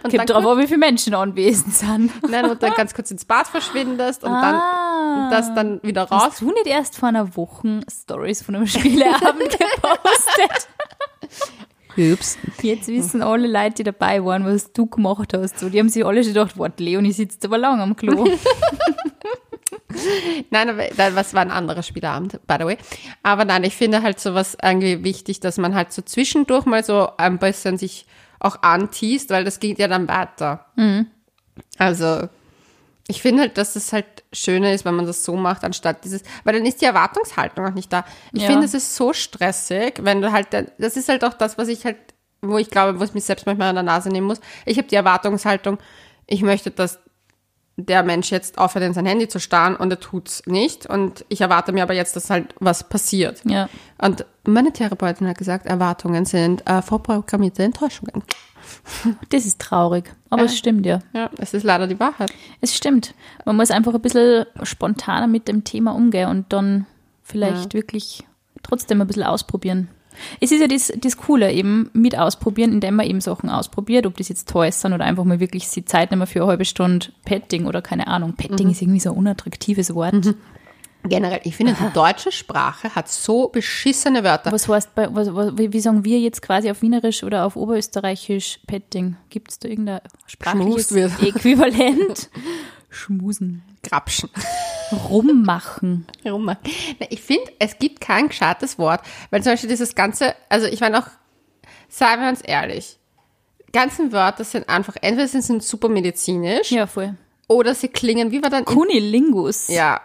Und 0.04 0.16
Kommt 0.16 0.30
drauf, 0.30 0.46
an, 0.46 0.58
wie 0.60 0.68
viele 0.68 0.80
Menschen 0.80 1.14
anwesend 1.14 1.74
sind. 1.74 2.12
nein, 2.30 2.50
und 2.50 2.62
dann 2.62 2.74
ganz 2.74 2.94
kurz 2.94 3.10
ins 3.12 3.26
Bad 3.26 3.48
verschwindest 3.48 4.24
und 4.24 4.32
Ah. 4.32 4.42
dann 4.42 5.24
und 5.26 5.30
das 5.32 5.54
dann 5.56 5.84
wieder 5.84 6.04
raus. 6.04 6.24
Hast 6.26 6.42
du 6.42 6.52
nicht 6.52 6.68
erst 6.68 6.98
vor 6.98 7.10
einer 7.10 7.36
Woche 7.36 7.82
Stories 7.90 8.42
von 8.42 8.56
einem 8.56 8.68
Spieleabend 8.68 9.50
gepostet? 9.50 10.68
Ups. 11.98 12.38
Jetzt 12.62 12.88
wissen 12.88 13.22
alle 13.22 13.48
Leute, 13.48 13.76
die 13.76 13.84
dabei 13.84 14.24
waren, 14.24 14.46
was 14.46 14.72
du 14.72 14.86
gemacht 14.86 15.34
hast. 15.36 15.60
So, 15.60 15.68
die 15.70 15.78
haben 15.80 15.90
sich 15.90 16.06
alle 16.06 16.24
schon 16.24 16.34
gedacht, 16.34 16.58
warte, 16.58 16.82
Leonie 16.84 17.12
sitzt 17.12 17.44
aber 17.44 17.58
lang 17.58 17.82
am 17.82 17.96
Klo. 17.98 18.26
Nein, 20.50 20.70
aber 20.70 20.84
das 20.96 21.16
was 21.16 21.34
war 21.34 21.42
ein 21.42 21.52
anderer 21.52 21.84
Spieleabend, 21.84 22.40
by 22.48 22.56
the 22.60 22.66
way. 22.66 22.78
Aber 23.24 23.44
nein, 23.46 23.64
ich 23.66 23.76
finde 23.76 24.02
halt 24.02 24.20
sowas 24.20 24.58
irgendwie 24.62 25.04
wichtig, 25.04 25.40
dass 25.42 25.58
man 25.58 25.76
halt 25.76 25.92
so 25.92 26.02
zwischendurch 26.02 26.66
mal 26.66 26.84
so 26.84 27.10
ein 27.18 27.38
bisschen 27.40 27.78
sich 27.78 28.06
auch 28.42 28.62
anteast, 28.64 29.30
weil 29.30 29.44
das 29.46 29.60
geht 29.60 29.80
ja 29.80 29.88
dann 29.88 30.08
weiter. 30.08 30.66
Mhm. 30.76 31.08
Also, 31.78 32.28
ich 33.08 33.22
finde 33.22 33.42
halt, 33.42 33.58
dass 33.58 33.76
es 33.76 33.94
halt 33.94 34.06
schöner 34.34 34.74
ist, 34.74 34.86
wenn 34.86 34.96
man 34.96 35.06
das 35.06 35.24
so 35.24 35.36
macht, 35.36 35.64
anstatt 35.64 36.04
dieses, 36.04 36.24
weil 36.44 36.54
dann 36.56 36.66
ist 36.66 36.82
die 36.82 36.86
Erwartungshaltung 36.86 37.66
auch 37.66 37.74
nicht 37.74 37.92
da. 37.92 38.06
Ich 38.34 38.44
Ja. 38.44 38.50
finde, 38.50 38.66
es 38.66 38.74
ist 38.74 38.96
so 38.96 39.14
stressig, 39.14 40.00
wenn 40.02 40.22
du 40.22 40.32
halt, 40.32 40.48
das 40.78 40.98
ist 40.98 41.10
halt 41.10 41.24
auch 41.24 41.34
das, 41.34 41.58
was 41.58 41.68
ich 41.68 41.86
halt, 41.86 41.98
wo 42.42 42.58
ich 42.58 42.70
glaube, 42.70 43.00
wo 43.00 43.04
ich 43.04 43.14
mich 43.14 43.24
selbst 43.26 43.46
manchmal 43.46 43.70
an 43.70 43.76
der 43.76 43.84
Nase 43.84 44.10
nehmen 44.10 44.28
muss. 44.28 44.40
Ich 44.66 44.78
habe 44.78 44.88
die 44.88 44.96
Erwartungshaltung, 44.96 45.78
ich 46.26 46.42
möchte, 46.42 46.72
dass 46.72 47.00
der 47.86 48.04
Mensch 48.04 48.32
jetzt 48.32 48.58
aufhört, 48.58 48.86
in 48.86 48.94
sein 48.94 49.06
Handy 49.06 49.28
zu 49.28 49.40
starren 49.40 49.76
und 49.76 49.92
er 49.92 50.00
tut's 50.00 50.44
nicht. 50.46 50.86
Und 50.86 51.26
ich 51.30 51.42
erwarte 51.42 51.72
mir 51.72 51.84
aber 51.84 51.94
jetzt, 51.94 52.16
dass 52.16 52.30
halt 52.30 52.54
was 52.60 52.88
passiert. 52.88 53.42
Ja. 53.46 53.70
Und 53.98 54.26
meine 54.46 54.72
Therapeutin 54.72 55.28
hat 55.28 55.38
gesagt, 55.38 55.66
Erwartungen 55.66 56.26
sind 56.26 56.68
äh, 56.68 56.82
vorprogrammierte 56.82 57.64
Enttäuschungen. 57.64 58.24
Das 59.30 59.46
ist 59.46 59.60
traurig. 59.60 60.14
Aber 60.30 60.44
es 60.44 60.58
stimmt 60.58 60.86
ja. 60.86 61.00
Ja, 61.14 61.30
es 61.38 61.54
ist 61.54 61.64
leider 61.64 61.88
die 61.88 62.00
Wahrheit. 62.00 62.32
Es 62.62 62.76
stimmt. 62.76 63.14
Man 63.46 63.58
muss 63.58 63.72
einfach 63.72 63.94
ein 63.94 64.02
bisschen 64.02 64.46
spontaner 64.64 65.28
mit 65.28 65.48
dem 65.48 65.64
Thema 65.64 65.92
umgehen 65.92 66.30
und 66.30 66.54
dann 66.54 66.86
vielleicht 67.22 67.74
wirklich 67.74 68.24
trotzdem 68.64 69.02
ein 69.02 69.08
bisschen 69.08 69.24
ausprobieren. 69.24 69.90
Es 70.40 70.52
ist 70.52 70.62
ja 70.62 70.68
das, 70.68 70.92
das 70.98 71.18
Coole 71.18 71.52
eben 71.52 71.90
mit 71.94 72.18
ausprobieren, 72.18 72.72
indem 72.72 72.96
man 72.96 73.06
eben 73.06 73.22
Sachen 73.22 73.50
ausprobiert, 73.50 74.06
ob 74.06 74.18
das 74.18 74.30
jetzt 74.30 74.50
Toys 74.50 74.82
sind 74.82 74.94
oder 74.94 75.06
einfach 75.06 75.24
mal 75.24 75.40
wirklich 75.40 75.70
die 75.70 75.86
Zeit 75.86 76.12
nehmen 76.12 76.28
für 76.28 76.42
eine 76.42 76.50
halbe 76.50 76.66
Stunde 76.66 77.08
Petting 77.26 77.66
oder 77.66 77.82
keine 77.82 78.08
Ahnung. 78.08 78.34
Petting 78.34 78.70
ist 78.70 78.82
irgendwie 78.82 79.00
so 79.00 79.12
ein 79.12 79.18
unattraktives 79.18 79.94
Wort. 79.94 80.36
Generell, 81.04 81.42
ich 81.44 81.56
finde, 81.56 81.74
die 81.74 81.94
deutsche 81.94 82.32
Sprache 82.32 82.94
hat 82.94 83.10
so 83.10 83.48
beschissene 83.48 84.24
Wörter. 84.24 84.52
Was 84.52 84.68
heißt, 84.68 84.94
bei, 84.94 85.14
was, 85.14 85.34
was, 85.34 85.58
wie 85.58 85.80
sagen 85.80 86.06
wir 86.06 86.20
jetzt 86.20 86.44
quasi 86.44 86.70
auf 86.70 86.82
Wienerisch 86.84 87.24
oder 87.24 87.46
auf 87.46 87.56
Oberösterreichisch 87.56 88.60
Petting? 88.68 89.16
Gibt 89.30 89.52
es 89.52 89.60
da 89.60 89.68
irgendein 89.68 90.02
sprachliches. 90.28 90.92
Äquivalent? 90.92 92.30
Schmusen. 92.90 93.64
Grapschen. 93.84 94.30
Rummachen. 95.10 96.06
Na, 96.24 96.58
Ich 97.10 97.22
finde, 97.22 97.52
es 97.60 97.78
gibt 97.80 98.02
kein 98.02 98.28
gescheites 98.30 98.78
Wort, 98.78 99.02
weil 99.30 99.42
zum 99.44 99.54
Beispiel 99.54 99.70
dieses 99.70 99.96
ganze, 99.96 100.36
also 100.50 100.68
ich 100.68 100.80
meine 100.82 101.00
auch, 101.00 101.08
seien 101.90 102.20
wir 102.22 102.30
uns 102.30 102.42
ehrlich, 102.42 102.98
ganzen 103.74 104.12
Wörter 104.12 104.44
sind 104.44 104.68
einfach, 104.70 104.96
entweder 105.02 105.28
sie 105.28 105.42
sind 105.42 105.64
super 105.64 105.88
medizinisch 105.90 106.72
Ja, 106.72 106.88
voll. 106.88 107.16
oder 107.48 107.74
sie 107.74 107.88
klingen, 107.88 108.32
wie 108.32 108.42
war 108.44 108.50
dann? 108.50 108.66
Kunilingus. 108.66 109.68
ja. 109.70 110.02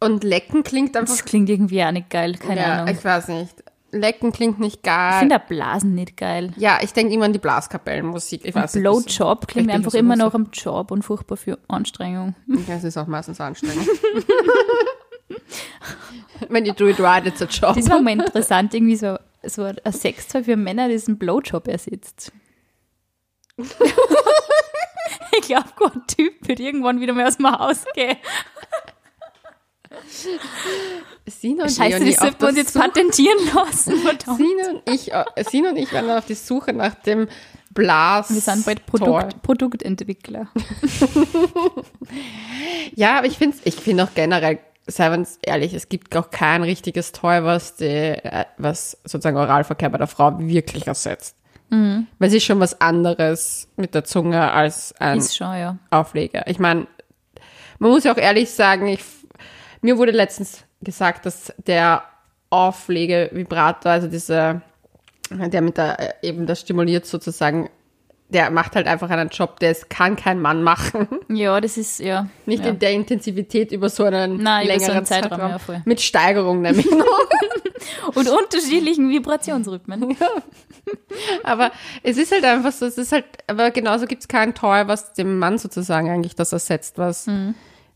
Und 0.00 0.22
lecken 0.22 0.64
klingt 0.64 0.94
einfach, 0.98 1.14
Das 1.16 1.24
klingt 1.24 1.48
irgendwie 1.48 1.82
auch 1.82 1.90
nicht 1.92 2.10
geil, 2.10 2.34
keine 2.36 2.60
ja, 2.60 2.82
Ahnung. 2.82 2.94
ich 2.94 3.02
weiß 3.02 3.28
nicht. 3.28 3.63
Lecken 3.94 4.32
klingt 4.32 4.58
nicht 4.60 4.76
Ich 4.76 4.82
geil. 4.82 5.18
finde 5.20 5.36
auch 5.36 5.46
Blasen 5.46 5.94
nicht 5.94 6.16
geil. 6.16 6.52
ja, 6.56 6.78
ich 6.82 6.92
denke 6.92 7.14
immer 7.14 7.24
an 7.26 7.32
die 7.32 7.38
Blaskapellenmusik. 7.38 8.44
Ich 8.44 8.54
weiß 8.54 8.74
nicht. 8.74 8.82
Blowjob 8.82 9.46
klingt 9.48 9.68
bin 9.68 9.76
einfach 9.76 9.94
immer 9.94 10.16
noch 10.16 10.34
am 10.34 10.48
Job 10.52 10.90
und 10.90 11.02
furchtbar 11.02 11.36
für 11.36 11.58
Anstrengung. 11.68 12.34
Ja, 12.68 12.74
es 12.74 12.84
ist 12.84 12.96
auch 12.96 13.06
meistens 13.06 13.40
anstrengend. 13.40 13.86
When 16.48 16.64
you 16.66 16.72
do 16.72 16.88
it 16.88 16.98
right, 17.00 17.24
it's 17.26 17.40
a 17.42 17.46
job. 17.46 17.76
Das 17.76 17.88
war 17.88 18.00
mal 18.02 18.12
interessant, 18.12 18.74
irgendwie 18.74 18.96
so, 18.96 19.16
so 19.44 19.62
ein 19.62 19.76
Sextoy 19.92 20.44
für 20.44 20.56
Männer, 20.56 20.88
das 20.88 21.06
einen 21.08 21.18
Blowjob 21.18 21.66
ersetzt. 21.68 22.32
ich 23.56 25.46
glaube, 25.46 25.68
kein 25.78 26.06
Typ 26.08 26.48
wird 26.48 26.60
irgendwann 26.60 27.00
wieder 27.00 27.12
mal 27.14 27.26
aus 27.28 27.36
dem 27.36 27.50
Haus 27.50 27.84
gehen. 27.94 28.16
Sina 31.26 31.64
und 31.64 31.70
Scheiße, 31.70 31.98
Leonie 31.98 32.18
auf 32.18 32.40
wir 32.40 32.48
uns 32.48 32.56
jetzt 32.58 32.72
Suche- 32.72 32.84
patentieren 32.84 33.38
lassen. 33.54 33.94
Sina 34.36 34.70
und 34.70 34.82
ich, 34.92 35.12
äh, 35.12 35.24
Sina 35.48 35.70
und 35.70 35.76
ich 35.76 35.92
waren 35.92 36.10
auf 36.10 36.26
die 36.26 36.34
Suche 36.34 36.72
nach 36.72 36.94
dem 36.94 37.28
Blas. 37.70 38.32
Wir 38.32 38.40
sind 38.40 38.64
bald. 38.64 38.86
Produkt, 38.86 39.42
Produktentwickler. 39.42 40.48
Ja, 42.94 43.18
aber 43.18 43.26
ich 43.26 43.38
finde 43.38 43.56
ich 43.64 43.74
finde 43.76 44.04
auch 44.04 44.14
generell, 44.14 44.58
seien 44.86 45.12
wir 45.12 45.18
uns 45.18 45.38
ehrlich, 45.42 45.74
es 45.74 45.88
gibt 45.88 46.14
auch 46.16 46.30
kein 46.30 46.62
richtiges 46.62 47.12
Toy, 47.12 47.42
was 47.42 47.76
die, 47.76 47.86
äh, 47.86 48.44
was 48.58 48.98
sozusagen 49.04 49.36
Oralverkehr 49.36 49.90
bei 49.90 49.98
der 49.98 50.06
Frau 50.06 50.38
wirklich 50.38 50.86
ersetzt. 50.86 51.36
Mhm. 51.70 52.06
Weil 52.18 52.28
es 52.28 52.34
ist 52.34 52.44
schon 52.44 52.60
was 52.60 52.80
anderes 52.80 53.68
mit 53.76 53.94
der 53.94 54.04
Zunge 54.04 54.52
als 54.52 54.94
ein 55.00 55.20
schon, 55.22 55.56
ja. 55.56 55.78
Aufleger. 55.90 56.46
Ich 56.46 56.58
meine, 56.58 56.86
man 57.78 57.90
muss 57.90 58.04
ja 58.04 58.12
auch 58.12 58.18
ehrlich 58.18 58.50
sagen, 58.50 58.86
ich, 58.86 59.00
mir 59.84 59.98
wurde 59.98 60.12
letztens 60.12 60.64
gesagt, 60.80 61.26
dass 61.26 61.52
der 61.58 62.04
Auflegevibrator, 62.48 63.92
also 63.92 64.08
dieser, 64.08 64.62
der 65.30 65.60
mit 65.60 65.76
der, 65.76 66.22
äh, 66.22 66.28
eben 66.28 66.46
das 66.46 66.60
stimuliert 66.60 67.04
sozusagen, 67.04 67.68
der 68.30 68.50
macht 68.50 68.76
halt 68.76 68.86
einfach 68.86 69.10
einen 69.10 69.28
Job, 69.28 69.60
der 69.60 69.72
es 69.72 69.90
kann 69.90 70.16
kein 70.16 70.40
Mann 70.40 70.62
machen. 70.62 71.06
Ja, 71.28 71.60
das 71.60 71.76
ist, 71.76 72.00
ja. 72.00 72.28
Nicht 72.46 72.64
ja. 72.64 72.70
in 72.70 72.78
der 72.78 72.92
Intensivität 72.92 73.72
über 73.72 73.90
so 73.90 74.04
einen 74.04 74.42
Nein, 74.42 74.64
über 74.66 74.72
so 74.74 74.78
längeren 74.78 74.96
einen 74.96 75.06
Zeitraum, 75.06 75.40
Zeitraum. 75.50 75.74
ja. 75.74 75.82
Mit 75.84 76.00
Steigerung 76.00 76.62
nämlich 76.62 76.90
noch. 76.90 77.04
Und 78.14 78.28
unterschiedlichen 78.30 79.10
Vibrationsrhythmen. 79.10 80.16
aber 81.42 81.72
es 82.02 82.16
ist 82.16 82.32
halt 82.32 82.44
einfach 82.44 82.72
so, 82.72 82.86
es 82.86 82.96
ist 82.96 83.12
halt, 83.12 83.26
aber 83.46 83.70
genauso 83.70 84.06
gibt 84.06 84.22
es 84.22 84.28
kein 84.28 84.54
Toy, 84.54 84.88
was 84.88 85.12
dem 85.12 85.38
Mann 85.38 85.58
sozusagen 85.58 86.08
eigentlich 86.08 86.34
das 86.34 86.52
ersetzt, 86.52 86.96
was, 86.96 87.26
Mhm. 87.26 87.54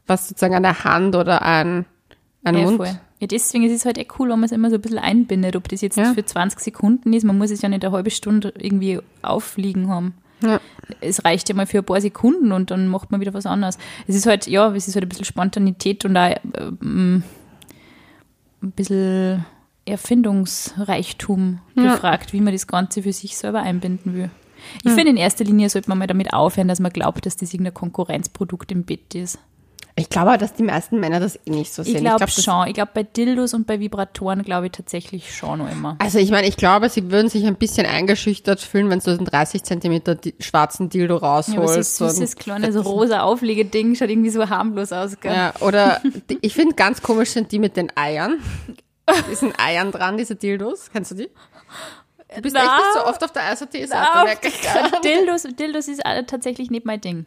Was 0.08 0.28
sozusagen 0.28 0.54
eine 0.54 0.82
Hand 0.84 1.14
oder 1.14 1.42
ein, 1.42 1.84
ein 2.44 2.54
Ja, 2.56 2.62
Mund. 2.62 2.76
voll. 2.78 2.98
Ja, 3.20 3.26
deswegen 3.26 3.64
ist 3.64 3.72
es 3.72 3.84
halt 3.84 3.98
echt 3.98 4.18
cool, 4.18 4.28
wenn 4.30 4.38
man 4.38 4.44
es 4.44 4.52
immer 4.52 4.70
so 4.70 4.76
ein 4.76 4.80
bisschen 4.80 4.98
einbindet, 4.98 5.56
ob 5.56 5.68
das 5.68 5.80
jetzt 5.80 5.96
Ja. 5.96 6.14
für 6.14 6.24
20 6.24 6.60
Sekunden 6.60 7.12
ist. 7.12 7.24
Man 7.24 7.36
muss 7.38 7.50
es 7.50 7.62
ja 7.62 7.68
nicht 7.68 7.84
eine 7.84 7.92
halbe 7.92 8.10
Stunde 8.10 8.52
irgendwie 8.56 9.00
auffliegen 9.22 9.88
haben. 9.88 10.14
Ja. 10.40 10.60
Es 11.00 11.24
reicht 11.24 11.48
ja 11.48 11.54
mal 11.56 11.66
für 11.66 11.78
ein 11.78 11.84
paar 11.84 12.00
Sekunden 12.00 12.52
und 12.52 12.70
dann 12.70 12.86
macht 12.86 13.10
man 13.10 13.20
wieder 13.20 13.34
was 13.34 13.44
anderes. 13.44 13.76
Es 14.06 14.14
ist 14.14 14.26
halt, 14.26 14.46
ja, 14.46 14.72
es 14.72 14.86
ist 14.86 14.94
halt 14.94 15.04
ein 15.04 15.08
bisschen 15.08 15.24
Spontanität 15.24 16.04
und 16.04 16.16
auch 16.16 16.32
ähm, 16.80 17.24
ein 18.62 18.70
bisschen 18.70 19.44
Erfindungsreichtum 19.84 21.60
Ja. 21.74 21.94
gefragt, 21.94 22.32
wie 22.32 22.40
man 22.40 22.52
das 22.52 22.66
Ganze 22.66 23.02
für 23.02 23.12
sich 23.12 23.36
selber 23.36 23.62
einbinden 23.62 24.14
will. 24.14 24.30
Ich 24.84 24.90
finde, 24.92 25.10
in 25.10 25.16
erster 25.16 25.44
Linie 25.44 25.68
sollte 25.70 25.88
man 25.88 25.98
mal 25.98 26.06
damit 26.08 26.32
aufhören, 26.32 26.66
dass 26.68 26.80
man 26.80 26.92
glaubt, 26.92 27.24
dass 27.26 27.36
das 27.36 27.52
irgendein 27.54 27.74
Konkurrenzprodukt 27.74 28.70
im 28.72 28.84
Bett 28.84 29.14
ist. 29.14 29.38
Ich 29.98 30.08
glaube 30.08 30.38
dass 30.38 30.54
die 30.54 30.62
meisten 30.62 31.00
Männer 31.00 31.20
das 31.20 31.36
eh 31.44 31.50
nicht 31.50 31.72
so 31.72 31.82
sehen. 31.82 31.96
Ich 31.96 32.00
glaube 32.00 32.20
das- 32.24 32.42
schon. 32.42 32.66
Ich 32.68 32.74
glaube, 32.74 32.90
bei 32.94 33.02
Dildos 33.02 33.52
und 33.54 33.66
bei 33.66 33.80
Vibratoren 33.80 34.42
glaube 34.42 34.66
ich 34.66 34.72
tatsächlich 34.72 35.34
schon 35.36 35.58
noch 35.58 35.70
immer. 35.70 35.96
Also 36.00 36.18
ich 36.18 36.30
meine, 36.30 36.46
ich 36.46 36.56
glaube, 36.56 36.88
sie 36.88 37.10
würden 37.10 37.28
sich 37.28 37.44
ein 37.46 37.56
bisschen 37.56 37.86
eingeschüchtert 37.86 38.60
fühlen, 38.60 38.88
wenn 38.90 39.00
du 39.00 39.10
einen 39.10 39.24
30 39.24 39.62
Zentimeter 39.64 40.14
di 40.14 40.34
schwarzen 40.40 40.88
Dildo 40.88 41.18
Ja, 41.20 41.22
aber 41.28 41.42
so 41.42 41.52
ein 41.52 41.58
rausholst. 41.60 41.96
süßes, 41.96 42.36
kleines, 42.36 42.76
rosa 42.84 43.22
Auflegeding 43.22 43.94
schaut 43.94 44.08
irgendwie 44.10 44.30
so 44.30 44.48
harmlos 44.48 44.92
aus, 44.92 45.18
gell? 45.20 45.34
Ja, 45.34 45.52
oder 45.60 46.00
die- 46.30 46.38
ich 46.42 46.54
finde 46.54 46.74
ganz 46.74 47.02
komisch 47.02 47.30
sind 47.30 47.50
die 47.52 47.58
mit 47.58 47.76
den 47.76 47.90
Eiern. 47.96 48.38
diesen 49.30 49.52
Eiern 49.58 49.90
dran, 49.92 50.16
diese 50.18 50.36
Dildos. 50.36 50.90
Kennst 50.92 51.10
du 51.10 51.14
die? 51.16 51.28
Du 52.36 52.42
bist 52.42 52.54
Na. 52.54 52.60
echt 52.62 52.70
nicht 52.76 52.92
so 52.94 53.06
oft 53.06 53.24
auf 53.24 53.32
der 53.32 53.42
gerade. 54.62 55.00
Dildos, 55.02 55.44
Dildos 55.58 55.88
ist 55.88 56.04
äh, 56.04 56.24
tatsächlich 56.24 56.70
nicht 56.70 56.84
mein 56.84 57.00
Ding. 57.00 57.24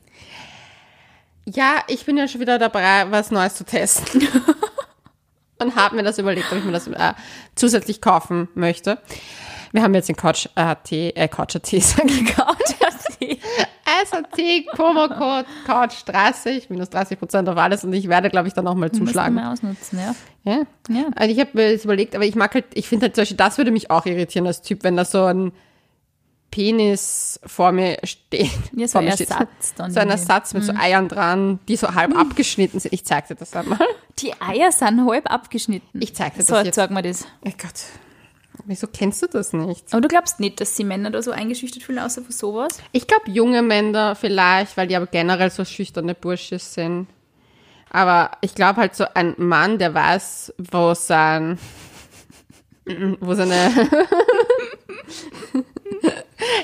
Ja, 1.54 1.84
ich 1.88 2.06
bin 2.06 2.18
ja 2.18 2.28
schon 2.28 2.42
wieder 2.42 2.58
dabei, 2.60 3.10
was 3.10 3.32
Neues 3.32 3.56
zu 3.56 3.66
testen. 3.66 4.28
Und 5.60 5.76
habe 5.76 5.96
mir 5.96 6.04
das 6.04 6.18
überlegt, 6.18 6.52
ob 6.52 6.58
ich 6.58 6.64
mir 6.64 6.72
das 6.72 6.88
äh, 6.88 7.14
zusätzlich 7.56 8.02
kaufen 8.02 8.48
möchte. 8.56 8.98
Wir 9.72 9.84
haben 9.84 9.94
jetzt 9.94 10.10
den 10.10 10.16
Couch 10.16 10.48
AT, 10.56 10.92
äh, 10.92 11.28
Couch 11.28 11.56
AT, 11.56 11.68
sag 11.82 12.06
ich. 12.06 12.34
SAT, 14.06 14.66
Promo-Code 14.74 15.46
Couch 15.66 15.94
30, 16.06 16.70
minus 16.70 16.90
30 16.90 17.20
Prozent 17.20 17.50
auf 17.50 17.58
alles 17.58 17.84
und 17.84 17.94
ich 17.94 18.08
werde, 18.10 18.30
glaube 18.30 18.48
ich, 18.48 18.54
dann 18.54 18.68
auch 18.68 18.74
mal 18.76 18.92
zuschlagen. 18.92 19.36
mal 19.36 19.52
ausnutzen, 19.52 20.00
ja. 20.00 20.16
Ja. 20.44 20.62
Ja. 20.90 21.06
Also 21.16 21.32
ich 21.32 21.40
habe 21.40 21.52
mir 21.54 21.74
das 21.74 21.86
überlegt, 21.86 22.16
aber 22.16 22.26
ich 22.26 22.36
mag 22.36 22.54
halt, 22.54 22.66
ich 22.74 22.88
finde 22.88 23.06
halt 23.06 23.16
zum 23.16 23.22
Beispiel, 23.22 23.38
das 23.38 23.58
würde 23.58 23.72
mich 23.72 23.92
auch 23.92 24.06
irritieren 24.06 24.48
als 24.48 24.62
Typ, 24.62 24.84
wenn 24.84 24.98
da 24.98 25.06
so 25.06 25.24
ein 25.26 25.52
Penis 26.52 27.40
vor 27.46 27.72
mir 27.72 27.98
steht. 28.04 28.52
Ja, 28.76 28.88
so 28.88 28.92
vor 28.94 29.02
ein 29.02 29.06
mir 29.06 29.14
steht. 29.14 29.32
Ersatz 29.32 29.74
dann 29.76 29.92
So 29.92 30.00
ein. 30.02 30.10
Ersatz 30.10 30.54
mit 30.54 30.64
so 30.64 30.74
Eiern 30.74 31.08
dran, 31.08 31.60
die 31.68 31.78
so 31.78 31.94
halb 31.96 32.16
abgeschnitten 32.16 32.80
sind. 32.80 32.94
Ich 32.94 33.06
zeig 33.06 33.28
dir 33.28 33.36
das 33.36 33.56
einmal. 33.56 33.80
Die 34.20 34.34
Eier 34.42 34.72
sind 34.72 35.06
halb 35.10 35.32
abgeschnitten. 35.32 36.02
Ich 36.02 36.14
zeig 36.14 36.36
dir 36.36 36.44
So, 36.44 36.56
das 36.56 36.66
jetzt. 36.66 36.76
sag 36.76 36.92
mal 36.92 37.02
das. 37.02 37.26
Oh 37.46 37.50
Gott. 37.58 37.74
Wieso 38.66 38.86
kennst 38.86 39.24
du 39.24 39.28
das 39.28 39.54
nicht? 39.54 39.86
Aber 39.92 40.02
du 40.02 40.08
glaubst 40.08 40.40
nicht, 40.40 40.60
dass 40.62 40.76
sie 40.76 40.84
Männer 40.84 41.10
da 41.10 41.22
so 41.24 41.32
eingeschüchtert 41.32 41.82
fühlen, 41.84 41.98
außer 42.00 42.22
für 42.22 42.34
sowas? 42.34 42.80
Ich 42.92 43.08
glaube, 43.08 43.32
junge 43.32 43.62
Männer 43.64 44.16
vielleicht, 44.16 44.78
weil 44.78 44.88
die 44.88 44.96
aber 44.96 45.08
generell 45.08 45.50
so 45.50 45.66
schüchterne 45.66 46.14
Bursche 46.14 46.60
sind. 46.60 47.08
Aber 47.90 48.32
ich 48.42 48.54
glaube 48.54 48.82
halt 48.82 48.96
so 48.96 49.06
ein 49.16 49.34
Mann, 49.38 49.80
der 49.80 49.94
weiß, 49.94 50.54
wo 50.72 50.94
sein, 50.94 51.58
wo 53.20 53.34
seine, 53.34 53.72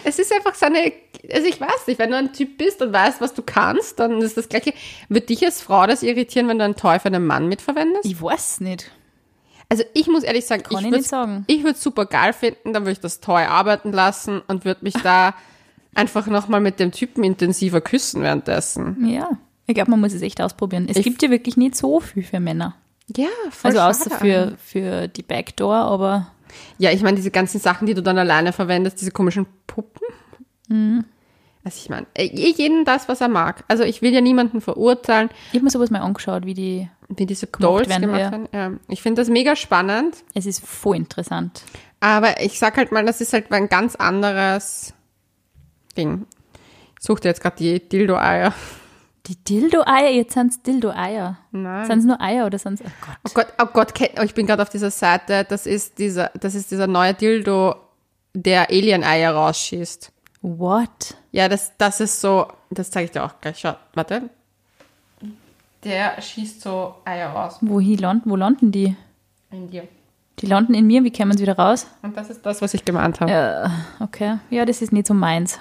es 0.04 0.20
ist 0.20 0.34
einfach 0.34 0.56
seine, 0.56 0.92
also 1.32 1.48
ich 1.48 1.60
weiß 1.60 1.88
nicht, 1.88 2.00
wenn 2.00 2.12
du 2.12 2.18
ein 2.18 2.34
Typ 2.34 2.58
bist 2.58 2.82
und 2.82 2.94
weißt, 2.94 3.22
was 3.22 3.34
du 3.34 3.42
kannst, 3.42 4.00
dann 4.00 4.22
ist 4.22 4.38
das 4.38 4.50
Gleiche. 4.50 4.74
Wird 5.10 5.30
dich 5.30 5.44
als 5.46 5.62
Frau 5.62 5.86
das 5.88 6.04
irritieren, 6.04 6.48
wenn 6.48 6.60
du 6.60 6.66
ein 6.66 6.76
Toy 6.76 7.00
für 7.00 7.08
einen 7.08 7.26
Mann 7.26 7.48
mitverwendest? 7.48 8.06
Ich 8.06 8.22
weiß 8.22 8.62
nicht. 8.62 8.92
Also 9.70 9.84
ich 9.94 10.08
muss 10.08 10.24
ehrlich 10.24 10.46
sagen, 10.46 10.64
Kann 10.64 10.80
ich 10.80 10.86
ich 11.02 11.12
würde 11.12 11.44
ich 11.48 11.64
würde 11.64 11.78
super 11.78 12.06
geil 12.06 12.32
finden, 12.34 12.72
dann 12.74 12.84
würde 12.84 12.94
ich 12.94 13.00
das 13.02 13.20
Toy 13.20 13.44
arbeiten 13.44 13.92
lassen 13.92 14.42
und 14.48 14.64
würde 14.66 14.84
mich 14.84 14.94
da 14.94 15.34
einfach 15.96 16.28
nochmal 16.28 16.62
mit 16.62 16.80
dem 16.80 16.92
Typen 16.92 17.24
intensiver 17.24 17.82
küssen 17.82 18.22
währenddessen. 18.22 19.08
Ja. 19.10 19.32
Ich 19.66 19.76
glaube, 19.76 19.92
man 19.92 20.00
muss 20.00 20.14
es 20.14 20.22
echt 20.22 20.40
ausprobieren. 20.42 20.88
Es 20.90 20.96
Ich- 20.98 21.04
gibt 21.04 21.22
ja 21.22 21.30
wirklich 21.30 21.58
nicht 21.58 21.76
so 21.76 22.00
viel 22.00 22.24
für 22.24 22.40
Männer. 22.40 22.76
Ja, 23.16 23.28
voll 23.52 23.72
Also 23.78 23.82
außer 23.82 24.12
für, 24.18 24.58
für 24.64 25.08
die 25.08 25.24
Backdoor, 25.24 25.76
aber 25.76 26.28
Ja, 26.78 26.92
ich 26.92 27.02
meine, 27.02 27.16
diese 27.18 27.32
ganzen 27.32 27.60
Sachen, 27.60 27.86
die 27.88 27.94
du 27.94 28.02
dann 28.02 28.18
alleine 28.18 28.54
verwendest, 28.54 29.00
diese 29.02 29.12
komischen 29.12 29.46
Puppen. 29.68 30.02
Mhm. 30.68 31.06
Also 31.64 31.80
ich 31.84 31.90
meine, 31.90 32.08
äh, 32.14 32.26
jeden 32.26 32.86
das, 32.86 33.10
was 33.10 33.20
er 33.20 33.28
mag. 33.28 33.66
Also 33.68 33.84
ich 33.84 34.02
will 34.02 34.14
ja 34.14 34.22
niemanden 34.22 34.62
verurteilen, 34.62 35.30
ich 35.50 35.56
habe 35.56 35.66
mir 35.66 35.70
sowas 35.70 35.90
mal 35.90 36.00
angeschaut, 36.00 36.46
wie 36.46 36.54
die. 36.54 36.90
wie 37.10 37.26
diese 37.26 37.48
Dolls 37.48 37.90
werden, 37.90 38.04
gemacht 38.04 38.22
ja. 38.22 38.32
werden. 38.32 38.48
Ja. 38.54 38.72
Ich 38.88 39.02
finde 39.02 39.22
das 39.22 39.30
mega 39.30 39.56
spannend, 39.56 40.16
Es 40.34 40.46
ist 40.46 40.66
voll 40.66 40.96
interessant. 40.96 41.64
aber 42.00 42.42
ich 42.42 42.58
sag 42.58 42.78
halt 42.78 42.92
mal, 42.94 43.06
das 43.06 43.20
ist 43.20 43.34
halt 43.34 43.52
ein 43.52 43.68
ganz 43.68 43.96
anderes 43.96 44.94
Ding. 45.98 46.26
Ich 47.00 47.06
suche 47.06 47.22
dir 47.22 47.28
jetzt 47.30 47.42
gerade 47.42 47.58
die 47.58 47.80
Dildo-Eier. 47.80 48.54
Die 49.28 49.36
Dildo-Eier, 49.44 50.12
jetzt 50.12 50.34
sind 50.34 50.52
es 50.52 50.62
Dildo-Eier. 50.64 51.38
Nein. 51.52 51.86
Sind 51.86 52.00
es 52.00 52.06
nur 52.06 52.22
Eier 52.22 52.46
oder 52.46 52.58
sind 52.58 52.80
es. 52.80 52.86
Oh 52.86 52.90
Gott. 53.02 53.18
Oh 53.26 53.32
Gott, 53.34 53.48
oh 53.62 53.66
Gott, 53.74 53.94
kenn- 53.96 54.20
oh, 54.20 54.24
ich 54.24 54.34
bin 54.34 54.48
gerade 54.48 54.62
auf 54.62 54.70
dieser 54.70 54.92
Seite. 54.92 55.46
Das 55.50 55.66
ist 55.66 55.98
dieser, 56.00 56.32
das 56.40 56.56
ist 56.56 56.72
dieser 56.72 56.88
neue 56.88 57.14
Dildo, 57.14 57.76
der 58.34 58.70
Alien-Eier 58.70 59.34
rausschießt. 59.34 60.12
What? 60.42 61.16
Ja, 61.32 61.50
das, 61.50 61.74
das 61.78 62.00
ist 62.00 62.22
so, 62.22 62.48
das 62.70 62.90
zeige 62.92 63.06
ich 63.06 63.12
dir 63.12 63.24
auch 63.26 63.42
gleich. 63.42 63.60
Schau, 63.60 63.74
warte. 63.94 64.30
Der 65.84 66.22
schießt 66.22 66.62
so 66.62 66.96
Eier 67.06 67.30
raus 67.30 67.58
Wohin 67.62 67.98
landen, 68.00 68.30
wo 68.30 68.36
landen 68.36 68.72
die? 68.72 68.96
in 69.52 69.70
dir. 69.70 69.88
Die 70.40 70.46
landen 70.46 70.74
in 70.74 70.86
mir, 70.86 71.04
wie 71.04 71.12
kämen 71.12 71.36
sie 71.36 71.42
wieder 71.44 71.58
raus? 71.58 71.88
Und 72.04 72.16
das 72.16 72.30
ist 72.30 72.46
das, 72.46 72.62
was 72.62 72.74
ich 72.74 72.86
gemeint 72.86 73.20
habe. 73.22 73.32
Äh, 73.32 74.04
okay. 74.04 74.38
Ja, 74.52 74.66
das 74.66 74.82
ist 74.82 74.92
nicht 74.94 75.08
so 75.08 75.14
meins. 75.14 75.60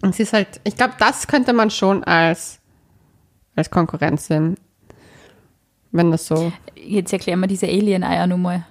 Und 0.00 0.10
es 0.10 0.20
ist 0.20 0.32
halt, 0.32 0.60
ich 0.64 0.76
glaube, 0.76 0.94
das 0.98 1.26
könnte 1.26 1.52
man 1.52 1.70
schon 1.70 2.02
als, 2.04 2.58
als 3.56 3.70
Konkurrenz 3.70 4.26
sehen. 4.26 4.56
Wenn 5.92 6.10
das 6.10 6.26
so. 6.26 6.52
Jetzt 6.76 7.12
erklären 7.12 7.40
wir 7.40 7.46
diese 7.46 7.66
Alien-Eier 7.66 8.26
nun 8.26 8.42
mal. 8.42 8.66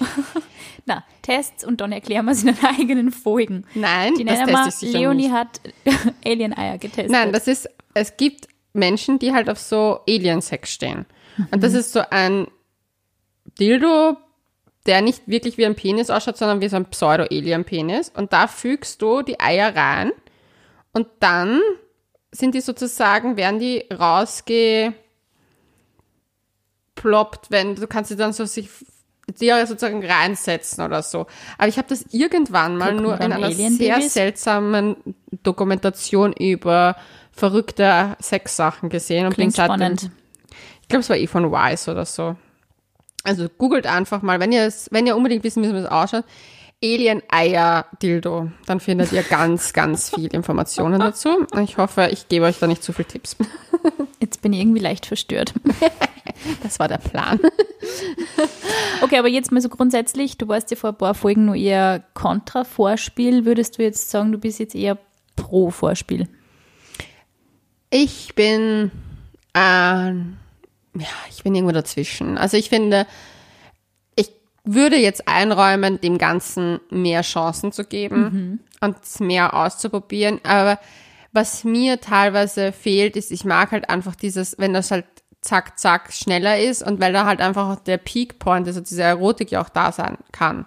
Na, 0.86 1.04
Tests 1.22 1.64
und 1.64 1.80
dann 1.80 1.92
erklären 1.92 2.24
wir 2.26 2.34
sie 2.34 2.48
in 2.48 2.54
den 2.54 2.64
eigenen 2.64 3.10
Folgen. 3.10 3.64
Nein, 3.74 4.14
Die 4.14 4.24
das 4.24 4.38
teste 4.40 4.68
ich 4.68 4.74
sicher 4.74 4.98
Leonie 5.00 5.24
nicht. 5.24 5.32
hat 5.32 5.60
Alien-Eier 6.24 6.78
getestet. 6.78 7.10
Nein, 7.10 7.32
das 7.32 7.46
ist, 7.46 7.68
es 7.94 8.16
gibt 8.16 8.48
Menschen, 8.72 9.18
die 9.18 9.32
halt 9.32 9.50
auf 9.50 9.58
so 9.58 10.00
Alien-Sex 10.08 10.70
stehen. 10.72 11.06
Und 11.50 11.62
das 11.62 11.74
ist 11.74 11.92
so 11.92 12.00
ein 12.10 12.48
Dildo, 13.58 14.16
der 14.86 15.02
nicht 15.02 15.26
wirklich 15.28 15.58
wie 15.58 15.66
ein 15.66 15.74
Penis 15.74 16.10
ausschaut, 16.10 16.36
sondern 16.36 16.60
wie 16.60 16.68
so 16.68 16.76
ein 16.76 16.86
Pseudo-Alien-Penis. 16.86 18.10
Und 18.10 18.32
da 18.32 18.46
fügst 18.46 19.02
du 19.02 19.22
die 19.22 19.38
Eier 19.40 19.74
rein 19.74 20.12
und 20.92 21.06
dann 21.20 21.60
sind 22.30 22.54
die 22.54 22.60
sozusagen, 22.60 23.36
werden 23.36 23.58
die 23.58 23.84
rausgeploppt, 23.92 24.94
wenn 27.50 27.74
du 27.74 27.86
kannst 27.86 28.10
sie 28.10 28.16
dann 28.16 28.32
so 28.32 28.44
sich 28.44 28.68
die 29.40 29.50
sozusagen 29.66 30.04
reinsetzen 30.04 30.84
oder 30.84 31.02
so. 31.02 31.26
Aber 31.58 31.68
ich 31.68 31.76
habe 31.76 31.88
das 31.88 32.06
irgendwann 32.10 32.76
mal 32.76 32.92
Guckt 32.92 33.02
nur 33.02 33.20
in 33.20 33.32
einer 33.32 33.52
sehr 33.52 34.00
seltsamen 34.00 34.96
Dokumentation 35.42 36.32
über 36.32 36.96
verrückte 37.32 38.16
Sexsachen 38.20 38.88
gesehen 38.88 39.26
und 39.26 39.34
Klingt 39.34 39.56
bin 39.56 39.68
seitdem, 39.68 40.12
ich 40.82 40.88
glaube, 40.88 41.00
es 41.00 41.10
war 41.10 41.16
eh 41.16 41.26
von 41.26 41.52
Wise 41.52 41.90
oder 41.90 42.04
so. 42.04 42.36
Also 43.22 43.48
googelt 43.48 43.86
einfach 43.86 44.22
mal, 44.22 44.40
wenn 44.40 44.52
ihr 44.52 44.62
es, 44.62 44.88
wenn 44.90 45.06
ihr 45.06 45.16
unbedingt 45.16 45.44
wissen 45.44 45.60
müsst, 45.60 45.74
wie 45.74 45.78
es 45.78 45.86
ausschaut, 45.86 46.24
Alien 46.82 47.22
Eier 47.28 47.86
Dildo, 48.00 48.52
dann 48.66 48.78
findet 48.78 49.10
ihr 49.10 49.24
ganz, 49.24 49.72
ganz 49.72 50.10
viel 50.14 50.32
Informationen 50.32 51.00
dazu. 51.00 51.44
Ich 51.60 51.76
hoffe, 51.76 52.08
ich 52.12 52.28
gebe 52.28 52.44
euch 52.44 52.60
da 52.60 52.68
nicht 52.68 52.84
zu 52.84 52.92
viel 52.92 53.04
Tipps. 53.04 53.36
Jetzt 54.20 54.42
bin 54.42 54.52
ich 54.52 54.60
irgendwie 54.60 54.80
leicht 54.80 55.06
verstört. 55.06 55.54
Das 56.62 56.78
war 56.78 56.86
der 56.86 56.98
Plan. 56.98 57.40
Okay, 59.00 59.18
aber 59.18 59.28
jetzt 59.28 59.50
mal 59.50 59.60
so 59.60 59.68
grundsätzlich, 59.68 60.38
du 60.38 60.46
warst 60.46 60.70
ja 60.70 60.76
vor 60.76 60.90
ein 60.90 60.98
paar 60.98 61.14
Folgen 61.14 61.46
nur 61.46 61.56
eher 61.56 62.04
Kontra-Vorspiel. 62.14 63.44
Würdest 63.44 63.78
du 63.78 63.82
jetzt 63.82 64.10
sagen, 64.10 64.30
du 64.30 64.38
bist 64.38 64.60
jetzt 64.60 64.74
eher 64.74 64.98
Pro-Vorspiel? 65.36 66.28
Ich 67.90 68.34
bin, 68.34 68.92
äh, 69.54 69.58
ja, 69.58 70.12
ich 71.30 71.42
bin 71.42 71.54
irgendwo 71.54 71.72
dazwischen. 71.72 72.38
Also 72.38 72.56
ich 72.56 72.68
finde, 72.68 73.06
würde 74.64 74.96
jetzt 74.96 75.28
einräumen, 75.28 76.00
dem 76.00 76.18
Ganzen 76.18 76.80
mehr 76.90 77.22
Chancen 77.22 77.72
zu 77.72 77.84
geben 77.84 78.60
und 78.80 78.96
es 79.02 79.20
mehr 79.20 79.54
auszuprobieren. 79.54 80.40
Aber 80.44 80.78
was 81.32 81.64
mir 81.64 82.00
teilweise 82.00 82.72
fehlt, 82.72 83.16
ist, 83.16 83.30
ich 83.30 83.44
mag 83.44 83.72
halt 83.72 83.88
einfach 83.88 84.14
dieses, 84.14 84.58
wenn 84.58 84.74
das 84.74 84.90
halt 84.90 85.04
zack, 85.40 85.78
zack 85.78 86.12
schneller 86.12 86.58
ist 86.58 86.82
und 86.82 87.00
weil 87.00 87.12
da 87.12 87.24
halt 87.24 87.40
einfach 87.40 87.68
auch 87.68 87.80
der 87.80 87.98
Peak 87.98 88.38
Point, 88.38 88.66
also 88.66 88.80
diese 88.80 89.02
Erotik 89.02 89.50
ja 89.50 89.62
auch 89.62 89.68
da 89.68 89.92
sein 89.92 90.18
kann. 90.32 90.66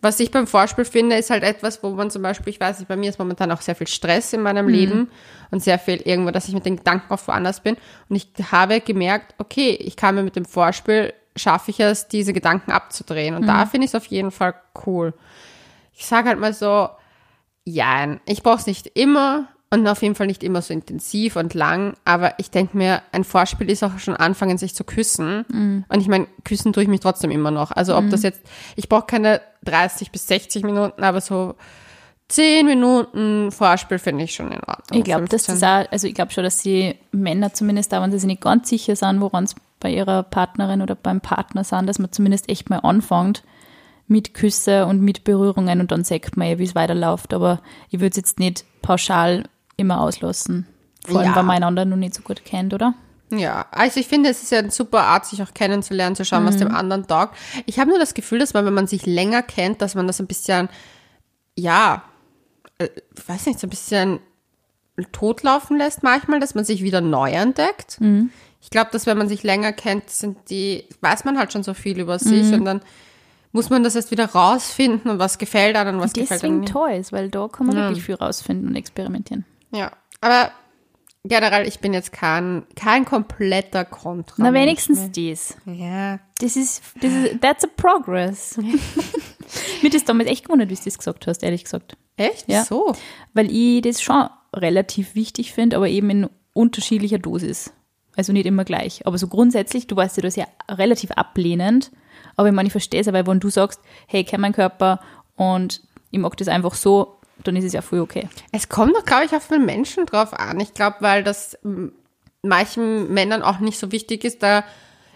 Was 0.00 0.20
ich 0.20 0.30
beim 0.30 0.46
Vorspiel 0.46 0.84
finde, 0.84 1.16
ist 1.16 1.30
halt 1.30 1.42
etwas, 1.42 1.82
wo 1.82 1.90
man 1.90 2.10
zum 2.10 2.22
Beispiel, 2.22 2.52
ich 2.52 2.60
weiß 2.60 2.78
nicht, 2.78 2.88
bei 2.88 2.96
mir 2.96 3.10
ist 3.10 3.18
momentan 3.18 3.50
auch 3.50 3.60
sehr 3.60 3.74
viel 3.74 3.88
Stress 3.88 4.32
in 4.32 4.42
meinem 4.42 4.68
Leben 4.68 5.10
und 5.50 5.60
sehr 5.60 5.78
viel 5.78 5.96
irgendwo, 5.96 6.30
dass 6.30 6.46
ich 6.46 6.54
mit 6.54 6.66
den 6.66 6.76
Gedanken 6.76 7.12
auf 7.12 7.26
woanders 7.26 7.60
bin. 7.60 7.76
Und 8.08 8.14
ich 8.14 8.28
habe 8.52 8.80
gemerkt, 8.80 9.34
okay, 9.38 9.70
ich 9.70 9.96
kann 9.96 10.14
mir 10.14 10.22
mit 10.22 10.36
dem 10.36 10.44
Vorspiel, 10.44 11.12
schaffe 11.38 11.70
ich 11.70 11.80
es, 11.80 12.08
diese 12.08 12.32
Gedanken 12.32 12.72
abzudrehen. 12.72 13.34
Und 13.34 13.46
da 13.46 13.66
finde 13.66 13.84
ich 13.84 13.90
es 13.90 13.94
auf 13.94 14.06
jeden 14.06 14.30
Fall 14.30 14.54
cool. 14.86 15.14
Ich 15.94 16.06
sage 16.06 16.28
halt 16.28 16.38
mal 16.38 16.52
so, 16.52 16.88
ja, 17.64 18.16
ich 18.26 18.42
brauche 18.42 18.58
es 18.58 18.66
nicht 18.66 18.86
immer 18.94 19.48
und 19.70 19.86
auf 19.86 20.02
jeden 20.02 20.14
Fall 20.14 20.28
nicht 20.28 20.42
immer 20.42 20.62
so 20.62 20.72
intensiv 20.72 21.36
und 21.36 21.52
lang, 21.52 21.94
aber 22.04 22.38
ich 22.38 22.50
denke 22.50 22.76
mir, 22.76 23.02
ein 23.12 23.24
Vorspiel 23.24 23.68
ist 23.68 23.84
auch 23.84 23.98
schon 23.98 24.16
anfangen, 24.16 24.56
sich 24.56 24.74
zu 24.74 24.84
küssen. 24.84 25.44
Und 25.88 26.00
ich 26.00 26.08
meine, 26.08 26.26
küssen 26.44 26.72
tue 26.72 26.84
ich 26.84 26.88
mich 26.88 27.00
trotzdem 27.00 27.30
immer 27.30 27.50
noch. 27.50 27.70
Also 27.72 27.96
ob 27.96 28.08
das 28.08 28.22
jetzt, 28.22 28.40
ich 28.76 28.88
brauche 28.88 29.06
keine 29.06 29.42
30 29.64 30.10
bis 30.10 30.26
60 30.26 30.62
Minuten, 30.64 31.02
aber 31.02 31.20
so 31.20 31.54
10 32.28 32.64
Minuten 32.64 33.50
Vorspiel 33.52 33.98
finde 33.98 34.24
ich 34.24 34.34
schon 34.34 34.52
in 34.52 34.60
Ordnung. 34.60 34.98
Ich 34.98 35.04
glaube, 35.04 35.26
dass 35.26 35.46
15. 35.46 35.54
das 35.54 35.62
auch, 35.86 35.92
also 35.92 36.06
ich 36.06 36.14
glaube 36.14 36.32
schon, 36.32 36.44
dass 36.44 36.62
die 36.62 36.94
Männer 37.12 37.52
zumindest 37.52 37.92
da, 37.92 38.00
wenn 38.00 38.10
sie 38.10 38.18
sich 38.18 38.26
nicht 38.26 38.42
ganz 38.42 38.68
sicher 38.68 38.96
sind, 38.96 39.20
woran 39.20 39.44
es 39.44 39.54
bei 39.80 39.90
ihrer 39.92 40.22
Partnerin 40.22 40.82
oder 40.82 40.94
beim 40.94 41.20
Partner 41.20 41.64
sind, 41.64 41.86
dass 41.86 41.98
man 41.98 42.12
zumindest 42.12 42.48
echt 42.48 42.70
mal 42.70 42.78
anfängt 42.78 43.42
mit 44.06 44.32
Küsse 44.34 44.86
und 44.86 45.00
mit 45.02 45.24
Berührungen 45.24 45.80
und 45.80 45.92
dann 45.92 46.02
sagt 46.04 46.36
man 46.36 46.48
ja, 46.48 46.58
wie 46.58 46.64
es 46.64 46.74
weiterläuft. 46.74 47.34
Aber 47.34 47.60
ich 47.90 48.00
würde 48.00 48.10
es 48.10 48.16
jetzt 48.16 48.38
nicht 48.38 48.64
pauschal 48.82 49.44
immer 49.76 50.00
auslassen. 50.00 50.66
Vor 51.06 51.20
allem, 51.20 51.30
Ja. 51.30 51.36
weil 51.36 51.42
man 51.44 51.56
einander 51.56 51.84
noch 51.84 51.96
nicht 51.96 52.14
so 52.14 52.22
gut 52.22 52.44
kennt, 52.44 52.72
oder? 52.74 52.94
Ja, 53.30 53.66
also 53.72 54.00
ich 54.00 54.06
finde, 54.08 54.30
es 54.30 54.42
ist 54.42 54.50
ja 54.52 54.60
eine 54.60 54.70
super 54.70 55.02
Art, 55.02 55.26
sich 55.26 55.42
auch 55.42 55.52
kennenzulernen, 55.52 56.16
zu 56.16 56.24
schauen, 56.24 56.46
was 56.46 56.56
dem 56.56 56.74
anderen 56.74 57.06
taugt. 57.06 57.36
Ich 57.66 57.78
habe 57.78 57.90
nur 57.90 57.98
das 57.98 58.14
Gefühl, 58.14 58.38
dass 58.38 58.54
man, 58.54 58.64
wenn 58.64 58.72
man 58.72 58.86
sich 58.86 59.04
länger 59.04 59.42
kennt, 59.42 59.82
dass 59.82 59.94
man 59.94 60.06
das 60.06 60.18
ein 60.20 60.26
bisschen, 60.26 60.70
ja, 61.54 62.02
äh, 62.78 62.88
ich 63.14 63.28
weiß 63.28 63.44
nicht, 63.44 63.60
so 63.60 63.66
ein 63.66 63.70
bisschen 63.70 64.20
totlaufen 65.12 65.76
lässt 65.76 66.02
manchmal, 66.02 66.40
dass 66.40 66.54
man 66.54 66.64
sich 66.64 66.82
wieder 66.82 67.00
neu 67.00 67.30
entdeckt. 67.30 67.98
Ich 68.60 68.70
glaube, 68.70 68.90
dass 68.92 69.06
wenn 69.06 69.16
man 69.18 69.28
sich 69.28 69.42
länger 69.42 69.72
kennt, 69.72 70.10
sind 70.10 70.50
die, 70.50 70.84
weiß 71.00 71.24
man 71.24 71.38
halt 71.38 71.52
schon 71.52 71.62
so 71.62 71.74
viel 71.74 71.98
über 72.00 72.18
sich 72.18 72.52
und 72.52 72.64
dann 72.64 72.80
muss 73.52 73.70
man 73.70 73.82
das 73.82 73.94
erst 73.96 74.10
wieder 74.10 74.26
rausfinden 74.26 75.10
und 75.10 75.18
was 75.18 75.38
gefällt 75.38 75.76
einem 75.76 75.96
und 75.96 76.02
was 76.02 76.12
gefällt 76.12 76.44
einem 76.44 76.62
Deswegen. 76.62 76.78
Toys, 76.80 77.12
weil 77.12 77.30
da 77.30 77.48
kann 77.48 77.66
man 77.66 77.76
Ja. 77.76 77.88
wirklich 77.88 78.04
viel 78.04 78.16
rausfinden 78.16 78.68
und 78.68 78.76
experimentieren. 78.76 79.44
Ja, 79.72 79.92
aber 80.20 80.50
generell, 81.24 81.66
ich 81.66 81.78
bin 81.80 81.94
jetzt 81.94 82.12
kein, 82.12 82.64
kein 82.76 83.04
kompletter 83.04 83.84
Kontra. 83.84 84.34
Na, 84.38 84.52
wenigstens 84.52 85.10
das. 85.12 85.56
Ja. 85.66 86.18
Das 86.40 86.56
ist, 86.56 86.82
das 87.00 87.12
ist, 87.12 87.40
that's 87.40 87.64
a 87.64 87.68
progress. 87.76 88.56
Mir 89.82 89.90
das 89.90 90.04
damals 90.04 90.28
echt 90.28 90.44
gewundert, 90.44 90.68
wie 90.70 90.74
du 90.74 90.80
das 90.84 90.98
gesagt 90.98 91.26
hast, 91.26 91.42
ehrlich 91.42 91.64
gesagt. 91.64 91.96
Echt? 92.16 92.48
Ja. 92.48 92.64
So. 92.64 92.94
Weil 93.32 93.50
ich 93.50 93.82
das 93.82 94.02
schon 94.02 94.28
relativ 94.54 95.14
wichtig 95.14 95.52
finde, 95.52 95.76
aber 95.76 95.88
eben 95.88 96.10
in 96.10 96.28
unterschiedlicher 96.52 97.18
Dosis. 97.18 97.72
Also 98.18 98.32
nicht 98.32 98.46
immer 98.46 98.64
gleich. 98.64 99.06
Aber 99.06 99.16
so 99.16 99.28
grundsätzlich, 99.28 99.86
du 99.86 99.94
weißt 99.94 100.16
ja, 100.16 100.22
du 100.22 100.26
bist 100.26 100.36
ja 100.36 100.46
relativ 100.68 101.12
ablehnend. 101.12 101.92
Aber 102.34 102.48
ich 102.48 102.54
meine, 102.54 102.66
ich 102.66 102.72
verstehe 102.72 103.00
es 103.00 103.06
weil 103.12 103.28
wenn 103.28 103.38
du 103.38 103.48
sagst, 103.48 103.80
hey, 104.08 104.22
ich 104.22 104.26
kenne 104.26 104.42
meinen 104.42 104.54
Körper 104.54 104.98
und 105.36 105.82
ich 106.10 106.18
mag 106.18 106.36
das 106.36 106.48
einfach 106.48 106.74
so, 106.74 107.20
dann 107.44 107.54
ist 107.54 107.64
es 107.64 107.74
ja 107.74 107.80
voll 107.80 108.00
okay. 108.00 108.28
Es 108.50 108.68
kommt 108.68 108.96
doch, 108.96 109.04
glaube 109.04 109.26
ich, 109.26 109.36
auf 109.36 109.46
den 109.46 109.64
Menschen 109.64 110.04
drauf 110.04 110.32
an. 110.32 110.58
Ich 110.58 110.74
glaube, 110.74 110.96
weil 110.98 111.22
das 111.22 111.54
m, 111.62 111.92
manchen 112.42 113.14
Männern 113.14 113.42
auch 113.42 113.60
nicht 113.60 113.78
so 113.78 113.92
wichtig 113.92 114.24
ist, 114.24 114.42
da 114.42 114.64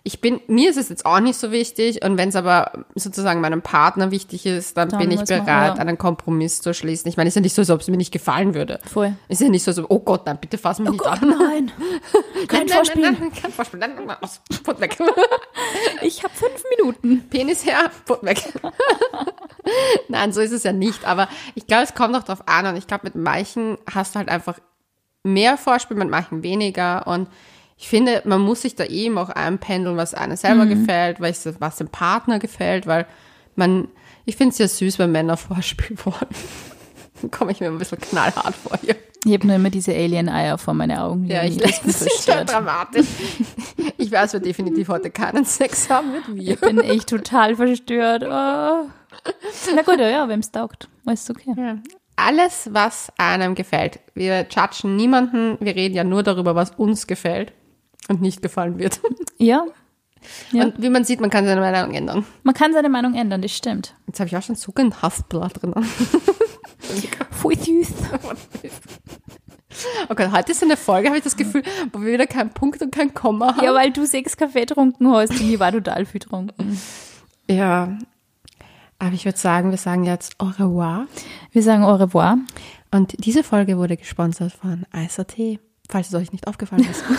ich 0.05 0.20
bin, 0.20 0.40
mir 0.48 0.70
ist 0.70 0.76
es 0.76 0.88
jetzt 0.88 1.07
auch 1.07 1.20
nicht 1.20 1.38
so 1.38 1.53
wichtig 1.53 2.05
und 2.05 2.18
wenn 2.18 2.28
es 2.28 2.34
aber 2.36 2.84
sozusagen 2.96 3.40
meinem 3.40 3.62
Partner 3.62 4.11
wichtig 4.11 4.46
ist, 4.46 4.76
dann, 4.76 4.88
Dann 4.88 4.98
bin 4.98 5.12
ich 5.12 5.22
bereit, 5.22 5.46
ja. 5.46 5.74
einen 5.74 5.96
Kompromiss 5.96 6.61
zu 6.61 6.74
schließen. 6.74 7.09
Ich 7.09 7.16
meine, 7.16 7.28
es 7.28 7.32
ist 7.32 7.36
ja 7.36 7.42
nicht 7.42 7.55
so, 7.55 7.62
als 7.62 7.70
ob 7.70 7.80
es 7.80 7.88
mir 7.88 7.96
nicht 7.96 8.11
gefallen 8.11 8.55
würde. 8.55 8.80
Voll. 8.84 9.14
Es 9.28 9.40
ist 9.40 9.44
ja 9.44 9.50
nicht 9.50 9.62
so, 9.62 9.70
so 9.70 9.86
oh 9.88 10.00
Gott, 10.00 10.26
nein, 10.26 10.38
bitte 10.40 10.59
fass 10.59 10.80
mich 10.80 10.90
nicht 10.90 11.07
an. 11.07 11.20
nein. 11.38 11.72
Kein 12.48 12.66
nein, 12.66 12.68
Vorspiel. 12.68 13.03
Nein, 13.03 13.12
nein, 13.12 13.28
nein, 13.30 13.42
kein 13.42 13.53
Vorspiel. 13.53 13.78
Nein, 13.78 13.94
nein, 13.94 14.07
nein, 14.07 14.16
aus, 14.20 14.40
Put 14.64 14.80
weg. 14.80 14.98
Ich 16.03 16.24
habe 16.24 16.34
fünf 16.34 16.64
Minuten. 16.76 17.28
Penis 17.28 17.64
her, 17.64 17.90
Put 18.05 18.24
weg. 18.24 18.42
Nein, 20.09 20.32
so 20.32 20.40
ist 20.40 20.50
es 20.50 20.64
ja 20.64 20.72
nicht. 20.72 21.05
Aber 21.05 21.28
ich 21.55 21.66
glaube, 21.66 21.84
es 21.84 21.94
kommt 21.94 22.16
auch 22.16 22.24
drauf 22.24 22.48
an. 22.48 22.66
Und 22.66 22.76
ich 22.76 22.88
glaube, 22.88 23.05
mit 23.05 23.14
manchen 23.14 23.78
hast 23.92 24.14
du 24.14 24.18
halt 24.18 24.28
einfach 24.28 24.59
mehr 25.22 25.57
Vorspiel, 25.57 25.96
mit 25.96 26.11
manchen 26.11 26.42
weniger. 26.42 27.07
Und 27.07 27.28
ich 27.83 27.89
finde, 27.89 28.22
man 28.24 28.41
muss 28.41 28.62
sich 28.62 28.76
da 28.76 28.85
eben 28.85 29.18
auch 29.18 29.28
einpendeln, 29.28 29.97
was 29.97 30.14
einem 30.14 30.37
selber 30.37 30.66
gefällt, 30.66 31.20
was, 31.20 31.76
dem 31.76 31.89
Partner 31.89 32.39
gefällt, 32.39 32.87
weil 32.87 33.07
man, 33.57 33.89
ich 34.24 34.37
finde 34.37 34.53
es 34.53 34.59
ja 34.59 34.68
süß, 34.68 35.01
wenn 35.01 35.11
Männer 35.11 35.37
Vorspiel 35.49 35.97
wollen. 36.05 36.28
Dann 37.20 37.30
komme 37.33 37.51
ich 37.51 37.59
mir 37.59 37.66
ein 37.66 37.78
bisschen 37.78 37.99
knallhart 37.99 38.55
vor 38.55 38.78
hier. 38.80 38.95
Ich 39.24 39.33
habe 39.33 39.49
nur 39.49 39.57
immer 39.57 39.70
diese 39.70 39.93
Alien-Eier 39.93 40.59
vor 40.59 40.74
meine 40.74 41.03
Augen. 41.03 41.26
Ja, 41.26 41.43
ich 41.43 41.57
das 41.57 41.83
es 41.85 42.24
schon 42.24 42.47
dramatisch. 42.47 43.07
Ich 43.99 44.12
weiß, 44.12 44.35
wir 44.35 44.41
definitiv 44.41 44.89
heute 44.89 45.11
keinen 45.11 45.45
Sex 45.45 45.91
haben 45.91 46.12
mit 46.12 46.28
mir. 46.28 46.53
Ich 46.53 46.61
bin 46.61 46.78
echt 46.78 47.09
total 47.09 47.57
verstört. 47.57 48.22
Oh. 48.22 48.28
Na 49.74 49.83
gut, 49.85 49.99
ja, 49.99 50.28
wem 50.28 50.39
es 50.39 50.53
taugt. 50.53 50.89
Alles 51.05 51.28
okay. 51.28 51.53
Ja. 51.57 51.78
Alles, 52.14 52.68
was 52.72 53.12
einem 53.18 53.57
gefällt. 53.57 53.99
Wir 54.14 54.47
judgen 54.49 54.95
niemanden, 54.95 55.57
wir 55.59 55.74
reden 55.74 55.97
ja 55.97 56.05
nur 56.05 56.22
darüber, 56.22 56.55
was 56.55 56.70
uns 56.76 57.09
gefällt 57.09 57.53
und 58.09 58.20
nicht 58.20 58.42
gefallen 58.42 58.78
wird. 58.78 59.00
Ja, 59.38 59.64
Ja. 60.53 60.64
Und 60.64 60.80
wie 60.80 60.88
man 60.88 61.05
sieht, 61.05 61.20
man 61.20 61.30
kann 61.30 61.46
seine 61.46 61.61
Meinung 61.61 61.94
ändern. 61.94 62.24
man 62.42 62.55
kann 62.55 62.72
seine 62.72 62.88
Meinung 62.88 63.14
ändern, 63.14 63.42
das 63.42 63.53
stimmt. 63.53 63.94
Jetzt 64.07 64.20
habe 64.20 64.28
ich 64.28 64.36
auch 64.36 64.42
schon 64.42 64.55
so 64.57 64.72
ein 64.76 65.03
Hassblatt 65.03 65.62
drin. 65.62 65.74
Voll 67.30 67.59
süß. 67.59 67.88
Okay, 70.09 70.28
heute 70.30 70.53
ist 70.53 70.62
eine 70.62 70.76
Folge, 70.76 71.09
habe 71.09 71.16
ich 71.16 71.24
das 71.24 71.34
Gefühl, 71.34 71.62
wo 71.92 72.00
wir 72.03 72.12
wieder 72.12 72.26
keinen 72.26 72.50
Punkt 72.50 72.82
und 72.82 72.92
kein 72.94 73.14
Komma 73.14 73.57
haben. 73.57 73.64
Ja, 73.64 73.74
weil 73.74 73.90
du 73.90 74.05
sechs 74.07 74.36
Kaffee 74.36 74.61
getrunken 74.61 75.11
hast 75.11 75.30
und 75.30 75.40
ich 75.50 75.59
war 75.59 75.72
total 75.72 76.05
viel 76.05 76.20
getrunken. 76.20 76.78
Ja. 77.48 77.96
Aber 78.98 79.14
ich 79.14 79.24
würde 79.24 79.38
sagen, 79.38 79.70
wir 79.70 79.78
sagen 79.78 80.05
jetzt 80.05 80.38
au 80.38 80.46
revoir. 80.46 81.07
Wir 81.53 81.62
sagen 81.62 81.84
au 81.84 81.94
revoir. 81.94 82.36
Und 82.90 83.24
diese 83.24 83.42
Folge 83.42 83.78
wurde 83.78 83.96
gesponsert 83.96 84.53
von 84.53 84.84
ISAT, 84.94 85.59
falls 85.93 86.09
es 86.09 86.14
euch 86.14 86.32
nicht 86.32 86.49
aufgefallen 86.49 86.88
ist. 86.90 87.05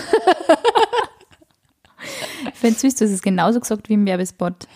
Finde 2.56 2.80
süß, 2.80 2.96
du 2.96 3.06
hast 3.06 3.12
es 3.12 3.22
genauso 3.22 3.60
gesagt 3.60 3.88
wie 3.88 3.94
im 3.94 4.06
Werbespot. 4.06 4.68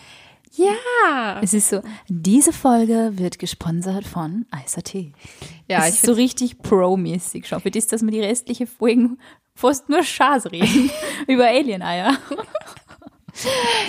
ja. 0.52 1.40
Es 1.42 1.52
ist 1.52 1.68
so, 1.68 1.82
diese 2.08 2.52
Folge 2.52 3.12
wird 3.14 3.38
gesponsert 3.38 4.06
von 4.06 4.46
ISAT. 4.64 4.94
Ja, 4.94 5.80
das 5.80 5.88
ich 5.88 5.94
ist 5.96 6.06
so 6.06 6.12
richtig 6.12 6.58
pro-mäßig 6.60 7.46
schon. 7.46 7.60
Für 7.60 7.70
das, 7.70 7.86
dass 7.88 8.02
wir 8.02 8.10
die 8.10 8.20
restliche 8.20 8.66
Folgen 8.66 9.18
fast 9.54 9.88
nur 9.88 10.02
Schaß 10.02 10.52
reden. 10.52 10.90
über 11.26 11.48
Alien-Eier. 11.48 12.16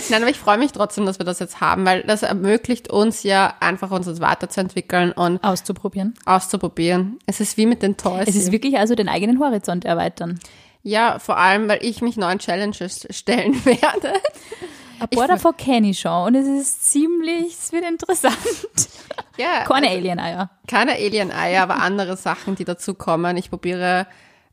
Nein, 0.09 0.21
aber 0.21 0.31
ich 0.31 0.37
freue 0.39 0.57
mich 0.57 0.71
trotzdem, 0.71 1.05
dass 1.05 1.19
wir 1.19 1.25
das 1.25 1.39
jetzt 1.39 1.61
haben, 1.61 1.85
weil 1.85 2.03
das 2.03 2.23
ermöglicht 2.23 2.89
uns 2.89 3.23
ja 3.23 3.53
einfach 3.59 3.91
uns 3.91 4.19
weiterzuentwickeln 4.19 5.11
und 5.11 5.43
Auszuprobieren. 5.43 6.13
auszuprobieren. 6.25 7.19
Es 7.25 7.39
ist 7.39 7.57
wie 7.57 7.65
mit 7.65 7.81
den 7.81 7.97
Toys. 7.97 8.27
Es 8.27 8.35
ist 8.35 8.51
wirklich 8.51 8.77
also 8.77 8.95
den 8.95 9.09
eigenen 9.09 9.39
Horizont 9.39 9.85
erweitern. 9.85 10.39
ja, 10.83 11.19
vor 11.19 11.37
allem, 11.37 11.67
weil 11.67 11.79
ich 11.83 12.01
mich 12.01 12.17
neuen 12.17 12.39
Challenges 12.39 13.07
stellen 13.09 13.53
werde. 13.65 14.13
Ein 14.99 15.07
paar 15.09 15.27
davon 15.29 15.55
kenne 15.55 15.89
ich 15.91 15.99
schon 16.01 16.27
und 16.27 16.35
es 16.35 16.45
ist 16.47 16.91
ziemlich, 16.91 17.53
es 17.53 17.71
wird 17.71 17.85
interessant. 17.89 18.35
Ja, 19.37 19.63
Keine 19.63 19.89
Alien-Eier. 19.89 20.49
keine 20.67 20.91
Alien-Eier, 20.93 21.63
aber 21.63 21.77
andere 21.81 22.17
Sachen, 22.17 22.55
die 22.55 22.65
dazu 22.65 22.93
kommen. 22.93 23.37
Ich 23.37 23.49
probiere 23.49 24.05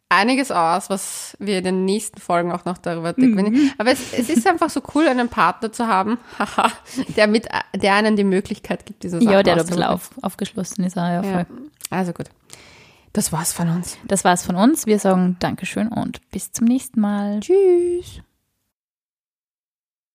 einiges 0.08 0.50
aus, 0.50 0.88
was 0.90 1.36
wir 1.40 1.58
in 1.58 1.64
den 1.64 1.84
nächsten 1.84 2.20
Folgen 2.20 2.52
auch 2.52 2.64
noch 2.64 2.78
darüber 2.78 3.14
mhm. 3.16 3.72
Aber 3.78 3.90
es, 3.90 4.12
es 4.12 4.28
ist 4.28 4.46
einfach 4.46 4.70
so 4.70 4.80
cool, 4.94 5.08
einen 5.08 5.28
Partner 5.28 5.72
zu 5.72 5.86
haben, 5.86 6.18
der 7.16 7.26
mit, 7.26 7.48
der 7.74 7.94
einen 7.94 8.16
die 8.16 8.24
Möglichkeit 8.24 8.86
gibt, 8.86 9.02
diese 9.02 9.20
Sachen 9.20 9.32
Ja, 9.32 9.42
der 9.42 9.56
da 9.56 9.62
ein 9.62 9.66
bisschen 9.66 9.82
auf, 9.82 10.10
aufgeschlossen 10.22 10.84
ist. 10.84 10.96
Ah, 10.96 11.14
ja, 11.14 11.22
voll. 11.22 11.32
Ja. 11.32 11.46
Also 11.90 12.12
gut. 12.12 12.26
Das 13.12 13.32
war's 13.32 13.52
von 13.52 13.68
uns. 13.70 13.96
Das 14.04 14.24
war's 14.24 14.44
von 14.44 14.56
uns. 14.56 14.86
Wir 14.86 14.98
sagen 14.98 15.36
Dankeschön 15.40 15.88
und 15.88 16.20
bis 16.30 16.52
zum 16.52 16.66
nächsten 16.66 17.00
Mal. 17.00 17.40
Tschüss. 17.40 18.20